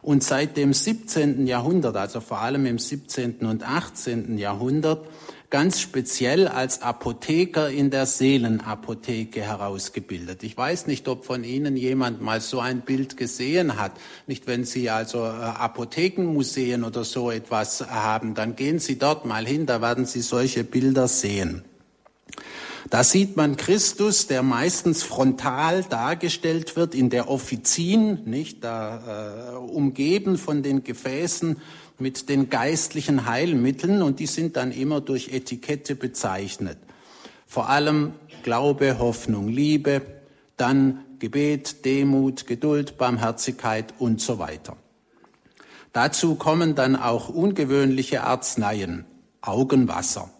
und 0.00 0.22
seit 0.22 0.56
dem 0.56 0.72
17. 0.72 1.48
Jahrhundert, 1.48 1.96
also 1.96 2.20
vor 2.20 2.38
allem 2.38 2.66
im 2.66 2.78
17. 2.78 3.40
und 3.46 3.68
18. 3.68 4.38
Jahrhundert, 4.38 5.08
ganz 5.52 5.80
speziell 5.80 6.48
als 6.48 6.80
Apotheker 6.80 7.68
in 7.68 7.90
der 7.90 8.06
Seelenapotheke 8.06 9.42
herausgebildet. 9.42 10.42
Ich 10.44 10.56
weiß 10.56 10.86
nicht, 10.86 11.06
ob 11.08 11.26
von 11.26 11.44
Ihnen 11.44 11.76
jemand 11.76 12.22
mal 12.22 12.40
so 12.40 12.58
ein 12.58 12.80
Bild 12.80 13.18
gesehen 13.18 13.78
hat. 13.78 13.92
Nicht, 14.26 14.46
wenn 14.46 14.64
Sie 14.64 14.88
also 14.88 15.18
äh, 15.18 15.28
Apothekenmuseen 15.28 16.84
oder 16.84 17.04
so 17.04 17.30
etwas 17.30 17.86
haben, 17.86 18.34
dann 18.34 18.56
gehen 18.56 18.78
Sie 18.78 18.98
dort 18.98 19.26
mal 19.26 19.46
hin, 19.46 19.66
da 19.66 19.82
werden 19.82 20.06
Sie 20.06 20.22
solche 20.22 20.64
Bilder 20.64 21.06
sehen. 21.06 21.62
Da 22.88 23.04
sieht 23.04 23.36
man 23.36 23.56
Christus, 23.56 24.26
der 24.26 24.42
meistens 24.42 25.02
frontal 25.02 25.82
dargestellt 25.84 26.76
wird 26.76 26.94
in 26.94 27.10
der 27.10 27.28
Offizin, 27.28 28.20
nicht 28.24 28.64
da 28.64 29.52
äh, 29.52 29.56
umgeben 29.56 30.38
von 30.38 30.62
den 30.62 30.82
Gefäßen 30.82 31.58
mit 31.98 32.28
den 32.28 32.50
geistlichen 32.50 33.26
Heilmitteln 33.26 34.02
und 34.02 34.20
die 34.20 34.26
sind 34.26 34.56
dann 34.56 34.72
immer 34.72 35.00
durch 35.00 35.32
Etikette 35.32 35.94
bezeichnet. 35.94 36.78
Vor 37.46 37.68
allem 37.68 38.14
Glaube, 38.42 38.98
Hoffnung, 38.98 39.48
Liebe, 39.48 40.02
dann 40.56 41.04
Gebet, 41.18 41.84
Demut, 41.84 42.46
Geduld, 42.46 42.98
Barmherzigkeit 42.98 43.94
und 43.98 44.20
so 44.20 44.38
weiter. 44.38 44.76
Dazu 45.92 46.34
kommen 46.34 46.74
dann 46.74 46.96
auch 46.96 47.28
ungewöhnliche 47.28 48.24
Arzneien, 48.24 49.04
Augenwasser, 49.40 50.30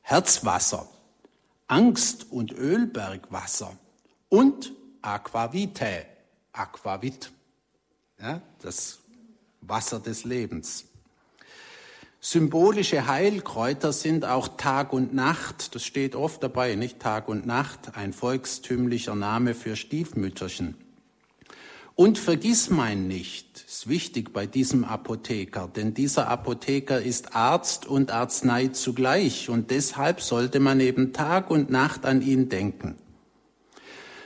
Herzwasser, 0.00 0.88
Angst- 1.66 2.26
und 2.30 2.52
Ölbergwasser 2.52 3.76
und 4.28 4.72
Aquavitae, 5.02 6.06
Aquavit, 6.52 7.32
ja, 8.20 8.40
das 8.62 9.00
Wasser 9.68 10.00
des 10.00 10.24
Lebens. 10.24 10.86
Symbolische 12.20 13.06
Heilkräuter 13.06 13.92
sind 13.92 14.24
auch 14.24 14.56
Tag 14.56 14.94
und 14.94 15.12
Nacht, 15.12 15.74
das 15.74 15.84
steht 15.84 16.14
oft 16.14 16.42
dabei, 16.42 16.74
nicht 16.74 16.98
Tag 16.98 17.28
und 17.28 17.44
Nacht, 17.44 17.96
ein 17.96 18.14
volkstümlicher 18.14 19.14
Name 19.14 19.54
für 19.54 19.76
Stiefmütterchen. 19.76 20.74
Und 21.96 22.18
vergiss 22.18 22.70
mein 22.70 23.06
nicht, 23.06 23.64
ist 23.68 23.88
wichtig 23.88 24.32
bei 24.32 24.46
diesem 24.46 24.84
Apotheker, 24.84 25.68
denn 25.68 25.92
dieser 25.92 26.28
Apotheker 26.28 27.00
ist 27.00 27.36
Arzt 27.36 27.86
und 27.86 28.10
Arznei 28.10 28.68
zugleich 28.68 29.50
und 29.50 29.70
deshalb 29.70 30.22
sollte 30.22 30.60
man 30.60 30.80
eben 30.80 31.12
Tag 31.12 31.50
und 31.50 31.68
Nacht 31.68 32.06
an 32.06 32.22
ihn 32.22 32.48
denken. 32.48 32.96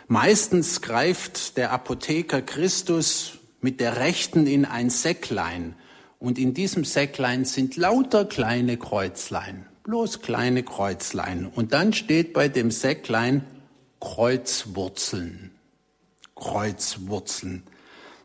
Meistens 0.07 0.81
greift 0.81 1.57
der 1.59 1.73
Apotheker 1.73 2.41
Christus 2.41 3.38
mit 3.61 3.81
der 3.81 3.97
Rechten 3.97 4.47
in 4.47 4.65
ein 4.65 4.91
Säcklein 4.91 5.75
und 6.19 6.39
in 6.39 6.55
diesem 6.55 6.85
Säcklein 6.85 7.45
sind 7.45 7.77
lauter 7.77 8.25
kleine 8.25 8.77
Kreuzlein, 8.77 9.67
bloß 9.85 10.23
kleine 10.23 10.63
Kreuzlein. 10.63 11.47
Und 11.47 11.73
dann 11.73 11.93
steht 11.93 12.33
bei 12.33 12.49
dem 12.49 12.71
Säcklein 12.71 13.45
Kreuzwurzeln. 14.01 15.53
Kreuzwurzeln. 16.35 17.65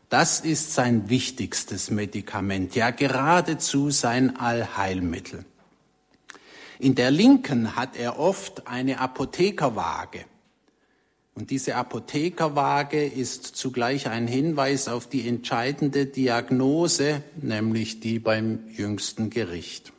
Das 0.08 0.40
ist 0.40 0.74
sein 0.74 1.08
wichtigstes 1.08 1.90
Medikament, 1.90 2.76
ja 2.76 2.90
geradezu 2.90 3.90
sein 3.90 4.36
Allheilmittel. 4.36 5.44
In 6.78 6.94
der 6.94 7.10
Linken 7.10 7.76
hat 7.76 7.96
er 7.96 8.18
oft 8.18 8.66
eine 8.66 9.00
Apothekerwaage. 9.00 10.24
Und 11.34 11.50
diese 11.50 11.74
Apothekerwaage 11.74 13.04
ist 13.04 13.56
zugleich 13.56 14.08
ein 14.08 14.28
Hinweis 14.28 14.86
auf 14.88 15.08
die 15.08 15.28
entscheidende 15.28 16.06
Diagnose, 16.06 17.22
nämlich 17.40 17.98
die 17.98 18.20
beim 18.20 18.68
jüngsten 18.68 19.30
Gericht. 19.30 19.92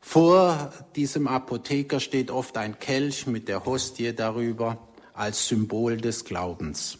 Vor 0.00 0.72
diesem 0.96 1.28
Apotheker 1.28 2.00
steht 2.00 2.32
oft 2.32 2.56
ein 2.56 2.80
Kelch 2.80 3.28
mit 3.28 3.46
der 3.46 3.64
Hostie 3.64 4.12
darüber 4.12 4.78
als 5.14 5.46
Symbol 5.46 5.96
des 5.96 6.24
Glaubens. 6.24 6.98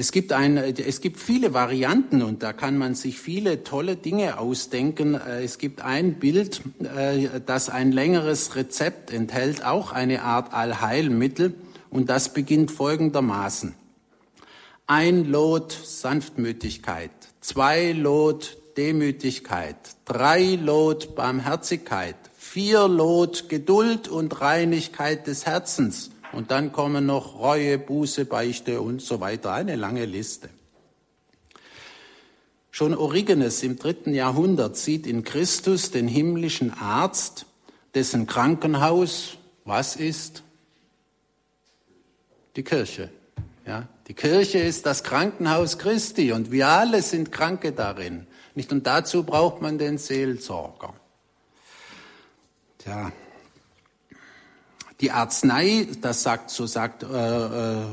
Es 0.00 0.12
gibt, 0.12 0.32
ein, 0.32 0.56
es 0.58 1.00
gibt 1.00 1.18
viele 1.18 1.54
Varianten 1.54 2.22
und 2.22 2.44
da 2.44 2.52
kann 2.52 2.78
man 2.78 2.94
sich 2.94 3.18
viele 3.18 3.64
tolle 3.64 3.96
Dinge 3.96 4.38
ausdenken. 4.38 5.14
Äh, 5.14 5.42
es 5.42 5.58
gibt 5.58 5.80
ein 5.80 6.20
Bild, 6.20 6.62
äh, 6.78 7.40
das 7.44 7.68
ein 7.68 7.90
längeres 7.90 8.54
Rezept 8.54 9.12
enthält, 9.12 9.64
auch 9.64 9.90
eine 9.90 10.22
Art 10.22 10.54
Allheilmittel 10.54 11.52
und 11.90 12.08
das 12.10 12.32
beginnt 12.32 12.70
folgendermaßen. 12.70 13.74
Ein 14.86 15.24
Lot 15.24 15.72
Sanftmütigkeit, 15.72 17.10
zwei 17.40 17.90
Lot 17.90 18.56
Demütigkeit, 18.76 19.74
drei 20.04 20.60
Lot 20.62 21.16
Barmherzigkeit, 21.16 22.14
vier 22.36 22.86
Lot 22.86 23.48
Geduld 23.48 24.06
und 24.06 24.40
Reinigkeit 24.40 25.26
des 25.26 25.44
Herzens, 25.44 26.12
und 26.38 26.52
dann 26.52 26.70
kommen 26.70 27.04
noch 27.04 27.40
Reue, 27.40 27.78
Buße, 27.78 28.24
Beichte 28.24 28.80
und 28.80 29.02
so 29.02 29.18
weiter. 29.18 29.52
Eine 29.54 29.74
lange 29.74 30.04
Liste. 30.04 30.48
Schon 32.70 32.94
Origenes 32.94 33.64
im 33.64 33.76
dritten 33.76 34.14
Jahrhundert 34.14 34.76
sieht 34.76 35.04
in 35.08 35.24
Christus 35.24 35.90
den 35.90 36.06
himmlischen 36.06 36.72
Arzt, 36.72 37.46
dessen 37.96 38.28
Krankenhaus 38.28 39.38
was 39.64 39.96
ist? 39.96 40.44
Die 42.54 42.62
Kirche. 42.62 43.10
Ja, 43.66 43.88
die 44.06 44.14
Kirche 44.14 44.60
ist 44.60 44.86
das 44.86 45.02
Krankenhaus 45.02 45.76
Christi 45.76 46.30
und 46.30 46.52
wir 46.52 46.68
alle 46.68 47.02
sind 47.02 47.32
Kranke 47.32 47.72
darin. 47.72 48.28
Nicht? 48.54 48.70
Und 48.70 48.86
dazu 48.86 49.24
braucht 49.24 49.60
man 49.60 49.76
den 49.76 49.98
Seelsorger. 49.98 50.94
Tja, 52.78 53.10
die 55.00 55.12
Arznei, 55.12 55.86
das 56.00 56.22
sagt, 56.22 56.50
so 56.50 56.66
sagt 56.66 57.04
äh, 57.04 57.06
äh, 57.06 57.84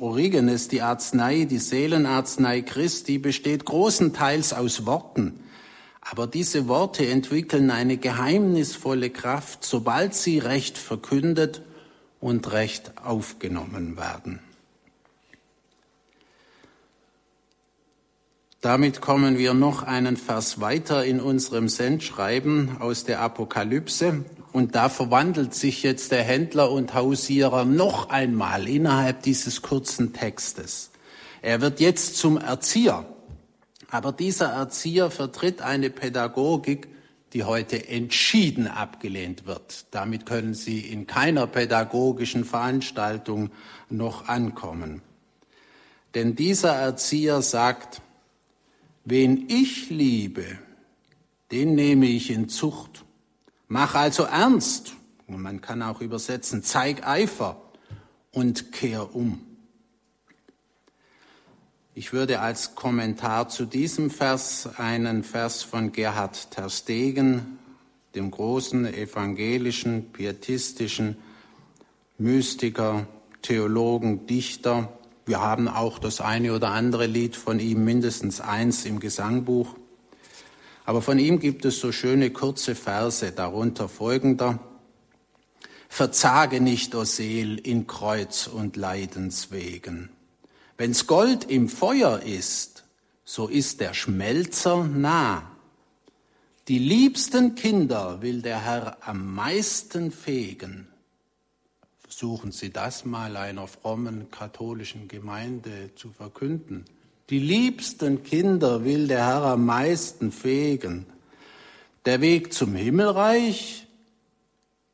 Origenes, 0.00 0.68
die 0.68 0.82
Arznei, 0.82 1.44
die 1.44 1.58
Seelenarznei 1.58 2.60
Christi 2.62 3.18
besteht 3.18 3.64
großenteils 3.64 4.52
aus 4.52 4.84
Worten. 4.84 5.40
Aber 6.02 6.26
diese 6.26 6.68
Worte 6.68 7.06
entwickeln 7.06 7.70
eine 7.70 7.96
geheimnisvolle 7.96 9.08
Kraft, 9.08 9.64
sobald 9.64 10.14
sie 10.14 10.38
recht 10.38 10.76
verkündet 10.76 11.62
und 12.20 12.52
recht 12.52 12.92
aufgenommen 13.02 13.96
werden. 13.96 14.40
Damit 18.60 19.00
kommen 19.00 19.38
wir 19.38 19.54
noch 19.54 19.82
einen 19.82 20.16
Vers 20.16 20.60
weiter 20.60 21.04
in 21.04 21.20
unserem 21.20 21.68
Sendschreiben 21.68 22.76
aus 22.78 23.04
der 23.04 23.20
Apokalypse. 23.20 24.24
Und 24.52 24.74
da 24.74 24.88
verwandelt 24.88 25.54
sich 25.54 25.82
jetzt 25.82 26.12
der 26.12 26.22
Händler 26.22 26.70
und 26.70 26.94
Hausierer 26.94 27.64
noch 27.64 28.10
einmal 28.10 28.68
innerhalb 28.68 29.22
dieses 29.22 29.62
kurzen 29.62 30.12
Textes. 30.12 30.90
Er 31.40 31.60
wird 31.60 31.80
jetzt 31.80 32.16
zum 32.16 32.36
Erzieher. 32.36 33.06
Aber 33.90 34.12
dieser 34.12 34.50
Erzieher 34.50 35.10
vertritt 35.10 35.62
eine 35.62 35.90
Pädagogik, 35.90 36.88
die 37.32 37.44
heute 37.44 37.88
entschieden 37.88 38.66
abgelehnt 38.66 39.46
wird. 39.46 39.86
Damit 39.90 40.26
können 40.26 40.54
Sie 40.54 40.80
in 40.80 41.06
keiner 41.06 41.46
pädagogischen 41.46 42.44
Veranstaltung 42.44 43.50
noch 43.88 44.28
ankommen. 44.28 45.02
Denn 46.14 46.36
dieser 46.36 46.74
Erzieher 46.74 47.40
sagt, 47.40 48.02
Wen 49.04 49.48
ich 49.48 49.90
liebe, 49.90 50.44
den 51.50 51.74
nehme 51.74 52.06
ich 52.06 52.30
in 52.30 52.48
Zucht. 52.48 53.04
Mach 53.72 53.94
also 53.94 54.24
ernst, 54.24 54.92
und 55.26 55.40
man 55.40 55.62
kann 55.62 55.80
auch 55.80 56.02
übersetzen, 56.02 56.62
zeig 56.62 57.06
Eifer 57.06 57.56
und 58.30 58.70
kehr 58.70 59.16
um. 59.16 59.40
Ich 61.94 62.12
würde 62.12 62.40
als 62.40 62.74
Kommentar 62.74 63.48
zu 63.48 63.64
diesem 63.64 64.10
Vers 64.10 64.68
einen 64.76 65.24
Vers 65.24 65.62
von 65.62 65.90
Gerhard 65.90 66.50
Terstegen, 66.50 67.58
dem 68.14 68.30
großen 68.30 68.92
evangelischen, 68.92 70.12
pietistischen 70.12 71.16
Mystiker, 72.18 73.06
Theologen, 73.40 74.26
Dichter, 74.26 74.92
wir 75.24 75.40
haben 75.40 75.66
auch 75.66 75.98
das 75.98 76.20
eine 76.20 76.52
oder 76.52 76.72
andere 76.72 77.06
Lied 77.06 77.36
von 77.36 77.58
ihm, 77.58 77.86
mindestens 77.86 78.42
eins 78.42 78.84
im 78.84 79.00
Gesangbuch. 79.00 79.76
Aber 80.84 81.02
von 81.02 81.18
ihm 81.18 81.38
gibt 81.38 81.64
es 81.64 81.78
so 81.80 81.92
schöne 81.92 82.30
kurze 82.30 82.74
Verse, 82.74 83.30
darunter 83.32 83.88
folgender. 83.88 84.58
Verzage 85.88 86.60
nicht, 86.60 86.94
o 86.94 87.04
Seel, 87.04 87.58
in 87.58 87.86
Kreuz 87.86 88.46
und 88.46 88.76
Leidenswegen. 88.76 90.08
Wenn's 90.78 91.06
Gold 91.06 91.44
im 91.50 91.68
Feuer 91.68 92.20
ist, 92.22 92.84
so 93.24 93.46
ist 93.46 93.80
der 93.80 93.94
Schmelzer 93.94 94.84
nah. 94.84 95.50
Die 96.68 96.78
liebsten 96.78 97.54
Kinder 97.54 98.22
will 98.22 98.40
der 98.40 98.64
Herr 98.64 98.96
am 99.06 99.34
meisten 99.34 100.10
fegen. 100.10 100.88
Versuchen 101.98 102.52
Sie 102.52 102.70
das 102.70 103.04
mal 103.04 103.36
einer 103.36 103.66
frommen 103.66 104.30
katholischen 104.30 105.08
Gemeinde 105.08 105.90
zu 105.94 106.10
verkünden. 106.10 106.84
Die 107.30 107.38
liebsten 107.38 108.22
Kinder 108.22 108.84
will 108.84 109.08
der 109.08 109.26
Herr 109.26 109.42
am 109.44 109.66
meisten 109.66 110.32
fegen. 110.32 111.06
Der 112.04 112.20
Weg 112.20 112.52
zum 112.52 112.74
Himmelreich 112.74 113.86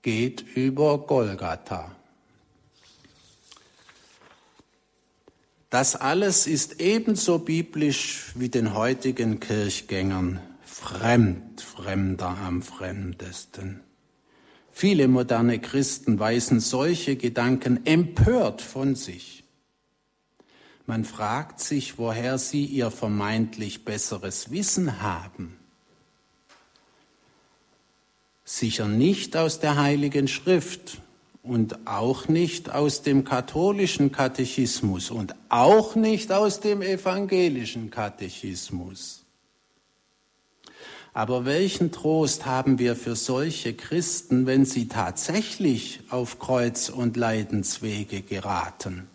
geht 0.02 0.44
über 0.54 0.98
Golgatha. 0.98 1.94
Das 5.70 5.96
alles 5.96 6.46
ist 6.46 6.80
ebenso 6.80 7.38
biblisch 7.38 8.32
wie 8.34 8.48
den 8.48 8.74
heutigen 8.74 9.38
Kirchgängern 9.38 10.40
fremd, 10.64 11.60
fremder 11.60 12.38
am 12.38 12.62
fremdesten. 12.62 13.80
Viele 14.72 15.08
moderne 15.08 15.58
Christen 15.58 16.18
weisen 16.18 16.60
solche 16.60 17.16
Gedanken 17.16 17.84
empört 17.84 18.62
von 18.62 18.94
sich. 18.94 19.37
Man 20.88 21.04
fragt 21.04 21.60
sich, 21.60 21.98
woher 21.98 22.38
sie 22.38 22.64
ihr 22.64 22.90
vermeintlich 22.90 23.84
besseres 23.84 24.50
Wissen 24.50 25.02
haben. 25.02 25.54
Sicher 28.42 28.88
nicht 28.88 29.36
aus 29.36 29.60
der 29.60 29.76
Heiligen 29.76 30.28
Schrift 30.28 31.02
und 31.42 31.86
auch 31.86 32.28
nicht 32.28 32.70
aus 32.70 33.02
dem 33.02 33.24
katholischen 33.24 34.12
Katechismus 34.12 35.10
und 35.10 35.34
auch 35.50 35.94
nicht 35.94 36.32
aus 36.32 36.60
dem 36.60 36.80
evangelischen 36.80 37.90
Katechismus. 37.90 39.26
Aber 41.12 41.44
welchen 41.44 41.92
Trost 41.92 42.46
haben 42.46 42.78
wir 42.78 42.96
für 42.96 43.14
solche 43.14 43.74
Christen, 43.74 44.46
wenn 44.46 44.64
sie 44.64 44.88
tatsächlich 44.88 46.00
auf 46.08 46.38
Kreuz- 46.38 46.88
und 46.88 47.18
Leidenswege 47.18 48.22
geraten? 48.22 49.06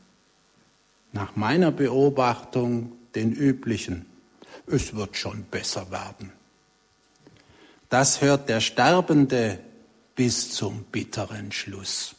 Nach 1.14 1.36
meiner 1.36 1.72
Beobachtung 1.72 2.91
den 3.16 3.32
üblichen. 3.32 4.05
Es 4.68 4.93
wird 4.93 5.16
schon 5.16 5.43
besser 5.45 5.89
werden. 5.89 6.34
Das 7.89 8.22
hört 8.22 8.49
der 8.49 8.59
Sterbende 8.59 9.59
bis 10.16 10.51
zum 10.51 10.84
bitteren 10.91 11.51
Schluss. 11.51 12.16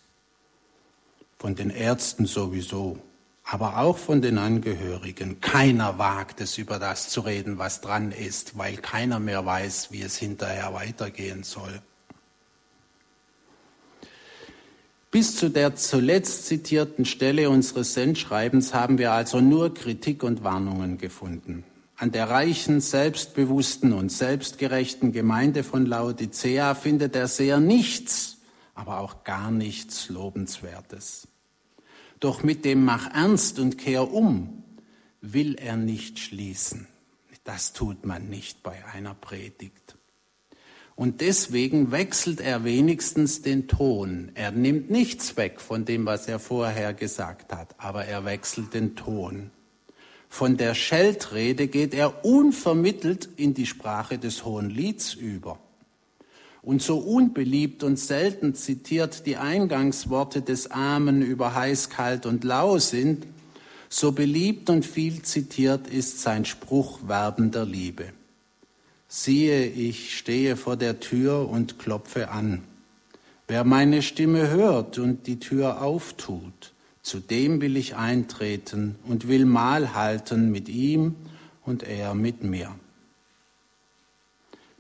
Von 1.39 1.55
den 1.55 1.71
Ärzten 1.71 2.25
sowieso 2.25 2.99
aber 3.45 3.79
auch 3.79 3.99
von 3.99 4.23
den 4.23 4.39
Angehörigen. 4.39 5.41
Keiner 5.41 5.99
wagt 5.99 6.41
es, 6.41 6.57
über 6.57 6.79
das 6.79 7.11
zu 7.11 7.21
reden, 7.21 7.59
was 7.59 7.83
dran 7.83 8.11
ist, 8.11 8.57
weil 8.57 8.77
keiner 8.79 9.21
mehr 9.21 9.45
weiß, 9.45 9.93
wie 9.93 10.03
es 10.03 10.17
hinterher 10.17 10.73
weitergehen 10.73 11.43
soll. 11.43 11.83
Bis 15.15 15.37
zu 15.37 15.49
der 15.49 15.77
zuletzt 15.77 16.47
zitierten 16.47 17.05
Stelle 17.05 17.49
unseres 17.49 17.95
Sendschreibens 17.95 18.75
haben 18.75 18.99
wir 18.99 19.13
also 19.13 19.41
nur 19.41 19.73
Kritik 19.73 20.25
und 20.25 20.43
Warnungen 20.43 20.99
gefunden. 20.99 21.63
An 21.95 22.11
der 22.11 22.31
reichen, 22.31 22.81
selbstbewussten 22.81 23.93
und 23.93 24.11
selbstgerechten 24.11 25.13
Gemeinde 25.13 25.63
von 25.63 25.87
Laodicea 25.87 26.75
findet 26.75 27.15
er 27.15 27.29
sehr 27.29 27.61
nichts, 27.61 28.39
aber 28.75 28.99
auch 28.99 29.23
gar 29.23 29.53
nichts 29.53 30.09
Lobenswertes. 30.09 31.29
Doch 32.19 32.43
mit 32.43 32.65
dem 32.65 32.85
Mach 32.85 33.15
ernst 33.15 33.61
und 33.61 33.79
kehr 33.79 34.13
um 34.13 34.65
will 35.21 35.55
er 35.55 35.77
nicht 35.77 36.19
schließen. 36.19 36.89
Das 37.45 37.73
tut 37.73 38.05
man 38.05 38.29
nicht 38.29 38.65
bei 38.65 38.85
einer 38.87 39.15
Predigt. 39.15 39.95
Und 40.97 41.21
deswegen 41.21 41.91
wechselt 41.91 42.41
er 42.41 42.65
wenigstens 42.65 43.43
den 43.43 43.67
Ton. 43.67 44.31
Er 44.35 44.53
nimmt 44.53 44.91
nichts 44.91 45.37
weg 45.37 45.61
von 45.61 45.85
dem, 45.85 46.07
was 46.07 46.29
er 46.29 46.39
vorher 46.39 46.95
gesagt 46.95 47.53
hat, 47.53 47.75
aber 47.79 48.05
er 48.05 48.25
wechselt 48.25 48.75
den 48.75 48.95
Ton. 48.95 49.51
Von 50.29 50.57
der 50.57 50.75
Scheltrede 50.75 51.69
geht 51.69 51.95
er 51.95 52.25
unvermittelt 52.25 53.29
in 53.37 53.55
die 53.55 53.67
Sprache 53.67 54.19
des 54.19 54.45
Hohen 54.45 54.71
Lieds 54.71 55.15
über 55.15 55.59
und 56.65 56.83
so 56.83 56.99
unbeliebt 56.99 57.83
und 57.83 57.99
selten 57.99 58.55
zitiert 58.55 59.27
die 59.27 59.37
Eingangsworte 59.37 60.41
des 60.41 60.71
Armen 60.71 61.23
über 61.23 61.55
heiß, 61.55 61.91
kalt 61.91 62.27
und 62.27 62.43
lau 62.43 62.79
sind, 62.79 63.27
so 63.89 64.13
beliebt 64.13 64.71
und 64.71 64.85
viel 64.85 65.23
zitiert 65.23 65.87
ist 65.87 66.21
sein 66.21 66.45
Spruch 66.45 67.01
werbender 67.07 67.65
Liebe. 67.65 68.07
Siehe, 69.17 69.67
ich 69.67 70.19
stehe 70.19 70.57
vor 70.57 70.77
der 70.77 70.99
Tür 70.99 71.49
und 71.49 71.79
klopfe 71.79 72.31
an. 72.31 72.65
Wer 73.47 73.63
meine 73.63 74.03
Stimme 74.03 74.51
hört 74.51 74.99
und 74.99 75.29
die 75.29 75.39
Tür 75.39 75.83
auftut, 75.83 76.73
zu 77.01 77.21
dem 77.21 77.61
will 77.61 77.77
ich 77.77 77.95
eintreten 77.95 78.97
und 79.05 79.29
will 79.29 79.45
Mahl 79.45 79.95
halten 79.95 80.51
mit 80.51 80.69
ihm 80.69 81.15
und 81.65 81.85
er 81.85 82.17
mit 82.17 82.43
mir. 82.43 82.75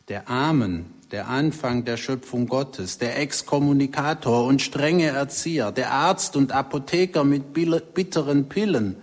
Der 0.08 0.28
Amen 0.28 0.86
der 1.12 1.28
Anfang 1.28 1.84
der 1.84 1.96
Schöpfung 1.96 2.48
Gottes, 2.48 2.98
der 2.98 3.20
Exkommunikator 3.20 4.46
und 4.46 4.60
strenge 4.60 5.06
Erzieher, 5.06 5.70
der 5.70 5.92
Arzt 5.92 6.34
und 6.34 6.50
Apotheker 6.50 7.22
mit 7.22 7.52
bitteren 7.52 8.48
Pillen, 8.48 8.96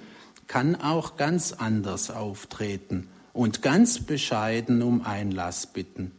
kann 0.47 0.75
auch 0.75 1.15
ganz 1.15 1.53
anders 1.53 2.11
auftreten 2.11 3.07
und 3.34 3.61
ganz 3.61 3.99
bescheiden 3.99 4.82
um 4.82 5.01
Einlass 5.03 5.67
bitten. 5.67 6.11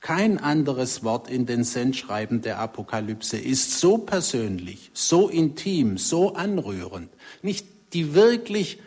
Kein 0.00 0.38
anderes 0.38 1.04
Wort 1.04 1.28
in 1.30 1.44
den 1.44 1.62
Sendschreiben 1.62 2.40
der 2.40 2.58
Apokalypse 2.58 3.36
ist 3.36 3.80
so 3.80 3.98
persönlich, 3.98 4.90
so 4.94 5.28
intim, 5.28 5.98
so 5.98 6.34
anrührend. 6.34 7.10
Nicht 7.42 7.66
die 7.92 8.14
wirklich 8.14 8.78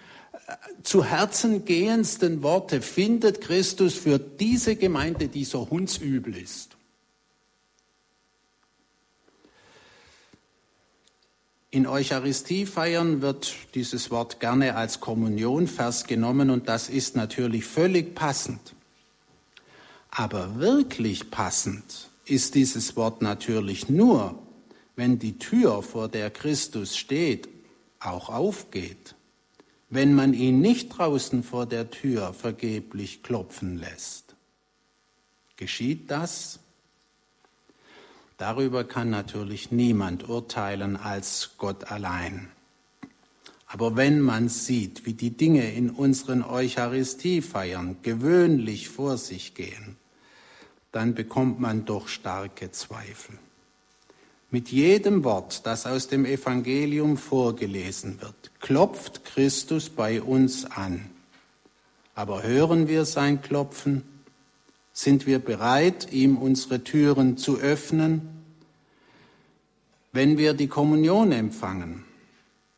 äh, 0.48 0.56
zu 0.82 1.04
Herzen 1.04 1.66
gehendsten 1.66 2.42
Worte 2.42 2.82
findet 2.82 3.42
Christus 3.42 3.94
für 3.94 4.18
diese 4.18 4.76
Gemeinde, 4.76 5.28
die 5.28 5.46
so 5.46 5.70
hundsübel 5.70 6.36
ist. 6.36 6.73
In 11.74 11.88
Eucharistiefeiern 11.88 13.24
wird 13.24 13.56
dieses 13.74 14.12
Wort 14.12 14.40
gerne 14.40 14.76
als 14.76 15.00
Kommunionvers 15.00 16.04
genommen 16.04 16.52
und 16.52 16.70
das 16.70 16.88
ist 16.88 17.16
natürlich 17.16 17.66
völlig 17.66 18.14
passend. 18.14 18.76
Aber 20.12 20.60
wirklich 20.60 21.32
passend 21.32 22.12
ist 22.26 22.54
dieses 22.54 22.96
Wort 22.96 23.24
natürlich 23.24 23.90
nur, 23.90 24.38
wenn 24.96 25.18
die 25.18 25.40
Tür, 25.40 25.82
vor 25.82 26.10
der 26.10 26.30
Christus 26.30 26.96
steht, 26.96 27.50
auch 28.00 28.30
aufgeht, 28.30 29.16
wenn 29.90 30.14
man 30.14 30.36
ihn 30.36 30.62
nicht 30.62 30.90
draußen 30.90 31.42
vor 31.42 31.66
der 31.66 31.90
Tür 31.90 32.36
vergeblich 32.36 33.24
klopfen 33.24 33.80
lässt. 33.80 34.36
Geschieht 35.58 36.12
das? 36.12 36.60
Darüber 38.44 38.84
kann 38.84 39.10
natürlich 39.10 39.72
niemand 39.72 40.28
urteilen 40.28 40.98
als 40.98 41.52
Gott 41.58 41.90
allein. 41.90 42.50
Aber 43.68 43.96
wenn 43.96 44.20
man 44.20 44.50
sieht, 44.50 45.06
wie 45.06 45.14
die 45.14 45.30
Dinge 45.30 45.72
in 45.72 45.90
unseren 45.90 46.44
Eucharistiefeiern 46.44 48.00
gewöhnlich 48.02 48.90
vor 48.90 49.18
sich 49.18 49.54
gehen, 49.54 49.96
dann 50.92 51.16
bekommt 51.16 51.62
man 51.62 51.86
doch 51.86 52.10
starke 52.10 52.70
Zweifel. 52.72 53.40
Mit 54.52 54.68
jedem 54.68 55.24
Wort, 55.24 55.66
das 55.66 55.86
aus 55.86 56.10
dem 56.10 56.26
Evangelium 56.26 57.16
vorgelesen 57.16 58.20
wird, 58.20 58.52
klopft 58.60 59.24
Christus 59.24 59.90
bei 59.90 60.22
uns 60.22 60.66
an. 60.66 61.10
Aber 62.14 62.44
hören 62.44 62.90
wir 62.90 63.06
sein 63.06 63.42
Klopfen? 63.42 64.04
Sind 64.92 65.28
wir 65.28 65.40
bereit, 65.40 66.12
ihm 66.12 66.36
unsere 66.36 66.84
Türen 66.84 67.38
zu 67.38 67.58
öffnen? 67.58 68.33
Wenn 70.16 70.38
wir 70.38 70.54
die 70.54 70.68
Kommunion 70.68 71.32
empfangen, 71.32 72.06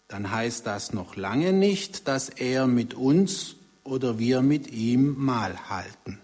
dann 0.07 0.31
heißt 0.31 0.65
das 0.65 0.93
noch 0.93 1.17
lange 1.17 1.51
nicht, 1.51 2.07
dass 2.07 2.29
er 2.29 2.65
mit 2.65 2.93
uns 2.93 3.57
oder 3.83 4.17
wir 4.17 4.41
mit 4.41 4.71
ihm 4.71 5.15
Mahl 5.17 5.69
halten. 5.69 6.17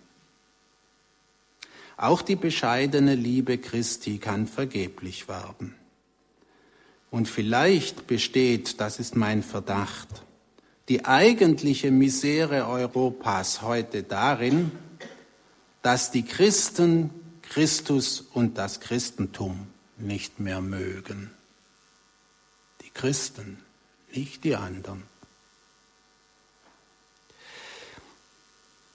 Auch 1.97 2.21
die 2.21 2.37
bescheidene 2.37 3.15
Liebe 3.15 3.57
Christi 3.57 4.19
kann 4.19 4.47
vergeblich 4.47 5.27
werden. 5.27 5.75
Und 7.09 7.27
vielleicht 7.27 8.07
besteht, 8.07 8.79
das 8.79 8.97
ist 8.97 9.17
mein 9.17 9.43
Verdacht, 9.43 10.07
die 10.87 11.03
eigentliche 11.03 11.91
Misere 11.91 12.67
Europas 12.67 13.61
heute 13.61 14.03
darin, 14.03 14.71
dass 15.81 16.09
die 16.09 16.23
Christen 16.23 17.09
Christus 17.41 18.21
und 18.21 18.57
das 18.57 18.79
Christentum 18.79 19.67
nicht 20.01 20.39
mehr 20.39 20.61
mögen. 20.61 21.31
Die 22.81 22.89
Christen, 22.89 23.57
nicht 24.13 24.43
die 24.43 24.55
anderen. 24.55 25.03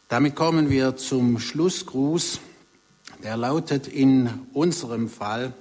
Damit 0.08 0.36
kommen 0.36 0.70
wir 0.70 0.96
zum 0.96 1.38
Schlussgruß. 1.38 2.40
Der 3.22 3.36
lautet 3.36 3.88
in 3.88 4.46
unserem 4.52 5.08
Fall, 5.08 5.52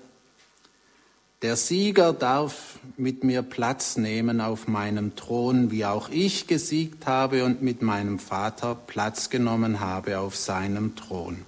der 1.42 1.58
Sieger 1.58 2.12
darf 2.14 2.80
mit 2.98 3.24
mir 3.24 3.42
Platz 3.44 3.98
nehmen 3.98 4.42
auf 4.42 4.68
meinem 4.68 5.16
Thron, 5.16 5.70
wie 5.70 5.86
auch 5.86 6.10
ich 6.10 6.48
gesiegt 6.48 7.06
habe 7.06 7.44
und 7.44 7.62
mit 7.62 7.82
meinem 7.82 8.20
Vater 8.20 8.74
Platz 8.74 9.30
genommen 9.30 9.80
habe 9.80 10.20
auf 10.20 10.36
seinem 10.36 10.96
Thron. 10.96 11.46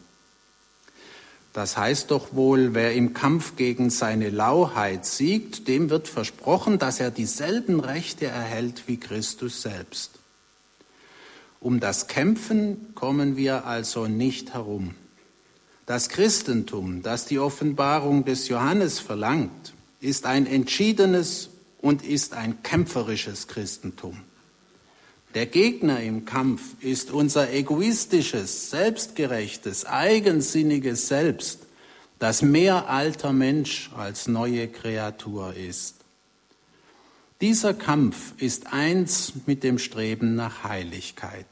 Das 1.58 1.76
heißt 1.76 2.12
doch 2.12 2.36
wohl, 2.36 2.76
wer 2.76 2.94
im 2.94 3.16
Kampf 3.16 3.56
gegen 3.56 3.90
seine 3.90 4.30
Lauheit 4.30 5.08
siegt, 5.08 5.68
dem 5.68 5.90
wird 5.90 6.08
versprochen, 6.08 6.78
dass 6.78 7.00
er 7.00 7.10
dieselben 7.10 7.80
Rechte 7.80 8.28
erhält 8.28 8.84
wie 8.86 8.98
Christus 9.00 9.64
selbst. 9.64 10.20
Um 11.60 11.80
das 11.80 12.06
Kämpfen 12.06 12.94
kommen 12.94 13.38
wir 13.38 13.66
also 13.66 14.06
nicht 14.06 14.54
herum. 14.54 14.94
Das 15.88 16.10
Christentum, 16.10 17.02
das 17.02 17.26
die 17.26 17.40
Offenbarung 17.40 18.24
des 18.24 18.50
Johannes 18.50 19.00
verlangt, 19.00 19.74
ist 20.00 20.28
ein 20.28 20.46
entschiedenes 20.46 21.50
und 21.82 22.06
ist 22.06 22.36
ein 22.36 22.62
kämpferisches 22.62 23.48
Christentum. 23.48 24.22
Der 25.38 25.46
Gegner 25.46 26.02
im 26.02 26.26
Kampf 26.26 26.64
ist 26.82 27.12
unser 27.12 27.54
egoistisches, 27.54 28.72
selbstgerechtes, 28.72 29.86
eigensinniges 29.86 31.10
Selbst, 31.10 31.60
das 32.18 32.42
mehr 32.42 32.90
alter 32.90 33.34
Mensch 33.34 33.92
als 33.96 34.28
neue 34.28 34.68
Kreatur 34.68 35.54
ist. 35.54 35.98
Dieser 37.40 37.76
Kampf 37.76 38.34
ist 38.40 38.74
eins 38.74 39.34
mit 39.46 39.64
dem 39.64 39.78
Streben 39.78 40.34
nach 40.34 40.64
Heiligkeit. 40.64 41.46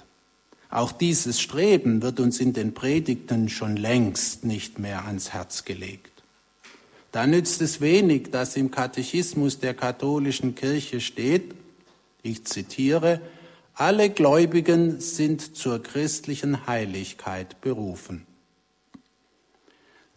Auch 0.71 0.91
dieses 0.91 1.39
Streben 1.39 2.01
wird 2.01 2.19
uns 2.19 2.39
in 2.39 2.53
den 2.53 2.73
Predigten 2.73 3.49
schon 3.49 3.77
längst 3.77 4.45
nicht 4.45 4.79
mehr 4.79 5.05
ans 5.05 5.31
Herz 5.31 5.63
gelegt. 5.63 6.23
Da 7.11 7.27
nützt 7.27 7.61
es 7.61 7.81
wenig, 7.81 8.31
dass 8.31 8.57
im 8.57 8.71
Katechismus 8.71 9.59
der 9.59 9.75
katholischen 9.75 10.55
Kirche 10.55 11.01
steht, 11.01 11.53
ich 12.23 12.45
zitiere, 12.45 13.21
alle 13.75 14.09
Gläubigen 14.09 15.01
sind 15.01 15.55
zur 15.55 15.83
christlichen 15.83 16.65
Heiligkeit 16.65 17.59
berufen. 17.61 18.25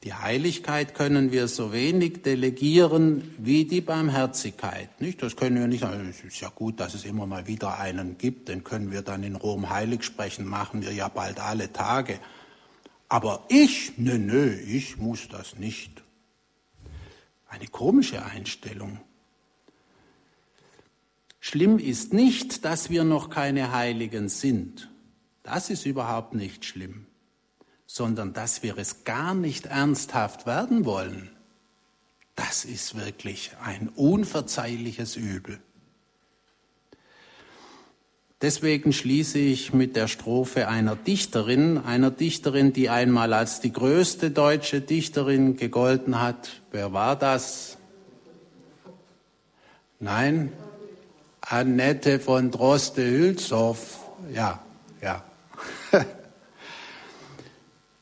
Die 0.04 0.14
Heiligkeit 0.14 0.94
können 0.94 1.32
wir 1.32 1.48
so 1.48 1.72
wenig 1.72 2.22
delegieren 2.22 3.34
wie 3.36 3.64
die 3.64 3.80
Barmherzigkeit. 3.80 5.00
Nicht? 5.00 5.20
Das 5.22 5.34
können 5.34 5.58
wir 5.58 5.66
nicht. 5.66 5.82
Also 5.82 6.00
es 6.04 6.22
ist 6.22 6.40
ja 6.40 6.50
gut, 6.50 6.78
dass 6.78 6.94
es 6.94 7.04
immer 7.04 7.26
mal 7.26 7.48
wieder 7.48 7.80
einen 7.80 8.16
gibt. 8.16 8.48
Den 8.48 8.62
können 8.62 8.92
wir 8.92 9.02
dann 9.02 9.24
in 9.24 9.34
Rom 9.34 9.70
heilig 9.70 10.04
sprechen. 10.04 10.46
Machen 10.46 10.82
wir 10.82 10.92
ja 10.92 11.08
bald 11.08 11.40
alle 11.40 11.72
Tage. 11.72 12.20
Aber 13.08 13.44
ich, 13.48 13.94
nö, 13.96 14.18
nö, 14.18 14.54
ich 14.54 14.98
muss 14.98 15.28
das 15.28 15.58
nicht. 15.58 16.04
Eine 17.48 17.66
komische 17.66 18.24
Einstellung. 18.24 19.00
Schlimm 21.48 21.78
ist 21.78 22.12
nicht, 22.12 22.66
dass 22.66 22.90
wir 22.90 23.04
noch 23.04 23.30
keine 23.30 23.72
Heiligen 23.72 24.28
sind. 24.28 24.90
Das 25.42 25.70
ist 25.70 25.86
überhaupt 25.86 26.34
nicht 26.34 26.66
schlimm, 26.66 27.06
sondern 27.86 28.34
dass 28.34 28.62
wir 28.62 28.76
es 28.76 29.04
gar 29.04 29.34
nicht 29.34 29.64
ernsthaft 29.64 30.44
werden 30.44 30.84
wollen. 30.84 31.30
Das 32.36 32.66
ist 32.66 32.98
wirklich 32.98 33.52
ein 33.64 33.88
unverzeihliches 33.88 35.16
Übel. 35.16 35.58
Deswegen 38.42 38.92
schließe 38.92 39.38
ich 39.38 39.72
mit 39.72 39.96
der 39.96 40.06
Strophe 40.06 40.68
einer 40.68 40.96
Dichterin, 40.96 41.78
einer 41.78 42.10
Dichterin, 42.10 42.74
die 42.74 42.90
einmal 42.90 43.32
als 43.32 43.62
die 43.62 43.72
größte 43.72 44.32
deutsche 44.32 44.82
Dichterin 44.82 45.56
gegolten 45.56 46.20
hat. 46.20 46.60
Wer 46.72 46.92
war 46.92 47.16
das? 47.16 47.78
Nein, 49.98 50.52
Annette 51.50 52.20
von 52.20 52.50
Droste-Hülshoff. 52.50 54.00
Ja, 54.34 54.60
ja. 55.00 55.24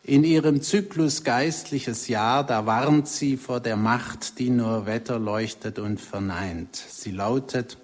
In 0.02 0.24
ihrem 0.24 0.62
Zyklus 0.62 1.22
Geistliches 1.22 2.08
Jahr, 2.08 2.44
da 2.44 2.66
warnt 2.66 3.06
sie 3.06 3.36
vor 3.36 3.60
der 3.60 3.76
Macht, 3.76 4.40
die 4.40 4.50
nur 4.50 4.86
Wetter 4.86 5.20
leuchtet 5.20 5.78
und 5.78 6.00
verneint. 6.00 6.74
Sie 6.74 7.12
lautet, 7.12 7.78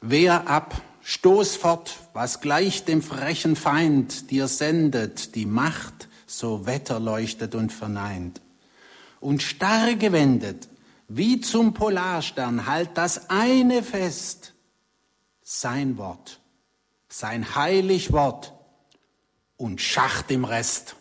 Wehr 0.00 0.48
ab, 0.48 0.82
stoß 1.02 1.54
fort, 1.54 1.96
was 2.14 2.40
gleich 2.40 2.84
dem 2.84 3.00
frechen 3.00 3.54
Feind 3.54 4.30
dir 4.32 4.48
sendet, 4.48 5.36
die 5.36 5.46
Macht, 5.46 6.08
so 6.26 6.66
wetterleuchtet 6.66 7.54
und 7.54 7.72
verneint. 7.72 8.40
Und 9.20 9.42
starr 9.42 9.94
gewendet, 9.94 10.68
wie 11.08 11.40
zum 11.40 11.74
Polarstern, 11.74 12.66
halt 12.66 12.96
das 12.96 13.30
eine 13.30 13.82
fest, 13.82 14.54
sein 15.42 15.98
Wort, 15.98 16.40
sein 17.08 17.54
heilig 17.54 18.12
Wort 18.12 18.52
und 19.56 19.80
schacht 19.80 20.30
im 20.30 20.44
Rest. 20.44 20.96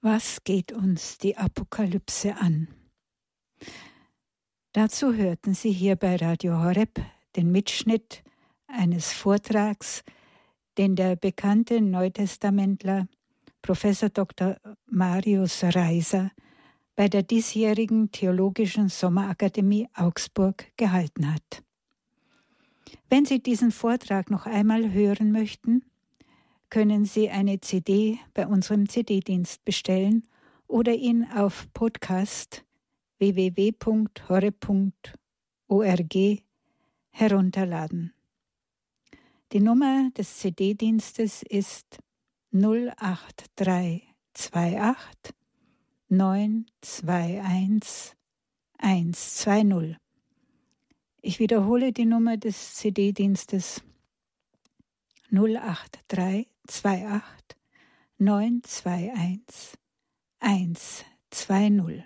Was 0.00 0.44
geht 0.44 0.70
uns 0.70 1.18
die 1.18 1.36
Apokalypse 1.36 2.36
an? 2.36 2.68
Dazu 4.72 5.14
hörten 5.14 5.54
Sie 5.54 5.72
hier 5.72 5.96
bei 5.96 6.14
Radio 6.16 6.62
Horeb 6.62 7.00
den 7.34 7.50
Mitschnitt 7.50 8.22
eines 8.68 9.12
Vortrags, 9.12 10.04
den 10.78 10.96
der 10.96 11.16
bekannte 11.16 11.80
Neutestamentler 11.80 13.08
Professor 13.62 14.08
Dr. 14.08 14.56
Marius 14.86 15.64
Reiser 15.64 16.30
bei 16.94 17.08
der 17.08 17.22
diesjährigen 17.22 18.10
Theologischen 18.10 18.88
Sommerakademie 18.88 19.88
Augsburg 19.94 20.66
gehalten 20.76 21.32
hat. 21.32 21.62
Wenn 23.08 23.24
Sie 23.24 23.42
diesen 23.42 23.70
Vortrag 23.70 24.30
noch 24.30 24.46
einmal 24.46 24.92
hören 24.92 25.32
möchten, 25.32 25.82
können 26.70 27.04
Sie 27.04 27.28
eine 27.30 27.60
CD 27.60 28.18
bei 28.34 28.46
unserem 28.46 28.88
CD-Dienst 28.88 29.64
bestellen 29.64 30.26
oder 30.66 30.94
ihn 30.94 31.26
auf 31.30 31.68
Podcast 31.72 32.64
www.horre.org 33.18 33.74
herunterladen. 37.10 38.15
Die 39.52 39.60
Nummer 39.60 40.10
des 40.10 40.38
CD-Dienstes 40.38 41.44
ist 41.44 42.00
08328 42.52 45.34
921 46.08 48.16
120. 48.78 49.98
Ich 51.22 51.38
wiederhole 51.38 51.92
die 51.92 52.06
Nummer 52.06 52.36
des 52.36 52.74
CD-Dienstes 52.74 53.84
08328 55.30 57.56
921 58.18 59.78
120. 60.40 62.02